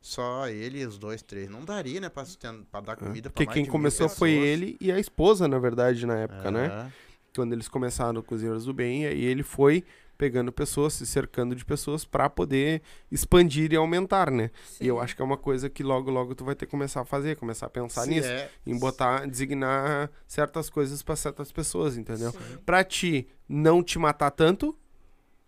[0.00, 1.48] Só ele e os dois, três.
[1.48, 2.24] Não daria, né, pra,
[2.70, 6.16] pra dar comida pra Porque quem começou foi ele e a esposa, na verdade, na
[6.16, 6.66] época, né?
[6.66, 6.92] É.
[7.34, 9.84] Quando eles começaram Cozinheiros do Bem, e aí ele foi
[10.24, 12.80] pegando pessoas, se cercando de pessoas pra poder
[13.12, 14.50] expandir e aumentar, né?
[14.80, 15.02] E eu Sim.
[15.02, 17.36] acho que é uma coisa que logo, logo tu vai ter que começar a fazer,
[17.36, 18.26] começar a pensar Se nisso.
[18.28, 22.30] é- Em botar, designar certas coisas pra certas pessoas, entendeu?
[22.30, 22.38] Sim.
[22.64, 24.74] Pra ti não te matar tanto,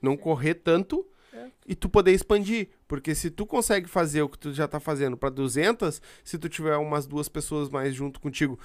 [0.03, 1.47] não correr tanto É.
[1.67, 2.69] e tu poder expandir.
[2.87, 6.51] Porque se tu consegue fazer o que tu já tá fazendo pra 200, se tu
[6.51, 8.59] tiver umas duas pessoas mais junto contigo,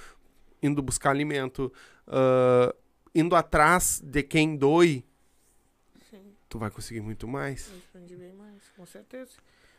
[0.62, 1.72] indo buscar alimento,
[2.06, 2.74] ah,
[3.14, 5.04] indo atrás de quem doe, Sim.
[6.52, 7.70] Tu vai conseguir muito mais.
[7.70, 9.32] Eu expandir bem mais, com certeza.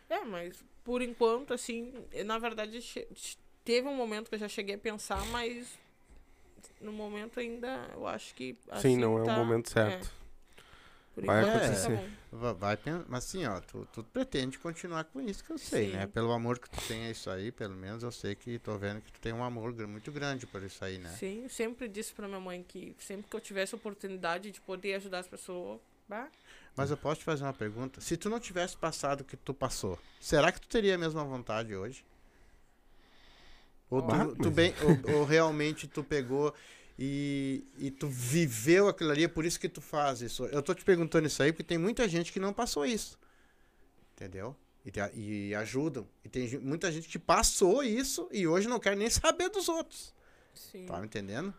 [0.09, 2.79] É, mas por enquanto, assim, eu, na verdade,
[3.63, 5.77] teve um momento que eu já cheguei a pensar, mas
[6.81, 8.53] no momento ainda eu acho que.
[8.63, 10.07] Sim, assim, não é tá- o momento certo.
[10.19, 10.23] é.
[11.13, 11.97] Por Vai enquanto, acontecer.
[12.31, 12.37] tá.
[12.37, 12.77] Va- Vai,
[13.07, 15.93] mas assim, ó, tu, tu pretende continuar com isso que eu sei, Sim.
[15.97, 16.07] né?
[16.07, 18.99] Pelo amor que tu tem a isso aí, pelo menos eu sei que tô vendo
[18.99, 21.09] que tu tem um amor muito grande por isso aí, né?
[21.09, 24.95] Sim, eu sempre disse pra minha mãe que sempre que eu tivesse oportunidade de poder
[24.95, 25.79] ajudar as pessoas,
[26.09, 26.27] bah,
[26.75, 28.01] Mas eu posso te fazer uma pergunta?
[28.01, 31.23] Se tu não tivesse passado o que tu passou, será que tu teria a mesma
[31.23, 32.03] vontade hoje?
[33.89, 36.53] Ou, tu, tu bem, ou, ou realmente tu pegou
[36.97, 40.45] e, e tu viveu aquilo ali, é por isso que tu faz isso.
[40.47, 43.19] Eu tô te perguntando isso aí porque tem muita gente que não passou isso.
[44.15, 44.55] Entendeu?
[44.85, 46.07] E, te- e ajudam.
[46.23, 50.13] E tem muita gente que passou isso e hoje não quer nem saber dos outros.
[50.53, 50.85] sim.
[50.85, 51.53] Tá me entendendo?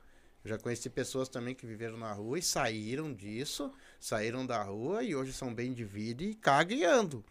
[0.45, 3.73] Eu já conheci pessoas também que viveram na rua e saíram disso,
[4.05, 7.25] saíram da rua e hoje são bem de vida e cagam.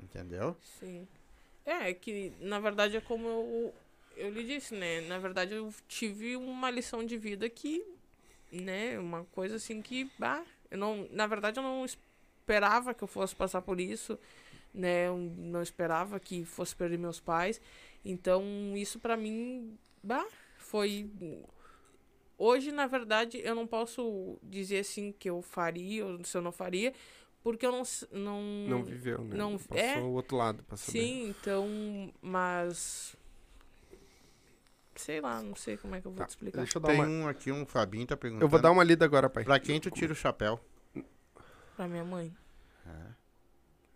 [0.00, 0.56] Entendeu?
[0.78, 1.08] Sim.
[1.64, 3.74] É, é que na verdade é como eu,
[4.16, 5.00] eu lhe disse, né?
[5.00, 7.84] Na verdade eu tive uma lição de vida que,
[8.52, 13.08] né, uma coisa assim que, bah, eu não, na verdade eu não esperava que eu
[13.08, 14.16] fosse passar por isso,
[14.72, 15.08] né?
[15.08, 17.60] Eu não esperava que fosse perder meus pais.
[18.04, 18.44] Então,
[18.76, 20.28] isso pra mim, bah,
[20.58, 21.10] foi
[22.38, 26.52] Hoje, na verdade, eu não posso dizer assim que eu faria ou se eu não
[26.52, 26.92] faria,
[27.42, 27.82] porque eu não
[28.12, 29.36] não Não viveu, né?
[29.36, 29.98] não- Passou é.
[30.00, 30.98] o outro lado pra saber.
[30.98, 33.16] Sim, então, mas.
[34.94, 36.58] Sei lá, não sei como é que eu vou Tá, te explicar.
[36.58, 37.06] Deixa eu dar Tem uma...
[37.06, 38.44] um aqui, um Fabinho tá perguntando.
[38.44, 39.44] Eu vou dar uma lida agora, pai.
[39.44, 40.58] Pra quem tu tira o chapéu?
[41.76, 42.34] Pra minha mãe.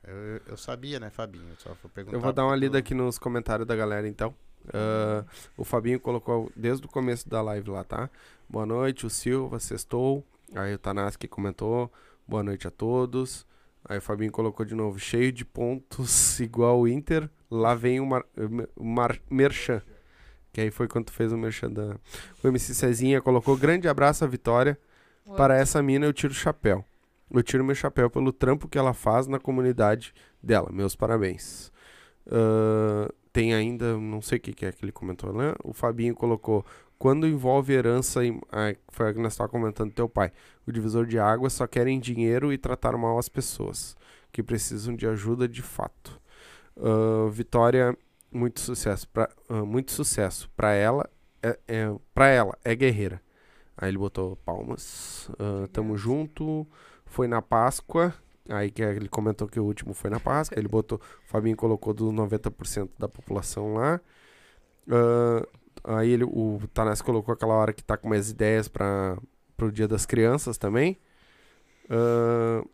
[0.05, 1.49] Eu, eu- eu sabia, né, Fabinho?
[1.51, 2.17] Eu Só vou perguntar.
[2.17, 4.35] Eu vou dar uma lida aqui nos comentários da galera, então.
[4.73, 5.25] Ah,
[5.57, 8.11] o Fabinho colocou desde o começo da live lá, tá?
[8.49, 10.25] Boa noite, o Silva, sextou.
[10.55, 11.91] Aí o Tanaski comentou,
[12.27, 13.47] boa noite a todos.
[13.85, 17.29] Aí o Fabinho colocou de novo, cheio de pontos, igual o Inter.
[17.51, 18.25] Lá vem o, mar,
[18.79, 19.83] mar, Merchan.
[20.53, 21.97] Que aí foi quando fez o Merchan da...
[22.43, 24.79] O MC Cezinha colocou, grande abraço à Vitória.
[25.37, 26.85] Para essa mina eu tiro o chapéu.
[27.31, 30.13] Eu tiro meu chapéu pelo trampo que ela faz na comunidade
[30.43, 30.71] dela.
[30.73, 31.71] Meus parabéns.
[32.29, 35.55] Ahn, tem ainda, não sei o que, que é que ele comentou lá.
[35.65, 36.65] O Fabinho colocou:
[36.99, 38.21] quando envolve herança,
[38.53, 40.33] ah, foi o que nós estávamos comentando, teu pai.
[40.67, 43.97] O divisor de águas só querem dinheiro e tratar mal as pessoas
[44.33, 46.21] que precisam de ajuda de fato.
[46.77, 47.97] Ahn, Vitória,
[48.31, 49.09] muito sucesso.
[49.09, 50.51] Pra, ah, muito sucesso.
[50.57, 51.09] Pra ela,
[51.43, 53.21] é, é, pra ela, é guerreira.
[53.77, 55.31] Aí ele botou palmas.
[55.39, 56.67] Ah, tamo junto.
[57.07, 58.15] Foi na Páscoa.
[58.51, 60.59] Aí que ele comentou que o último foi na Páscoa.
[60.59, 60.99] Ele botou.
[60.99, 64.01] O Fabinho colocou dos 90% da população lá.
[64.91, 65.47] Ah,
[65.99, 69.17] aí ele, o Tanás colocou aquela hora que tá com mais ideias para
[69.57, 70.99] pro Dia das Crianças também.
[71.89, 72.65] Ah,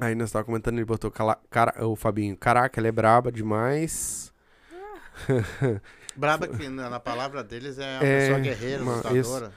[0.00, 2.36] aí nós tava comentando, ele botou cala- cara, o Fabinho.
[2.36, 4.32] Caraca, ela é braba demais.
[6.14, 9.52] Braba que na, palavra deles é uma É, pessoa guerreira, uma- lutadora.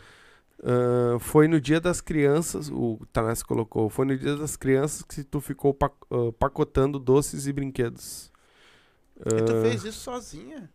[0.64, 5.24] Ah, foi no dia das crianças, o Tanás colocou, foi no dia das crianças que
[5.24, 8.32] tu ficou pa- ah, pacotando doces e brinquedos.
[9.26, 10.70] E tu Ah, fez isso sozinha?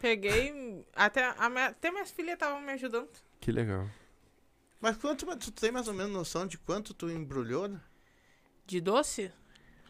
[0.00, 0.84] Peguei.
[0.94, 3.08] Até, a minha, até minhas filhas estavam me ajudando.
[3.40, 3.88] Que legal.
[4.80, 7.68] Mas quanto, tu tem mais ou menos noção de quanto tu embrulhou?
[7.68, 7.80] né?
[8.66, 9.32] De doce?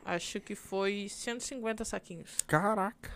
[0.04, 2.36] Acho que foi 150 saquinhos.
[2.46, 3.10] Caraca.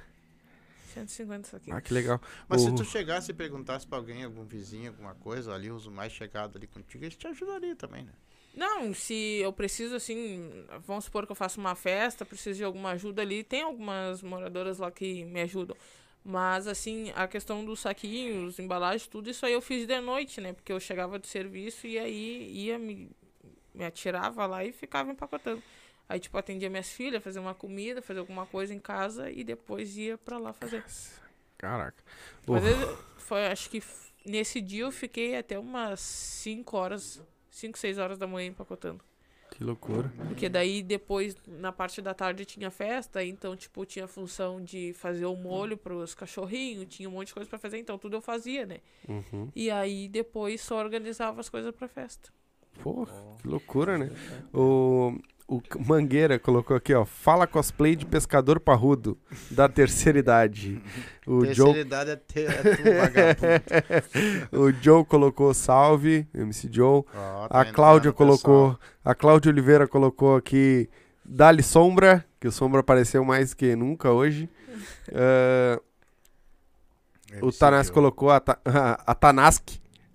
[0.97, 1.78] 150 saquinhos.
[1.78, 2.20] Ah, que legal.
[2.48, 6.12] Mas se tu chegasse e perguntasse pra alguém, algum vizinho, alguma coisa, ali, os mais
[6.12, 8.12] chegados ali contigo, eles te ajudariam também, né?
[8.55, 10.51] Não, se eu preciso, assim,
[10.86, 14.78] vamos supor que eu faço uma festa, preciso de alguma ajuda ali, tem algumas moradoras
[14.78, 15.77] lá que me ajudam.
[16.24, 20.55] Mas, assim, a questão dos saquinhos, embalagem, tudo isso aí eu fiz de noite, né?
[20.55, 23.10] Porque eu chegava do serviço e aí ia, me,
[23.74, 25.62] me atirava lá e ficava empacotando.
[26.09, 29.97] Aí, tipo, atendia minhas filhas, fazia uma comida, fazia alguma coisa em casa e depois
[29.97, 30.85] ia pra lá fazer.
[31.59, 32.03] Caraca.
[32.49, 33.83] Às vezes, foi, acho que
[34.24, 37.20] nesse dia eu fiquei até umas 5 horas,
[37.51, 39.03] 5, 6 horas da manhã empacotando.
[39.51, 40.12] Que loucura.
[40.28, 44.93] Porque daí depois, na parte da tarde, tinha festa, então, tipo, tinha a função de
[44.93, 48.20] fazer o molho pros cachorrinhos, tinha um monte de coisa pra fazer, então tudo eu
[48.20, 48.81] fazia, né?
[49.09, 49.51] Uhum.
[49.57, 52.31] E aí depois só organizava as coisas pra festa.
[52.83, 53.07] Pô,
[53.41, 54.11] que loucura, né?
[54.53, 57.05] O, o Mangueira colocou aqui, ó.
[57.05, 59.16] Fala cosplay de pescador parrudo,
[59.51, 60.81] da terceira idade.
[61.28, 64.01] O Terceira Joe, idade é, ter, é
[64.51, 67.02] tu, o Joe colocou salve, MC Joe.
[67.12, 68.39] Ó, tá A Cláudia entrando, pessoal.
[68.39, 70.89] colocou, a Cláudia Oliveira colocou aqui,
[71.24, 74.48] dá-lhe sombra, que o sombra apareceu mais que nunca hoje.
[75.12, 75.81] Ah,
[77.43, 77.94] o MC Tanas Joe.
[77.94, 79.68] colocou a, Ta- a Tanask,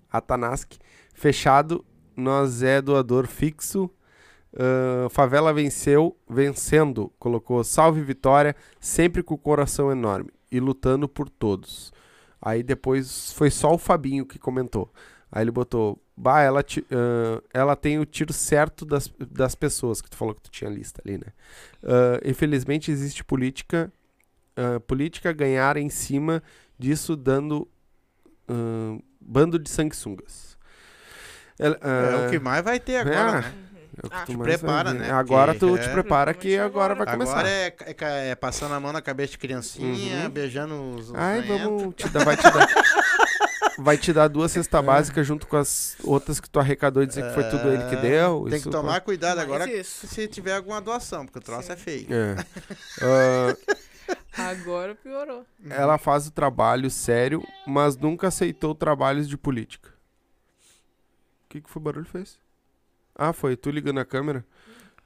[0.09, 0.71] a Tanask,
[1.13, 1.83] fechado,
[2.15, 3.89] nós é doador fixo.
[4.57, 11.29] Ah, favela venceu, vencendo, colocou salve vitória, sempre com o coração enorme e lutando por
[11.29, 11.91] todos.
[12.41, 14.91] Aí depois foi só o Fabinho que comentou.
[15.31, 16.59] Aí ele botou, bah, ela,
[16.91, 20.69] ah, ela tem o tiro certo das, das pessoas, que tu falou que tu tinha
[20.69, 21.27] lista ali, né?
[21.83, 23.91] Ah, infelizmente existe política,
[24.85, 26.43] política ganhar em cima
[26.77, 27.67] disso dando
[29.19, 30.57] bando de sanguessugas.
[31.57, 33.41] É o que mais vai ter agora, é.
[33.41, 33.70] né?
[33.97, 35.11] É o que Ah, tu mais prepara, né?
[35.11, 37.33] Agora tu é- te prepara que agora vai começar.
[37.39, 40.29] Agora é, é é passando a mão na cabeça de criancinha, Uhum.
[40.29, 42.67] beijando os, os Ai, vamos te dar, vai te dar.
[43.79, 47.23] Vai te dar duas cestas básicas junto com as outras que tu arrecadou e dizer
[47.27, 48.45] que foi tudo ele que É, deu.
[48.47, 50.05] Tem isso que tomar cuidado agora isso.
[50.05, 51.73] se tiver alguma doação, porque o troço Sim.
[51.73, 52.07] é feio.
[52.11, 52.35] É.
[54.37, 55.45] Ah, Agora piorou.
[55.69, 59.89] ela faz o trabalho sério, mas nunca aceitou trabalhos de política.
[61.45, 62.37] O que, que foi o barulho que fez?
[63.23, 64.43] Ah, foi tu ligando a câmera.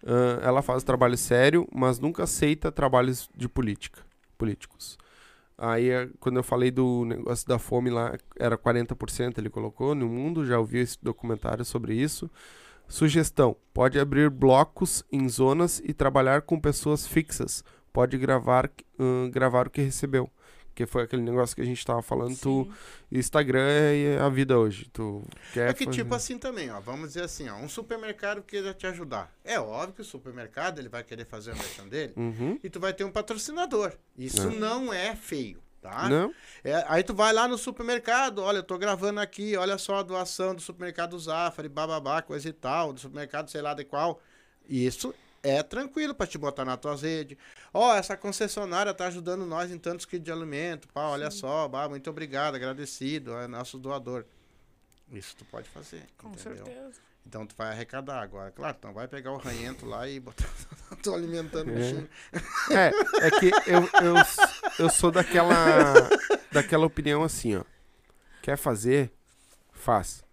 [0.05, 4.01] Ah, ela faz trabalho sério, mas nunca aceita trabalhos de política,
[4.37, 4.97] políticos.
[5.57, 10.07] Aí, é, quando eu falei do negócio da fome lá, era 40%, ele colocou no
[10.07, 12.29] mundo, já ouvi esse documentário sobre isso.
[12.87, 17.63] Sugestão: pode abrir blocos em zonas e trabalhar com pessoas fixas.
[17.91, 18.69] Pode gravar,
[18.99, 20.29] ahn, gravar o que recebeu.
[20.75, 22.35] Que foi aquele negócio que a gente tava falando.
[22.37, 22.73] Tu, Sim.
[23.17, 24.89] Instagram é a vida hoje.
[24.91, 25.23] Tu
[25.53, 28.73] quer É que fazer- tipo assim também, ó, vamos dizer assim, ó, um supermercado queira
[28.73, 29.33] te ajudar.
[29.43, 32.59] É óbvio que o supermercado ele vai querer fazer o merchan dele Uhum.
[32.61, 33.93] e tu vai ter um patrocinador.
[34.17, 34.51] Isso É.
[34.51, 36.09] não é feio, tá?
[36.09, 36.33] Não?
[36.61, 40.03] É, aí tu vai lá no supermercado, olha, eu tô gravando aqui, olha só a
[40.03, 44.19] doação do supermercado Zafari, bababá, coisa e tal, do supermercado sei lá de qual.
[44.67, 45.13] Isso
[45.49, 47.37] é tranquilo pra te botar na tua rede.
[47.73, 51.87] Ó, essa concessionária tá ajudando nós em tantos quilos de alimento, pá, olha só, bah,
[51.87, 54.25] muito obrigado, agradecido, é nosso doador.
[55.11, 56.65] Isso tu pode fazer, Com entendeu?
[56.65, 56.99] certeza.
[57.27, 58.51] Então tu vai arrecadar agora.
[58.51, 60.47] Claro, não vai pegar o ranhento lá e botar.
[61.01, 61.75] tô alimentando o É.
[61.75, 62.09] bichinho.
[62.71, 62.91] É,
[63.27, 64.15] é que eu, eu,
[64.79, 65.55] eu sou daquela,
[66.51, 67.63] daquela opinião assim, ó.
[68.43, 69.11] Quer fazer?
[69.71, 70.23] Faz.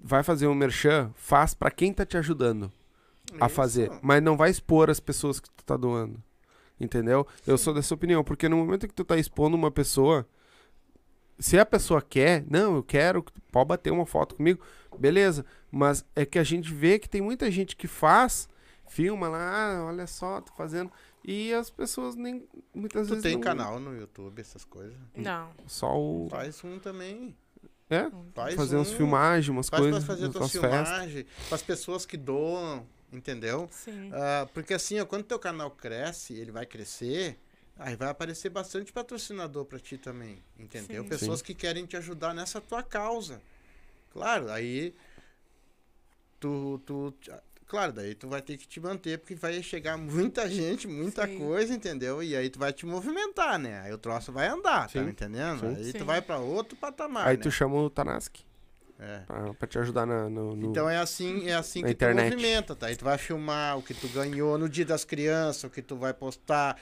[0.00, 1.12] Vai fazer um merchan?
[1.16, 2.72] Faz pra quem tá te ajudando
[3.40, 3.90] a fazer.
[4.02, 6.22] Mas não vai expor as pessoas que tu tá doando.
[6.80, 7.26] Entendeu?
[7.46, 8.22] Eu sou dessa opinião.
[8.22, 10.26] Porque no momento que tu tá expondo uma pessoa,
[11.38, 14.60] se a pessoa quer, não, eu quero, pode bater uma foto comigo,
[14.98, 15.44] beleza.
[15.70, 18.48] Mas é que a gente vê que tem muita gente que faz,
[18.88, 20.90] filma lá, ah, olha só, tô fazendo.
[21.24, 22.46] E as pessoas nem.
[22.72, 23.22] Muitas Tu vezes.
[23.22, 24.96] tem não- canal no YouTube, essas coisas.
[25.14, 25.50] Não.
[25.66, 26.28] Só o.
[26.30, 27.36] Faz um também.
[27.90, 28.10] É?
[28.34, 30.06] Faz Fazer uns um, filmagens, umas Faz pra coisas.
[30.06, 33.68] fazer umas tuas filmagens, para as pessoas que doam, entendeu?
[33.70, 34.10] Sim.
[34.12, 37.38] Ah, porque assim, ó, quando teu canal cresce, ele vai crescer,
[37.76, 41.02] aí vai aparecer bastante patrocinador pra ti também, entendeu?
[41.02, 41.08] Sim.
[41.08, 43.40] Pessoas que querem te ajudar nessa tua causa.
[44.12, 44.94] Claro, aí
[46.40, 47.14] tu, tu,
[47.66, 51.38] claro, daí tu vai ter que te manter porque vai chegar muita gente, muita Sim.
[51.38, 52.22] coisa, entendeu?
[52.22, 53.80] E aí tu vai te movimentar, né?
[53.80, 55.04] Aí o troço vai andar, Sim.
[55.04, 55.60] tá entendendo?
[55.60, 55.76] Sim.
[55.76, 56.04] Aí tu Sim.
[56.04, 57.42] vai pra outro patamar, Aí né?
[57.42, 58.47] tu chama o Tanaski
[59.00, 59.18] É.
[59.20, 62.30] pra, pra te ajudar na, no, no- Então é assim, é assim que internet.
[62.30, 62.86] tu movimenta, tá?
[62.88, 65.96] Aí tu vai filmar o que tu ganhou no dia das crianças, o que tu
[65.96, 66.76] vai postar,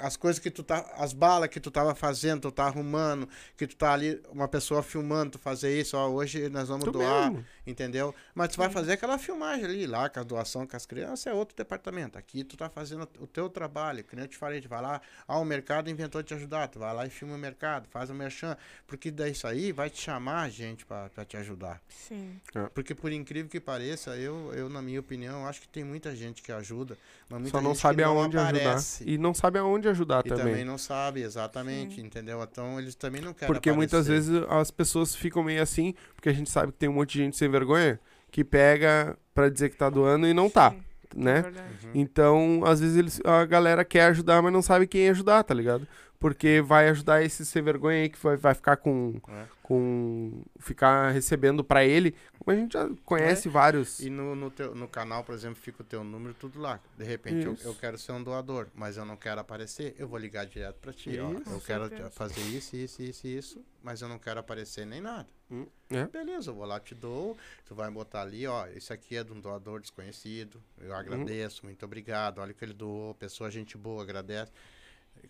[0.00, 3.66] as coisas que tu tá, as balas que tu tava fazendo, tu tá arrumando, que
[3.66, 7.30] tu tá ali, uma pessoa filmando, tu fazer isso, ó, hoje nós vamos Tu doar,
[7.30, 7.46] mesmo.
[7.66, 8.14] entendeu?
[8.34, 11.32] Mas tu vai fazer aquela filmagem ali, lá, com a doação com as crianças, é
[11.32, 12.18] outro departamento.
[12.18, 15.00] Aqui tu tá fazendo o teu trabalho, que nem eu te falei, tu vai lá,
[15.26, 18.14] ah, o mercado inventou te ajudar, tu vai lá e filma o mercado, faz o
[18.14, 18.56] merchan,
[18.86, 21.80] porque daí isso aí vai te chamar a gente pra, pra te ajudar.
[21.88, 22.40] Sim.
[22.74, 26.42] Porque por incrível que pareça, eu, eu na minha opinião, acho que tem muita gente
[26.42, 26.96] que ajuda,
[27.28, 29.02] mas muita Só não gente sabe que não aonde aparece.
[29.04, 29.12] ajudar.
[29.14, 30.44] E não sabe aonde ajudar E também.
[30.46, 32.42] também não sabe exatamente, entendeu?
[32.42, 34.32] Então eles também não querem Porque muitas aparecer.
[34.32, 37.18] vezes as pessoas ficam meio assim, porque a gente sabe que tem um monte de
[37.24, 37.98] gente sem vergonha
[38.30, 40.82] que pega pra dizer que tá doando e não tá, Sim,
[41.14, 41.38] né?
[41.40, 41.86] É.
[41.86, 41.90] Uhum.
[41.94, 45.86] Então, às vezes eles, a galera quer ajudar, mas não sabe quem ajudar, tá ligado?
[46.22, 49.44] porque vai ajudar esse sem vergonha aí que vai, vai ficar com, É.
[49.60, 50.44] com.
[50.60, 52.14] ficar recebendo pra ele.
[52.38, 53.98] Como a gente já conhece vários.
[53.98, 56.78] E no, no, teu, no canal, por exemplo, fica o teu número tudo lá.
[56.96, 60.16] De repente, eu, eu quero ser um doador, mas eu não quero aparecer, eu vou
[60.16, 61.10] ligar direto pra ti.
[61.18, 61.40] Ó, Isso.
[61.40, 62.10] eu Com quero certeza.
[62.12, 65.26] fazer isso, isso, isso, isso, mas eu não quero aparecer nem nada.
[65.52, 66.06] Hum, é.
[66.06, 67.36] Beleza, eu vou lá, te dou.
[67.66, 68.66] Tu vai botar ali, ó.
[68.68, 70.56] Esse aqui é de um doador desconhecido.
[70.80, 70.84] Hum.
[70.86, 72.38] Eu agradeço, muito obrigado.
[72.38, 73.14] Olha o que ele doou.
[73.14, 74.50] Pessoa, gente boa, agradece.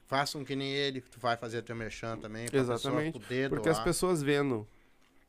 [0.07, 2.47] Façam que nem ele, tu vai fazer teu merchan também.
[2.49, 3.85] pra Exatamente, poder Porque as doar.
[3.85, 4.67] pessoas vendo,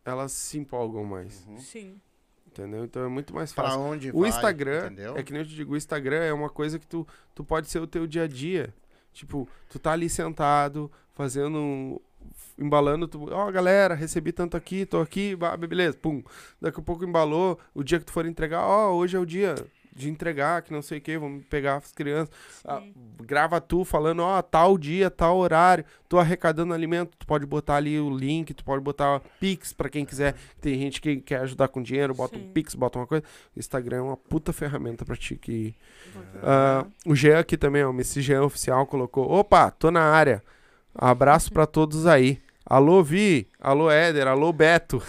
[0.06, 1.44] elas se empolgam mais.
[1.48, 1.58] Uhum.
[1.58, 2.00] Sim.
[2.46, 2.84] Entendeu?
[2.86, 3.80] Então é muito mais Pra fácil.
[3.80, 5.18] onde O vai, Instagram, entendeu?
[5.18, 7.68] é que nem eu te digo, o Instagram é uma coisa que tu, tu pode
[7.68, 8.72] ser o teu dia a dia.
[9.12, 12.00] Tipo, tu tá ali sentado, fazendo,
[12.58, 15.36] embalando, tu, ó galera, recebi tanto aqui, tô aqui,
[15.68, 16.24] beleza, pum.
[16.62, 19.56] Daqui a pouco embalou, o dia que tu for entregar, ó, hoje é o dia
[19.96, 22.34] de entregar, que não sei o que, vamos pegar as crianças.
[22.66, 22.82] Ah,
[23.22, 28.00] grava tu falando, ó, tal dia, tal horário, tô arrecadando alimento, tu pode botar ali
[28.00, 30.36] o link, tu pode botar Pix pra quem quiser.
[30.60, 32.52] Tem gente que quer ajudar com dinheiro, bota um Sim.
[32.52, 33.24] Pix, bota uma coisa.
[33.56, 35.76] O Instagram é uma puta ferramenta pra ti que...
[36.42, 40.42] Ah, o Jean aqui também, ó, o Messi Jean Oficial colocou, opa, tô na área.
[40.96, 42.40] Abraço pra todos aí.
[42.66, 43.46] Alô, Vi.
[43.60, 44.26] Alô, Éder.
[44.26, 45.04] Alô, Beto.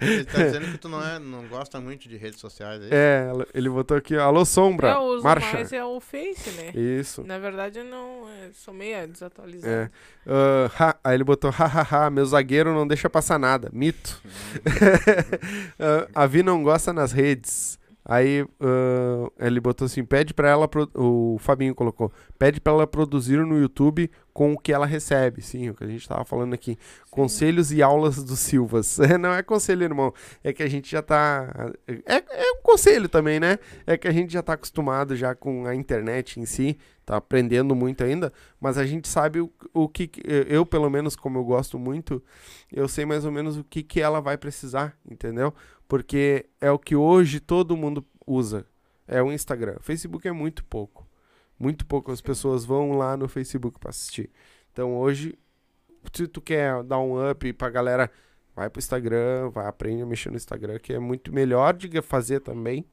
[0.00, 2.88] Ele tá dizendo que tu não, é, não gosta muito de redes sociais aí.
[2.90, 4.90] É, ele botou aqui, alô, Sombra.
[4.90, 5.52] Eu uso Marcha.
[5.52, 6.72] mais é o Face, né?
[6.74, 7.22] Isso.
[7.24, 8.28] Na verdade, eu não.
[8.28, 9.72] é, sou meio desatualizado.
[9.72, 9.90] É.
[10.26, 13.70] Ah, ha- aí ele botou, hahaha, meu zagueiro não deixa passar nada.
[13.72, 14.20] Mito.
[15.78, 17.78] Ah, a Vi não gosta nas redes.
[18.10, 23.36] Aí ah, ele botou assim, pede pra ela, o Fabinho colocou, pede pra ela produzir
[23.46, 25.40] no YouTube com o que ela recebe.
[25.40, 26.76] Sim, o que a gente tava falando aqui.
[27.08, 28.98] Conselhos e aulas do Silvas.
[29.20, 30.12] não é conselho, irmão.
[30.42, 31.70] É que a gente já tá...
[31.86, 33.58] É, é um conselho também, né?
[33.86, 36.76] É que a gente já tá acostumado já com a internet em si.
[37.06, 38.32] Tá aprendendo muito ainda.
[38.60, 40.08] Mas a gente sabe o, o que...
[40.08, 42.20] que- Eu, pelo menos, como eu gosto muito,
[42.72, 45.54] eu sei mais ou menos o que, que ela vai precisar, entendeu?
[45.90, 48.64] Porque é o que hoje todo mundo usa.
[49.08, 49.74] É o Instagram.
[49.80, 51.04] O Facebook é muito pouco.
[51.58, 54.30] Muito pouco as pessoas vão lá no Facebook pra assistir.
[54.72, 55.36] Então hoje,
[56.12, 58.08] se tu quer dar um up pra galera,
[58.54, 62.38] vai pro Instagram, vai aprender a mexer no Instagram, que é muito melhor de fazer
[62.38, 62.86] também.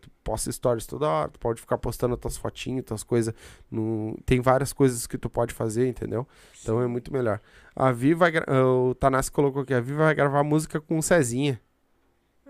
[0.00, 3.34] Tu posta stories toda hora, tu pode ficar postando tuas fotinhas, tuas coisas.
[3.68, 4.16] No...
[4.24, 6.24] Tem várias coisas que tu pode fazer, entendeu?
[6.62, 7.40] Então é muito melhor.
[7.74, 8.30] A Vi vai.
[8.30, 11.60] gra- O Tanassi colocou aqui, a Vi vai gravar música com o Cezinha.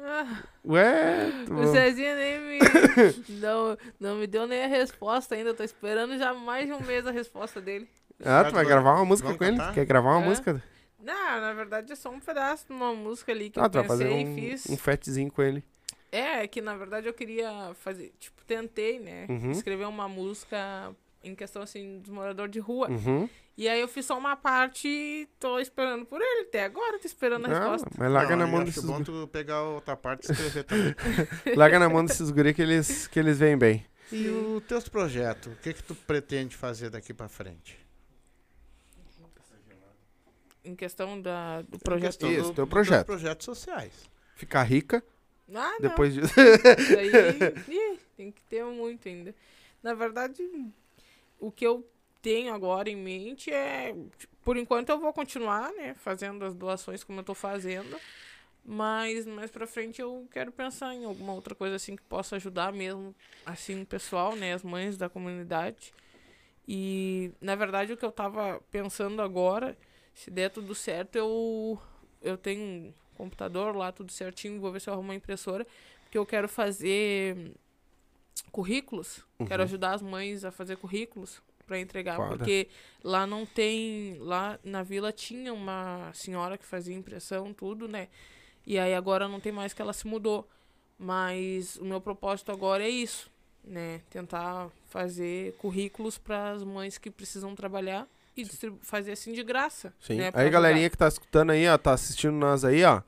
[0.67, 2.59] Ué, o Cezinha nem me.
[3.41, 5.55] não, não me deu nem a resposta ainda.
[5.55, 7.89] Tô esperando já mais de um mês a resposta dele.
[8.25, 9.57] ah, tu vai gravar uma música Vamos com ele?
[9.57, 9.75] cantar?
[9.75, 10.29] Quer gravar uma É.
[10.29, 10.63] música?
[11.03, 13.75] Não, na verdade é só um pedaço de uma música ali que Ah, eu tu
[13.79, 14.67] vai fazer pensei um, e fiz.
[14.71, 15.63] um fetzinho com ele.
[16.11, 18.13] É, é que na verdade eu queria fazer.
[18.19, 19.27] Tipo, tentei, né?
[19.29, 19.51] Uhum.
[19.53, 20.93] Escrever uma música
[21.29, 22.89] em questão assim dos moradores de rua.
[22.91, 23.29] Uhum.
[23.59, 26.43] E aí eu fiz só uma parte e tô esperando por ele.
[26.43, 27.89] Até agora tô esperando a Ah, resposta.
[27.99, 29.05] mas larga Não, na mão desses bom guri.
[29.05, 30.95] tu pegar outra parte e escrever também.
[31.57, 33.87] Larga na mão desses guri que eles, que eles vêm bem.
[34.13, 37.79] E os teus projetos, o que que tu pretende fazer daqui pra frente?
[40.65, 42.07] Em questão da, do projeto.
[42.11, 43.07] Questão Isso, do- teu dos projeto.
[43.07, 43.93] teus projetos sociais.
[44.35, 45.03] Ficar rica
[45.55, 45.81] Ah, não.
[45.81, 46.35] depois disso.
[46.79, 47.11] Isso aí
[47.95, 49.33] ih, tem que ter muito ainda.
[49.83, 50.43] Na verdade,
[51.39, 51.89] o que eu
[52.23, 53.95] tenho agora em mente é.
[54.43, 55.95] Por enquanto eu vou continuar, né?
[55.95, 57.97] Fazendo as doações como eu tô fazendo.
[58.65, 62.73] Mas mais pra frente eu quero pensar em alguma outra coisa assim que possa ajudar
[62.73, 63.15] mesmo,
[63.45, 64.55] assim, o pessoal, né?
[64.55, 65.95] As mães da comunidade.
[66.67, 69.79] E, na verdade, o que eu tava pensando agora,
[70.13, 71.81] se der tudo certo, eu,
[72.21, 75.65] eu tenho um computador lá, tudo certinho, vou ver se eu arrumo uma impressora,
[76.03, 77.55] porque eu quero fazer
[78.51, 79.65] currículos, quero Uhum.
[79.65, 82.69] ajudar as mães a fazer currículos para entregar, porque
[83.03, 88.09] lá não tem, lá na vila tinha uma senhora que fazia impressão, tudo, né?
[88.65, 90.49] E aí agora não tem mais que ela se mudou.
[90.99, 93.31] Mas o meu propósito agora é isso,
[93.63, 94.01] né?
[94.09, 98.45] Tentar fazer currículos para as mães que precisam trabalhar e
[98.81, 99.93] fazer assim de graça.
[100.01, 100.17] Sim.
[100.17, 103.03] Né, aí, galerinha que tá escutando aí, ó, tá assistindo nós aí, ó.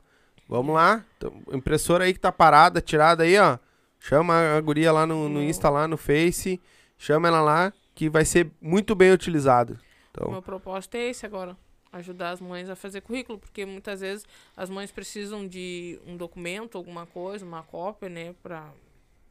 [0.47, 1.03] Vamos lá.
[1.51, 3.57] Impressora aí que tá parada, tirada aí, ó.
[3.99, 5.43] Chama a guria lá no, no Não.
[5.43, 6.59] Insta, lá no Face.
[6.97, 9.79] Chama ela lá, que vai ser muito bem utilizado.
[10.11, 11.55] Então, meu propósito é esse agora.
[11.91, 16.77] Ajudar as mães a fazer currículo, porque muitas vezes as mães precisam de um documento,
[16.77, 18.71] alguma coisa, uma cópia, né, pra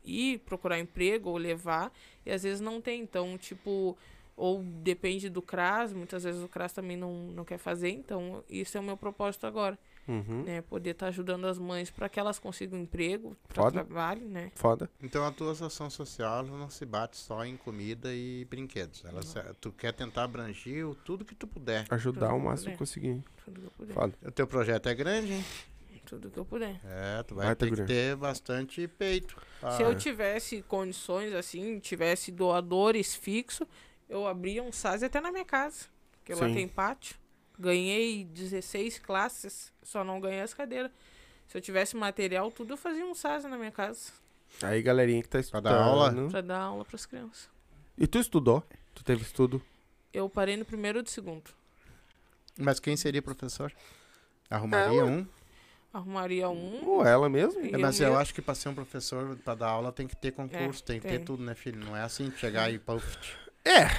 [0.05, 1.93] ir procurar emprego ou levar,
[2.27, 3.03] e às vezes não tem.
[3.03, 3.97] Então, tipo,
[4.36, 8.77] Ou depende do CRAS, muitas vezes o CRAS também não, não quer fazer, então isso
[8.78, 9.77] é o meu propósito agora,
[10.09, 10.43] Uhum.
[10.44, 10.62] né?
[10.62, 14.51] Poder estar ajudando as mães para que elas consigam emprego, para trabalho, né?
[14.55, 14.89] Foda.
[15.02, 19.05] Então a tua ação social não se bate só em comida e brinquedos.
[19.05, 21.85] Ela se- tu quer tentar abranger o- tudo que tu puder.
[21.90, 22.74] Ajudar o Tudo máximo bem.
[22.74, 23.22] que conseguir.
[23.44, 23.93] Tudo que eu puder.
[23.94, 24.14] Foda.
[24.26, 25.44] O teu projeto é grande, hein?
[26.06, 26.80] Tudo que eu puder.
[26.85, 29.36] É, tu vai Vai ter ter que ter bastante peito.
[29.60, 33.68] Se Ah, eu tivesse condições assim, tivesse doadores fixos,
[34.09, 35.85] eu abria um SAS até na minha casa.
[36.12, 36.55] Porque lá Sim.
[36.55, 37.14] tem pátio.
[37.59, 40.90] Ganhei 16 classes, só não ganhei as cadeiras.
[41.48, 44.12] Se eu tivesse material, tudo eu fazia um SAS na minha casa.
[44.62, 45.64] Aí, galerinha que tá Pra estudando.
[45.74, 46.28] dar aula?
[46.30, 47.48] Pra dar aula pras crianças.
[47.97, 48.62] E tu estudou?
[48.94, 49.60] Tu teve estudo?
[50.12, 51.51] Eu parei no primeiro e do segundo.
[52.56, 53.72] Mas quem seria professor?
[54.48, 55.26] Arrumaria É, um?
[55.93, 56.86] Arrumaria um.
[56.89, 57.60] Ou ela mesmo?
[57.64, 60.16] É, mas eu eu acho que pra ser um professor, pra dar aula, tem que
[60.16, 61.78] ter concurso, tem que ter tudo, né, filho?
[61.85, 62.80] Não é assim chegar e.
[63.69, 63.90] É.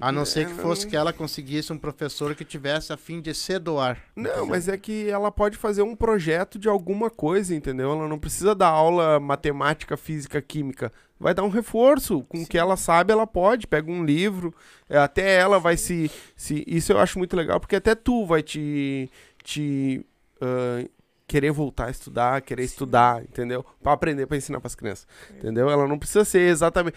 [0.00, 3.34] A não ser que fosse que ela conseguisse um professor que tivesse a fim de
[3.34, 3.98] se doar.
[4.14, 7.92] Não, mas é que ela pode fazer um projeto de alguma coisa, entendeu?
[7.92, 10.92] Ela não precisa dar aula matemática, física, química.
[11.18, 12.22] Vai dar um reforço.
[12.24, 13.66] Com o que ela sabe, ela pode.
[13.66, 14.54] Pega um livro.
[14.88, 16.62] é, Até ela vai se, se.
[16.66, 19.10] Isso eu acho muito legal, porque até tu vai te.
[19.42, 20.04] te
[20.40, 20.84] ah,
[21.26, 22.72] querer voltar a estudar, querer Sim.
[22.72, 23.64] estudar, entendeu?
[23.82, 25.06] Pra aprender, pra ensinar pras crianças.
[25.30, 25.68] Entendeu?
[25.68, 26.96] Ela não precisa ser exatamente.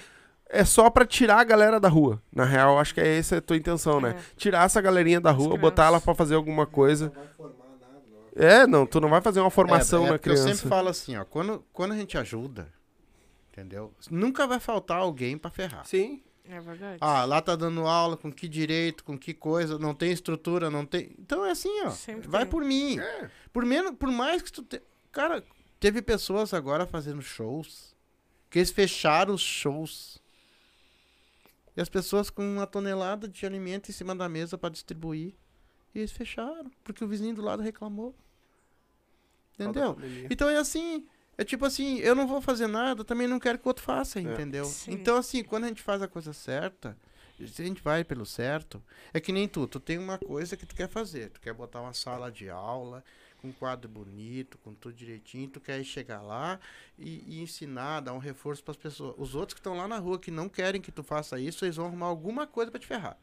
[0.53, 2.21] É só pra tirar a galera da rua.
[2.35, 4.15] Na real, acho que é essa a tua intenção, né?
[4.17, 4.21] É.
[4.35, 7.11] Tirar essa galerinha da rua, botar ela pra fazer alguma coisa.
[8.35, 10.55] É, não, tu não vai fazer uma formação é, é na porque Eu criança.
[10.55, 12.67] sempre falo assim, ó, quando, quando a gente ajuda,
[13.51, 13.93] entendeu?
[14.09, 15.85] Nunca vai faltar alguém pra ferrar.
[15.85, 16.21] Sim.
[16.49, 16.97] É verdade.
[16.99, 20.85] Ah, lá tá dando aula, com que direito, com que coisa, não tem estrutura, não
[20.85, 21.15] tem.
[21.17, 21.91] Então é assim, ó.
[21.91, 22.51] Sempre vai tem.
[22.51, 22.99] por mim.
[22.99, 23.29] É.
[23.53, 24.81] Por menos, por mais que tu te...
[25.11, 25.43] Cara,
[25.79, 27.95] teve pessoas agora fazendo shows
[28.49, 30.20] que eles fecharam os shows.
[31.75, 35.33] E as pessoas com uma tonelada de alimento em cima da mesa pra distribuir.
[35.93, 38.15] E eles fecharam, porque o vizinho do lado reclamou.
[39.53, 39.97] Entendeu?
[40.29, 41.05] Então é assim,
[41.37, 44.19] é tipo assim, eu não vou fazer nada, também não quero que o outro faça,
[44.19, 44.65] entendeu?
[44.65, 44.93] Sim.
[44.93, 46.97] Então assim, quando a gente faz a coisa certa,
[47.47, 48.81] se a gente vai pelo certo,
[49.13, 51.81] é que nem tu, tu tem uma coisa que tu quer fazer, tu quer botar
[51.81, 53.03] uma sala de aula,
[53.41, 56.59] com um quadro bonito, com tudo direitinho, tu quer ir chegar lá
[56.97, 59.15] e, e ensinar, dar um reforço para as pessoas.
[59.17, 61.75] Os outros que estão lá na rua que não querem que tu faça isso, eles
[61.75, 63.17] vão arrumar alguma coisa para te ferrar.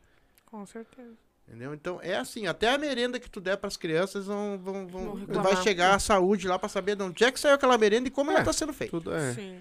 [0.47, 1.15] Com certeza.
[1.47, 1.73] Entendeu?
[1.73, 5.57] Então é assim, até a merenda que tu der pras crianças vão, vão, vão, vai
[5.63, 8.31] chegar a saúde lá pra saber de onde é que saiu aquela merenda e como
[8.31, 8.91] É, ela tá sendo feita.
[8.91, 9.33] Tudo é.
[9.33, 9.61] Sim.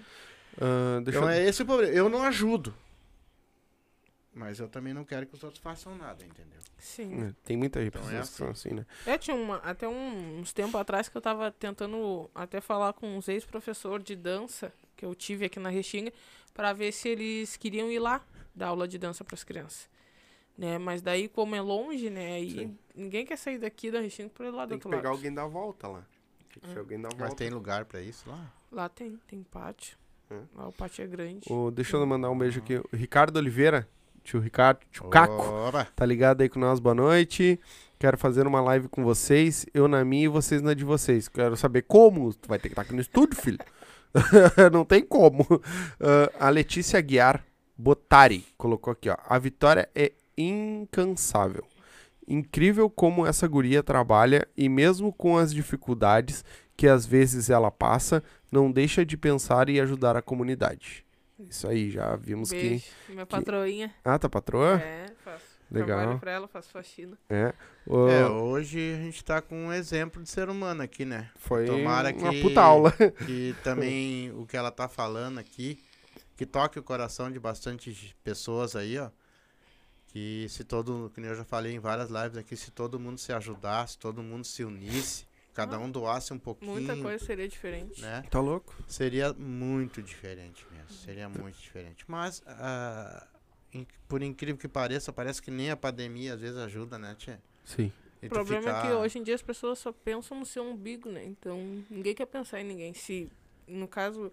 [1.04, 1.28] Deixa Então eu...
[1.28, 1.92] é esse o problema.
[1.94, 2.74] Eu não ajudo.
[4.38, 6.58] Mas eu também não quero que os outros façam nada, entendeu?
[6.78, 7.24] Sim.
[7.24, 8.86] É, Tem muita gente Então é pessoas que são assim, né?
[9.04, 13.16] É, tinha uma, até um- uns tempos atrás que eu tava tentando até falar com
[13.16, 16.12] uns ex-professores de dança que eu tive aqui na Restinga
[16.54, 18.24] para ver se eles queriam ir lá
[18.54, 19.88] dar aula de dança para as crianças.
[20.56, 20.78] Né?
[20.78, 22.40] Mas daí, como é longe, né?
[22.40, 22.78] Sim.
[22.94, 25.16] ninguém quer sair daqui da Restinga para ir lá do Tem que outro pegar lado.
[25.18, 26.04] alguém da volta lá.
[26.52, 27.34] Tem que ser alguém da Mas volta.
[27.36, 28.52] tem lugar pra isso lá?
[28.70, 29.96] Lá tem, tem pátio.
[30.30, 30.40] É.
[30.54, 31.50] Lá o pátio é grande.
[31.52, 32.76] Ô, deixa eu mandar um beijo aqui.
[32.76, 33.88] O Ricardo Oliveira,
[34.28, 35.42] tio Ricardo, tio Caco,
[35.96, 36.78] tá ligado aí com nós?
[36.78, 37.58] Boa noite.
[37.98, 41.28] Quero fazer uma live com vocês, eu na minha e vocês na de vocês.
[41.28, 42.34] Quero saber como.
[42.34, 43.58] Tu vai ter que estar aqui no estúdio, filho.
[44.70, 45.46] Não tem como.
[45.98, 47.42] Ah, a Letícia Guiar
[47.76, 49.16] Botari colocou aqui, ó.
[49.26, 51.64] A vitória é incansável.
[52.28, 56.44] Incrível como essa guria trabalha e mesmo com as dificuldades
[56.76, 58.22] que às vezes ela passa,
[58.52, 61.07] não deixa de pensar e ajudar a comunidade.
[61.48, 62.56] Isso aí, já vimos que.
[62.56, 62.84] Beijo.
[63.08, 63.94] Minha patroinha.
[64.04, 64.80] Ah, tá patroa?
[64.80, 65.44] É, faço.
[65.70, 65.98] Legal.
[65.98, 67.18] Trabalho pra ela, faço faxina.
[67.28, 67.52] É.
[67.86, 71.30] Ô, É, hoje a gente tá com um exemplo de ser humano aqui, né?
[71.36, 72.92] foi tomara uma que- puta aula.
[73.28, 75.78] E também o que ela tá falando aqui,
[76.36, 79.10] que toque o coração de bastante pessoas aí, ó.
[80.06, 83.18] Que se todo, que nem eu já falei em várias lives aqui, se todo mundo
[83.18, 85.26] se ajudasse, todo mundo se unisse,
[85.66, 88.00] cada um doasse um pouquinho, Muita coisa seria diferente.
[88.00, 88.24] né?
[88.30, 88.74] Tá louco?
[88.86, 92.04] Seria muito diferente mesmo, seria muito diferente.
[92.06, 93.26] Mas, ah,
[93.74, 97.40] in- por incrível que pareça, parece que nem a pandemia às vezes ajuda, né, tia?
[97.64, 97.92] Sim.
[98.22, 100.64] E O problema é que ficar- hoje em dia as pessoas só pensam no seu
[100.64, 101.24] umbigo, né?
[101.24, 101.56] Então
[101.88, 102.92] ninguém quer pensar em ninguém.
[102.94, 103.28] Se,
[103.66, 104.32] no caso,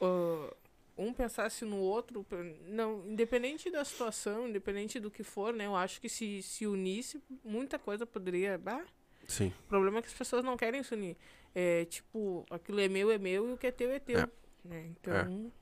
[0.00, 0.54] ah,
[0.98, 2.24] um pensasse no outro,
[2.68, 5.66] não, independente da situação, independente do que for, né?
[5.66, 8.56] Eu acho que se se unisse, muita coisa poderia.
[8.58, 8.82] Bah,
[9.26, 9.52] Sim.
[9.64, 11.16] o problema é que as pessoas não querem se unir.
[11.54, 14.20] É tipo, aquilo é meu, é meu e o que é teu é teu.
[14.20, 14.28] É.
[14.64, 14.86] Né?
[14.90, 15.52] Então,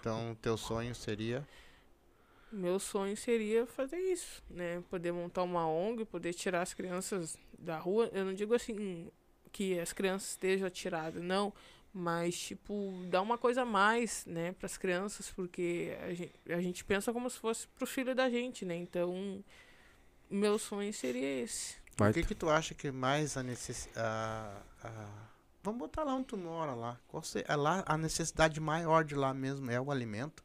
[0.00, 1.46] Então, teu sonho seria...
[2.50, 4.82] meu sonho seria fazer isso, né?
[4.88, 8.08] Poder montar uma ONG, poder tirar as crianças da rua.
[8.12, 9.10] Eu não digo assim
[9.52, 11.52] que as crianças estejam atiradas, não.
[11.92, 16.84] Mas, tipo, dá uma coisa a mais, né, pras crianças, porque a gente, a gente
[16.84, 18.76] pensa como se fosse pro filho da gente, né?
[18.76, 19.42] Então,
[20.30, 21.76] meu sonho seria esse.
[22.00, 24.62] O que que tu acha que mais a necessidade...
[25.62, 26.98] Vamos botar lá onde tu mora lá.
[27.08, 27.44] Qual se...
[27.46, 30.42] é lá a necessidade maior de lá mesmo é o alimento?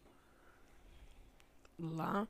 [1.80, 2.28] Lá,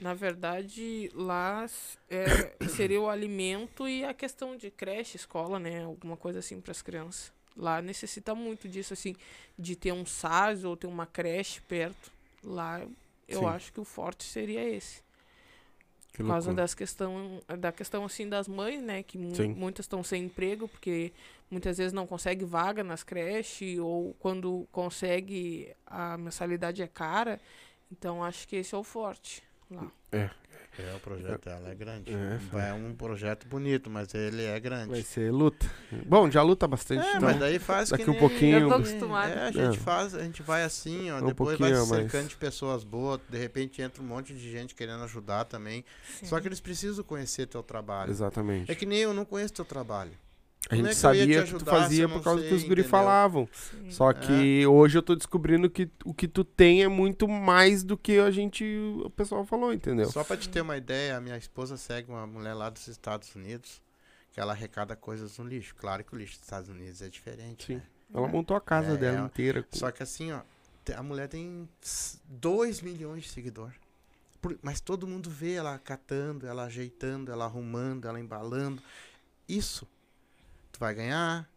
[0.00, 1.66] na verdade, lá
[2.08, 5.84] é, seria o alimento e a questão de creche, escola, né?
[5.84, 7.32] Alguma coisa assim para as crianças.
[7.56, 9.16] Lá necessita muito disso, assim,
[9.58, 12.12] de ter um SAS ou ter uma creche perto.
[12.44, 12.80] Lá,
[13.26, 13.46] eu Sim.
[13.46, 15.02] acho que o forte seria esse.
[16.16, 19.02] Que Por causa das questão, da questão, assim, das mães, né?
[19.02, 19.48] Que Sim.
[19.52, 21.12] muitas estão sem emprego, porque
[21.50, 27.38] muitas vezes não consegue vaga nas creches, ou quando consegue, a mensalidade é cara.
[27.92, 29.92] Então, acho que esse é o forte lá.
[30.10, 30.30] É,
[30.96, 32.12] o projeto dela é grande.
[32.12, 34.90] É, É, um projeto bonito, mas ele é grande.
[34.90, 35.70] Vai ser luta.
[36.06, 37.22] Bom, já luta bastante, É, então.
[37.22, 39.32] mas daí faz daqui que um nem- pouquinho- Eu tô É, acostumada.
[39.32, 39.80] É, a gente É.
[39.80, 43.38] faz, a gente vai assim, ó, Um depois vai se cercando de pessoas boas, de
[43.38, 45.84] repente entra um monte de gente querendo ajudar também.
[46.22, 48.10] Só que eles precisam conhecer teu trabalho.
[48.10, 48.70] Exatamente.
[48.70, 50.12] É que nem eu não conheço teu trabalho.
[50.68, 52.62] A gente é que sabia que tu ajudar se fazia por causa que sei, os
[52.64, 52.90] guri entendeu?
[52.90, 53.48] falavam.
[53.52, 53.90] Sim.
[53.90, 57.96] Só que hoje eu tô descobrindo que o que tu tem é muito mais do
[57.96, 58.64] que a gente,
[59.04, 60.10] o pessoal falou, entendeu?
[60.10, 63.32] Só pra te ter uma ideia, a minha esposa segue uma mulher lá dos Estados
[63.34, 63.80] Unidos
[64.32, 65.74] que ela arrecada coisas no lixo.
[65.76, 67.66] Claro que o lixo dos Estados Unidos é diferente.
[67.66, 67.74] Sim.
[67.76, 67.82] né?
[68.14, 69.62] Ela montou a casa É, dela é- inteira.
[69.62, 70.40] com- Só que assim, ó,
[70.96, 71.68] a mulher tem
[72.28, 73.70] 2 milhões de seguidor.
[74.40, 78.82] Por- mas todo mundo vê ela catando, ela ajeitando, ela arrumando, ela embalando.
[79.48, 79.86] Isso
[80.76, 81.48] tu vai ganhar,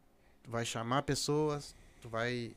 [0.44, 2.54] tu vai chamar pessoas, tu vai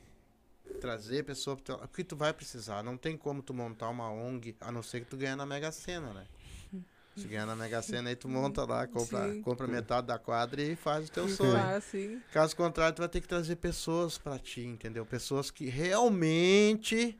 [0.79, 2.81] trazer pessoas, pro teu- o que tu vai precisar.
[2.81, 5.71] Não tem como tu montar uma ONG, a não ser que tu ganhe na Mega
[5.73, 6.25] Sena, né?
[7.17, 9.41] Se ganhar na Mega Sena, aí tu monta lá, compra, Sim.
[9.41, 11.57] compra metade da quadra e faz o teu sonho.
[11.57, 12.21] Ah, sim.
[12.31, 15.05] Caso contrário, tu vai ter que trazer pessoas pra ti, entendeu?
[15.05, 17.17] Pessoas que realmente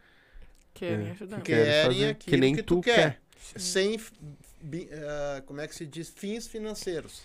[0.73, 1.37] Querem É, ajudar.
[1.41, 3.21] que querem fazer, aquilo que nem que tu tu quer.
[3.39, 3.59] Sim.
[3.59, 3.99] Sem,
[4.93, 6.09] ah, como é que se diz?
[6.09, 7.21] Fins financeiros.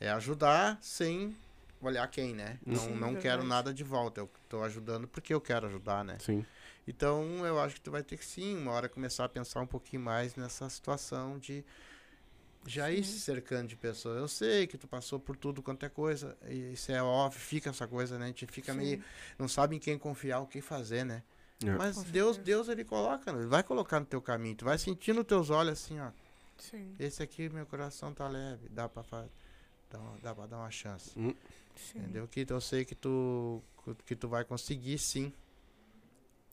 [0.00, 1.36] É ajudar sem
[1.80, 2.58] olhar quem, né?
[2.66, 3.22] Não, Sim, não verdade.
[3.22, 4.20] quero nada de volta.
[4.20, 6.18] Eu tô ajudando porque eu quero ajudar, né?
[6.18, 6.44] Sim.
[6.88, 9.66] Então, eu acho que tu vai ter que sim, uma hora começar a pensar um
[9.66, 11.64] pouquinho mais nessa situação de
[12.66, 13.12] já ir Sim.
[13.12, 14.18] se cercando de pessoas.
[14.18, 17.70] Eu sei que tu passou por tudo quanto é coisa, e isso é óbvio, fica
[17.70, 18.24] essa coisa, né?
[18.24, 19.04] A gente fica meio, Sim.
[19.38, 21.22] não sabe em quem confiar, o que fazer, né?
[21.64, 21.70] É.
[21.70, 22.56] Mas Com Deus, certeza.
[22.56, 25.72] Deus ele coloca, ele vai colocar no teu caminho, tu vai sentir nos teus olhos
[25.72, 26.10] assim, ó,
[26.58, 26.94] Sim.
[26.98, 29.30] esse aqui meu coração tá leve, dá pra fazer,
[29.90, 31.10] dá, uma- dá pra dar uma chance.
[31.10, 31.34] Sim.
[31.98, 32.26] Entendeu?
[32.28, 33.62] Que eu sei que tu
[34.06, 35.32] que tu vai conseguir sim.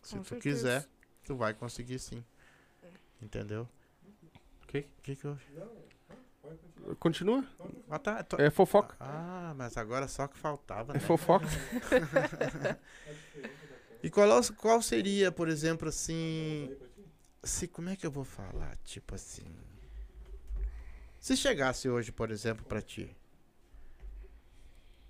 [0.04, 0.40] Se Com tu certeza.
[0.80, 0.90] quiser,
[1.24, 2.24] tu vai conseguir sim.
[3.22, 3.68] Entendeu?
[4.64, 4.82] Ok.
[4.98, 5.44] O que que houve?
[7.00, 7.46] Continua.
[7.90, 8.24] Ah, tá.
[8.24, 8.96] tô- É fofoca.
[9.00, 11.00] Ah, mas agora só que faltava, É né?
[11.02, 11.46] fofoca.
[14.04, 16.70] E qual, é o- qual seria, por exemplo, assim.
[17.44, 18.78] Se, como é que eu vou falar?
[18.84, 19.44] Tipo assim.
[21.20, 23.14] Se chegasse hoje, por exemplo, pra ti.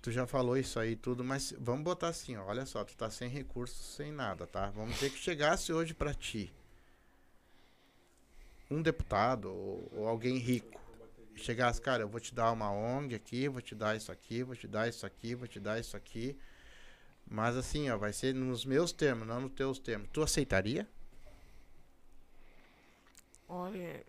[0.00, 3.10] Tu já falou isso aí tudo, mas vamos botar assim, ó, olha só, tu tá
[3.10, 4.70] sem recursos, sem nada, tá?
[4.70, 6.52] Vamos dizer que chegasse hoje pra ti
[8.70, 10.78] um deputado ou, ou alguém rico.
[11.34, 14.56] Chegasse, cara, eu vou te dar uma ONG aqui, vou te dar isso aqui, vou
[14.56, 16.36] te dar isso aqui, vou te dar isso aqui.
[17.30, 20.08] Mas assim, ó, vai ser nos meus termos, não nos teus termos.
[20.12, 20.88] Tu aceitaria?
[23.48, 24.04] Olha,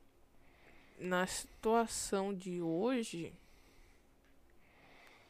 [1.00, 3.34] na situação de hoje,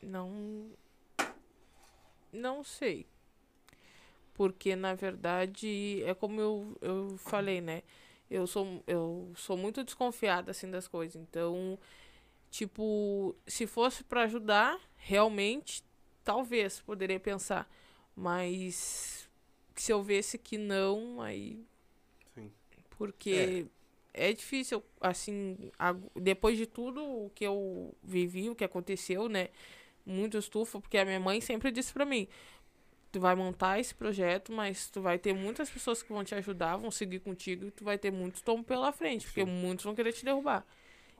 [0.01, 0.69] não.
[2.31, 3.07] Não sei.
[4.34, 7.84] Porque, na verdade, é como eu, eu falei, né?
[8.30, 11.21] Eu sou, eu sou muito desconfiada, assim, das coisas.
[11.21, 11.77] Então,
[12.49, 15.84] tipo, se fosse para ajudar, realmente,
[16.23, 17.69] talvez, poderia pensar.
[18.15, 19.30] Mas,
[19.76, 21.65] se eu visse que não, aí...
[22.35, 22.51] Sim.
[22.91, 23.65] Porque
[24.13, 25.71] é difícil, assim,
[26.15, 29.49] depois de tudo o que eu vivi, o que aconteceu, né?
[30.10, 32.27] Muito estufa, porque a minha mãe sempre disse pra mim:
[33.11, 36.77] tu vai montar esse projeto, mas tu vai ter muitas pessoas que vão te ajudar,
[36.77, 39.52] vão seguir contigo, e tu vai ter muitos tomos pela frente, porque Sim.
[39.52, 40.65] muitos vão querer te derrubar.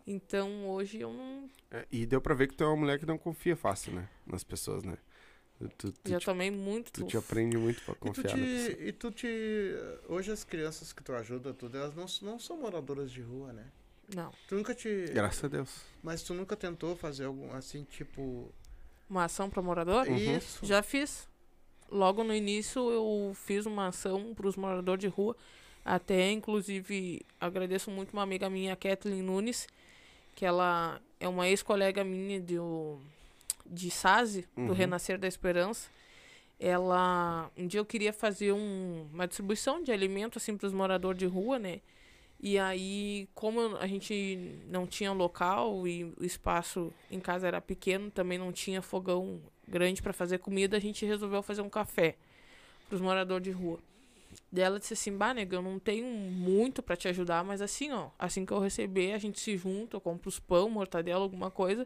[0.08, 1.50] Então hoje eu não.
[1.70, 4.10] É, e deu pra ver que tu é uma mulher que não confia fácil, né?
[4.26, 4.98] Nas pessoas, né?
[5.78, 8.48] Tu, tu, já te, tomei muito tu te aprende muito pra E tu, confiar na
[8.48, 8.76] pessoa.
[8.76, 9.28] te, e tu te.
[10.08, 13.66] Hoje as crianças que tu ajuda, tudo, elas não, não são moradoras de rua, né?
[14.16, 14.32] Não.
[14.48, 15.06] Tu nunca te.
[15.14, 15.82] Graças a Deus.
[16.02, 18.54] Mas tu nunca tentou fazer algum assim, tipo.
[19.10, 20.08] Uma ação para morador?
[20.08, 20.38] Uhum.
[20.38, 20.66] Isso.
[20.66, 21.28] Já fiz.
[21.92, 25.36] Logo no início eu fiz uma ação para os moradores de rua.
[25.84, 29.68] Até, inclusive, agradeço muito uma amiga minha, Kathleen Nunes,
[30.36, 33.00] que ela é uma ex-colega minha do,
[33.66, 34.68] de SASE, Uhum.
[34.68, 35.90] do Renascer da Esperança.
[36.60, 41.18] ela um dia eu queria fazer um, uma distribuição de alimento assim para os moradores
[41.18, 41.80] de rua, né?
[42.42, 48.10] E aí, como a gente não tinha local e o espaço em casa era pequeno,
[48.10, 52.16] também não tinha fogão grande para fazer comida, a gente resolveu fazer um café
[52.88, 53.80] para os moradores de rua.
[54.52, 57.92] Daí ela disse assim: Bah, nega, eu não tenho muito para te ajudar, mas assim,
[57.92, 61.52] ó, assim que eu receber, a gente se junta, eu compro os pão, mortadela, alguma
[61.52, 61.86] coisa,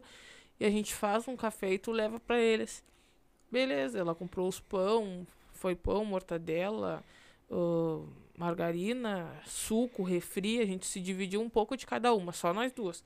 [0.60, 2.82] e a gente faz um café e tu leva para eles.
[3.50, 7.02] Beleza, ela comprou os pão, foi pão, mortadela,
[8.36, 13.04] margarina, suco, refri, a gente se dividiu um pouco de cada uma, só nós duas.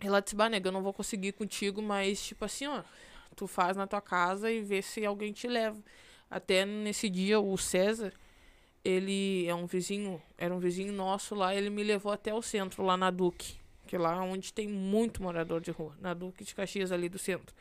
[0.00, 2.82] Ela disse, bah, nega, eu não vou conseguir ir contigo, mas tipo assim, ó,
[3.36, 5.78] tu faz na tua casa e vê se alguém te leva.
[6.30, 8.12] Até nesse dia, o César,
[8.84, 12.82] ele é um vizinho, era um vizinho nosso lá, ele me levou até o centro,
[12.82, 16.54] lá na Duque, que é lá onde tem muito morador de rua, na Duque de
[16.54, 17.54] Caxias, ali do centro.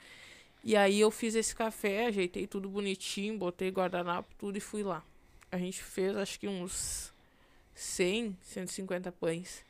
[0.63, 5.03] E aí eu fiz esse café, ajeitei tudo bonitinho, botei guardanapo, tudo e fui lá.
[5.51, 7.13] A gente fez acho que uns
[7.73, 9.63] 100, 150 pães.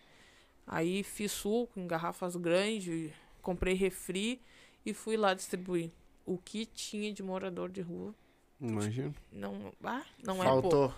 [0.68, 3.12] Aí fiz suco em garrafas grandes,
[3.42, 4.42] comprei refri
[4.86, 5.92] e fui lá distribuir.
[6.26, 8.14] O que tinha de morador de rua
[8.62, 9.14] Imagina.
[9.32, 10.70] não, ah, não é pouco.
[10.70, 10.96] Faltou.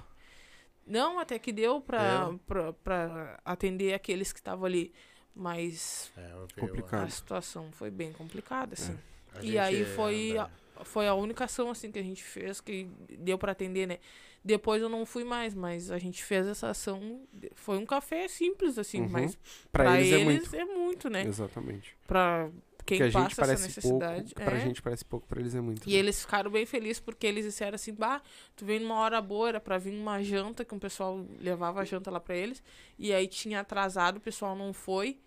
[0.86, 2.40] Não, até que deu pra, Deu.
[2.40, 4.92] pra, pra atender aqueles que estavam ali.
[5.34, 6.34] Mas É,
[6.98, 8.98] a situação foi bem complicada, assim.
[9.34, 10.50] a E aí foi anda- a,
[10.84, 12.88] foi a única ação, assim, que a gente fez que
[13.20, 14.00] deu pra atender, né?
[14.44, 17.22] Depois eu não fui mais, mas a gente fez essa ação.
[17.54, 19.10] Foi um café simples, assim, Uhum.
[19.10, 19.36] mas
[19.72, 20.56] Pra, pra, eles, é muito.
[20.56, 21.24] é muito, né?
[21.26, 21.96] Exatamente.
[22.08, 22.50] Pra
[22.84, 24.34] quem Porque a gente passa essa necessidade.
[24.34, 24.50] pouco.
[24.50, 24.60] Pra é.
[24.62, 25.88] gente parece pouco, pra eles é muito.
[25.88, 26.00] E né?
[26.00, 28.20] eles ficaram bem felizes porque eles disseram assim: bah,
[28.56, 31.86] tu veio numa hora boa, era pra vir uma janta, que um pessoal levava a
[31.86, 32.64] janta lá pra eles.
[32.98, 35.20] E aí tinha atrasado, o pessoal não foi.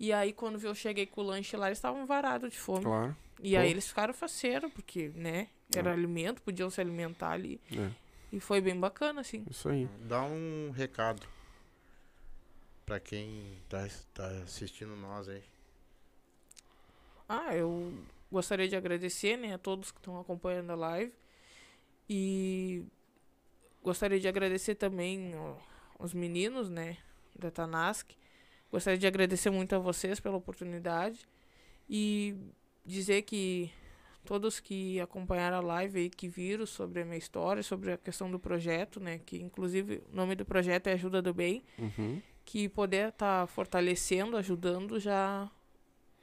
[0.00, 2.82] E aí, quando eu cheguei com o lanche lá, eles estavam varados de fome.
[2.84, 3.14] Claro.
[3.42, 3.70] E aí Pô.
[3.72, 5.92] eles ficaram faceiros, porque, né, era É.
[5.92, 7.60] alimento, podiam se alimentar ali.
[7.70, 7.90] É,
[8.32, 9.44] E foi bem bacana, assim.
[9.50, 9.88] isso aí.
[10.08, 11.26] Dá um recado
[12.86, 15.42] pra quem tá, tá assistindo nós aí.
[17.28, 17.92] Ah, eu
[18.30, 21.12] gostaria de agradecer, né, a todos que estão acompanhando a live.
[22.08, 22.84] E
[23.82, 25.56] gostaria de agradecer também ó,
[25.98, 26.98] os meninos, né,
[27.38, 28.10] da Tanask.
[28.70, 31.26] Gostaria de agradecer muito a vocês pela oportunidade
[31.88, 32.34] e
[32.84, 33.70] dizer que
[34.24, 38.30] todos que acompanharam a live aí, que viram sobre a minha história, sobre a questão
[38.30, 42.20] do projeto, né, que inclusive o nome do projeto é Ajuda do Bem, Uhum.
[42.44, 45.50] que poder estar fortalecendo, ajudando, já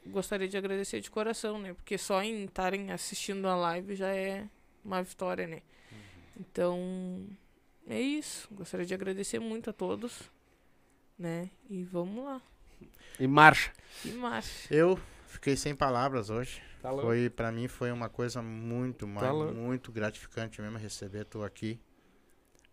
[0.07, 1.73] gostaria de agradecer de coração, né?
[1.73, 4.47] Porque só em estarem assistindo a live já é
[4.83, 5.61] uma vitória, né?
[6.39, 7.27] Então,
[7.87, 8.47] é isso.
[8.51, 10.23] Gostaria de agradecer muito a todos,
[11.19, 11.49] né?
[11.69, 12.41] E vamos lá.
[13.19, 13.71] E marcha.
[14.03, 14.73] E marcha.
[14.73, 14.99] Eu
[15.31, 16.61] fiquei sem palavras hoje.
[16.81, 16.91] Tá.
[16.91, 21.79] Foi, para mim foi uma coisa muito, Tá muito gratificante mesmo receber tu aqui.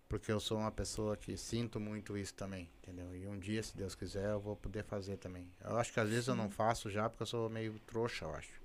[0.08, 3.14] Porque eu sou uma pessoa que sinto muito isso também, entendeu?
[3.14, 5.46] E um dia, se Deus quiser, eu vou poder fazer também.
[5.62, 8.34] Eu acho que às vezes eu não faço já porque eu sou meio trouxa, eu
[8.34, 8.58] acho.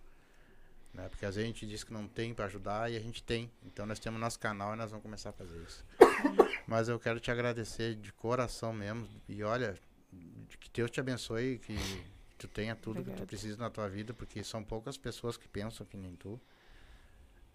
[0.94, 1.10] Né?
[1.10, 3.52] Porque às vezes a gente diz que não tem pra ajudar e a gente tem.
[3.66, 5.84] Então nós temos nosso canal e nós vamos começar a fazer isso.
[6.66, 9.06] Mas eu quero te agradecer de coração mesmo.
[9.28, 9.76] E olha,
[10.60, 11.76] que Deus te abençoe, que
[12.48, 13.26] tu tenha tudo que tu Obrigada.
[13.28, 16.40] precisa na tua vida, porque são poucas pessoas que pensam que nem tu.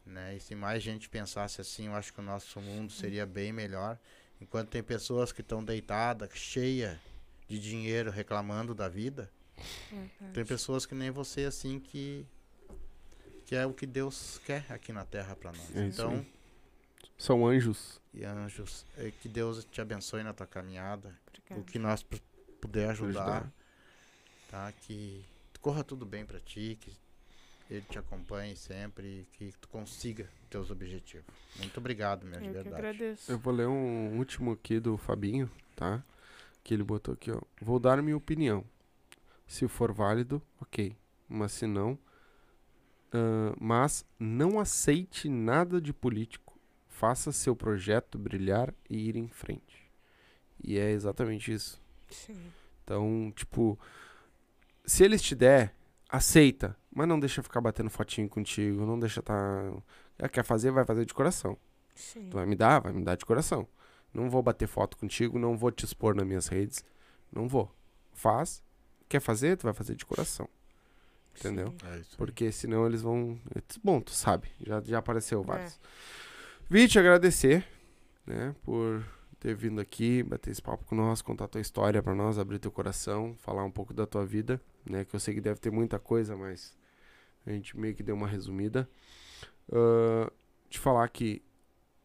[0.07, 0.37] Né?
[0.37, 3.99] E se mais gente pensasse assim, eu acho que o nosso mundo seria bem melhor.
[4.41, 6.99] Enquanto tem pessoas que estão deitadas, cheia
[7.49, 9.31] de dinheiro, reclamando da vida,
[10.33, 12.25] tem pessoas que nem você assim que
[13.45, 15.75] que é o que Deus quer aqui na Terra para nós.
[15.77, 16.25] É então.
[17.17, 17.99] São anjos.
[18.15, 21.63] e anjos, é que Deus te abençoe na tua caminhada, o Obrigada.
[21.73, 22.21] que nós pu-
[22.61, 23.53] puder ajudar, ajudar.
[24.49, 24.73] Tá?
[24.73, 25.25] Que
[25.61, 26.93] corra tudo bem para ti, que
[27.71, 31.27] ele te acompanhe sempre, que tu consiga teus objetivos.
[31.57, 32.75] Muito obrigado, meu, de verdade.
[32.75, 33.31] agradeço.
[33.31, 36.03] Eu vou ler um último aqui do Fabinho, tá?
[36.65, 37.41] Que ele botou aqui, ó.
[37.61, 38.65] Vou dar minha opinião.
[39.47, 40.97] Se for válido, ok.
[41.29, 41.99] Mas se não.
[43.13, 46.59] ah, mas não aceite nada de político.
[46.89, 49.89] Faça seu projeto brilhar e ir em frente.
[50.63, 51.81] E é exatamente isso.
[52.11, 52.51] Sim.
[52.83, 53.79] Então, tipo,
[54.89, 55.75] se eles te der,
[56.09, 59.37] aceita, mas não deixa ficar batendo fotinho contigo, não deixa tá,
[60.33, 61.57] quer fazer, vai fazer de coração.
[61.95, 62.29] Sim.
[62.31, 63.69] Tu vai me dar, vai me dar de coração.
[64.13, 66.85] Não vou bater foto contigo, não vou te expor nas minhas redes,
[67.31, 67.71] não vou.
[68.13, 68.63] Faz,
[69.09, 70.49] quer fazer, tu vai fazer de coração,
[71.39, 71.75] entendeu?
[71.85, 72.01] É.
[72.17, 73.39] Porque senão eles vão,
[73.85, 75.45] bom, tu sabe, já já apareceu É.
[75.45, 75.79] vários.
[76.71, 77.67] Vim te agradecer,
[78.27, 79.05] né, por
[79.39, 82.71] ter vindo aqui, bater esse papo com nós, contar tua história pra nós, abrir teu
[82.73, 85.99] coração, falar um pouco da tua vida, né, que eu sei que deve ter muita
[85.99, 86.77] coisa, mas
[87.47, 88.89] a gente meio que deu uma resumida.
[89.73, 90.31] Ah,
[90.69, 91.43] te falar que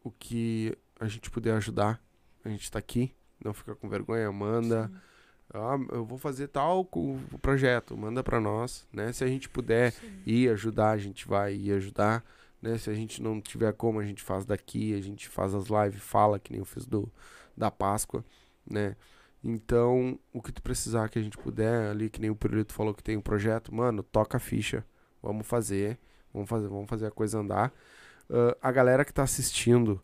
[0.02, 2.00] o que a gente puder ajudar,
[2.44, 3.14] a gente tá aqui.
[3.42, 4.88] Não fica com vergonha, manda.
[4.88, 4.96] Sim.
[5.52, 9.12] Ah, eu vou fazer tal co- projeto, manda pra nós, né?
[9.12, 10.22] Se a gente puder Sim.
[10.26, 12.24] ir ajudar, a gente vai ir ajudar,
[12.62, 12.78] né?
[12.78, 16.02] Se a gente não tiver como, a gente faz daqui, a gente faz as lives,
[16.02, 17.10] fala, que nem eu fiz do,
[17.56, 18.24] da Páscoa,
[18.68, 18.96] né?
[19.44, 22.94] Então, o que tu precisar que a gente puder, ali, que nem o Pirulito falou
[22.94, 24.82] que tem um projeto, mano, toca a ficha,
[25.22, 25.98] vamos fazer,
[26.32, 27.70] vamos fazer, vamos fazer a coisa andar.
[28.30, 30.00] Ah, a galera que tá assistindo,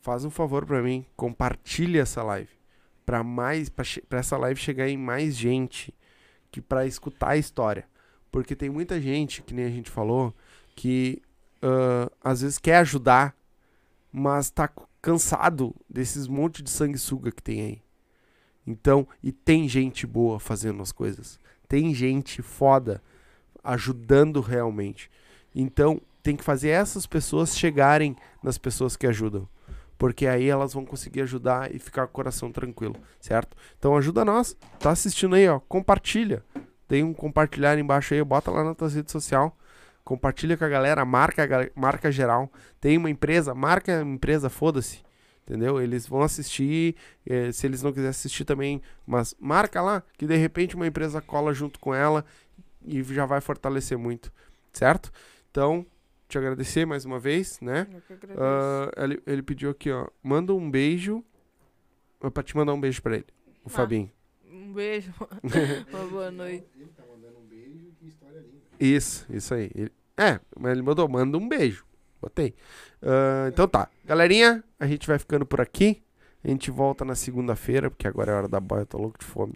[0.00, 2.50] faz um favor pra mim, compartilha essa live
[3.06, 5.94] para mais para essa live chegar em mais gente
[6.50, 7.86] que para escutar a história,
[8.32, 10.34] porque tem muita gente que nem a gente falou
[10.74, 11.22] que
[11.62, 13.36] ah, às vezes quer ajudar,
[14.12, 14.68] mas tá
[15.00, 17.89] cansado desses monte de sanguessuga que tem aí.
[18.66, 21.38] Então, e tem gente boa fazendo as coisas.
[21.68, 23.02] Tem gente foda
[23.62, 25.10] ajudando realmente.
[25.54, 29.48] Então, tem que fazer essas pessoas chegarem nas pessoas que ajudam.
[29.98, 33.56] Porque aí elas vão conseguir ajudar e ficar com o coração tranquilo, certo?
[33.78, 34.56] Então ajuda nós.
[34.78, 35.60] Tá assistindo aí, ó.
[35.60, 36.42] Compartilha.
[36.88, 39.54] Tem um compartilhar embaixo aí, bota lá na tua rede social.
[40.02, 42.50] Compartilha com a galera, marca, marca geral.
[42.80, 45.02] Tem uma empresa, marca a empresa, foda-se.
[45.50, 45.80] Entendeu?
[45.82, 46.94] Eles vão assistir,
[47.26, 51.20] eh, se eles não quiserem assistir também, mas marca lá, que de repente uma empresa
[51.20, 52.24] cola junto com ela
[52.86, 54.32] e já vai fortalecer muito,
[54.72, 55.10] certo?
[55.50, 55.84] Então,
[56.28, 57.88] te agradecer mais uma vez, né?
[57.92, 58.40] Eu que agradeço.
[58.40, 60.06] Ah, ele, ele pediu aqui, ó.
[60.22, 61.24] Manda um beijo.
[62.22, 63.26] É pra te mandar um beijo pra ele.
[63.64, 63.70] O Ah.
[63.70, 64.08] Fabinho.
[64.48, 65.12] Um beijo.
[65.90, 66.64] Uma boa noite.
[68.78, 69.68] Isso, isso aí.
[69.74, 71.84] Ele- é, mas ele mandou, manda um beijo.
[72.22, 72.54] Botei.
[73.02, 73.88] Ah, então tá.
[74.04, 76.02] Galerinha, a gente vai ficando por aqui.
[76.42, 79.26] A gente volta na segunda-feira, porque agora é hora da boia, eu tô louco de
[79.26, 79.54] fome.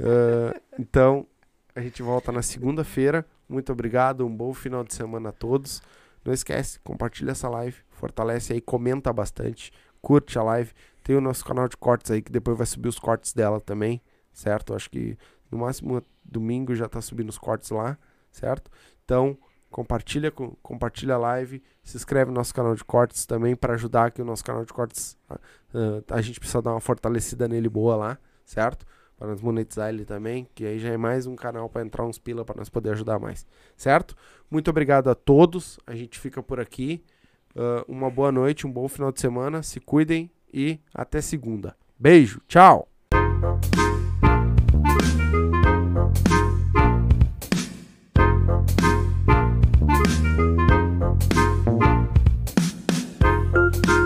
[0.00, 1.26] Ah, então,
[1.74, 3.24] a gente volta na segunda-feira.
[3.48, 5.82] Muito obrigado, um bom final de semana a todos.
[6.24, 9.72] Não esquece, compartilha essa live, fortalece aí, comenta bastante,
[10.02, 10.72] curte a live.
[11.04, 14.02] Tem o nosso canal de cortes aí, que depois vai subir os cortes dela também,
[14.32, 14.74] certo?
[14.74, 15.16] Acho que
[15.52, 17.96] no máximo domingo já tá subindo os cortes lá,
[18.32, 18.68] certo?
[19.04, 19.38] Então,
[19.76, 24.06] compartilha, com- compartilha a live, se inscreve no nosso canal de cortes também para ajudar
[24.06, 25.18] aqui o nosso canal de cortes.
[25.28, 25.38] ah,
[26.12, 28.86] a gente precisa dar uma fortalecida nele boa lá, certo?
[29.18, 32.18] Para nós monetizar ele também, que aí já é mais um canal para entrar uns
[32.18, 33.46] pila para nós poder ajudar mais,
[33.76, 34.16] certo?
[34.50, 35.78] Muito obrigado a todos.
[35.86, 37.04] A gente fica por aqui.
[37.54, 39.62] Ah, uma boa noite, um bom final de semana.
[39.62, 41.76] Se cuidem e até segunda.
[41.98, 42.95] Beijo, tchau.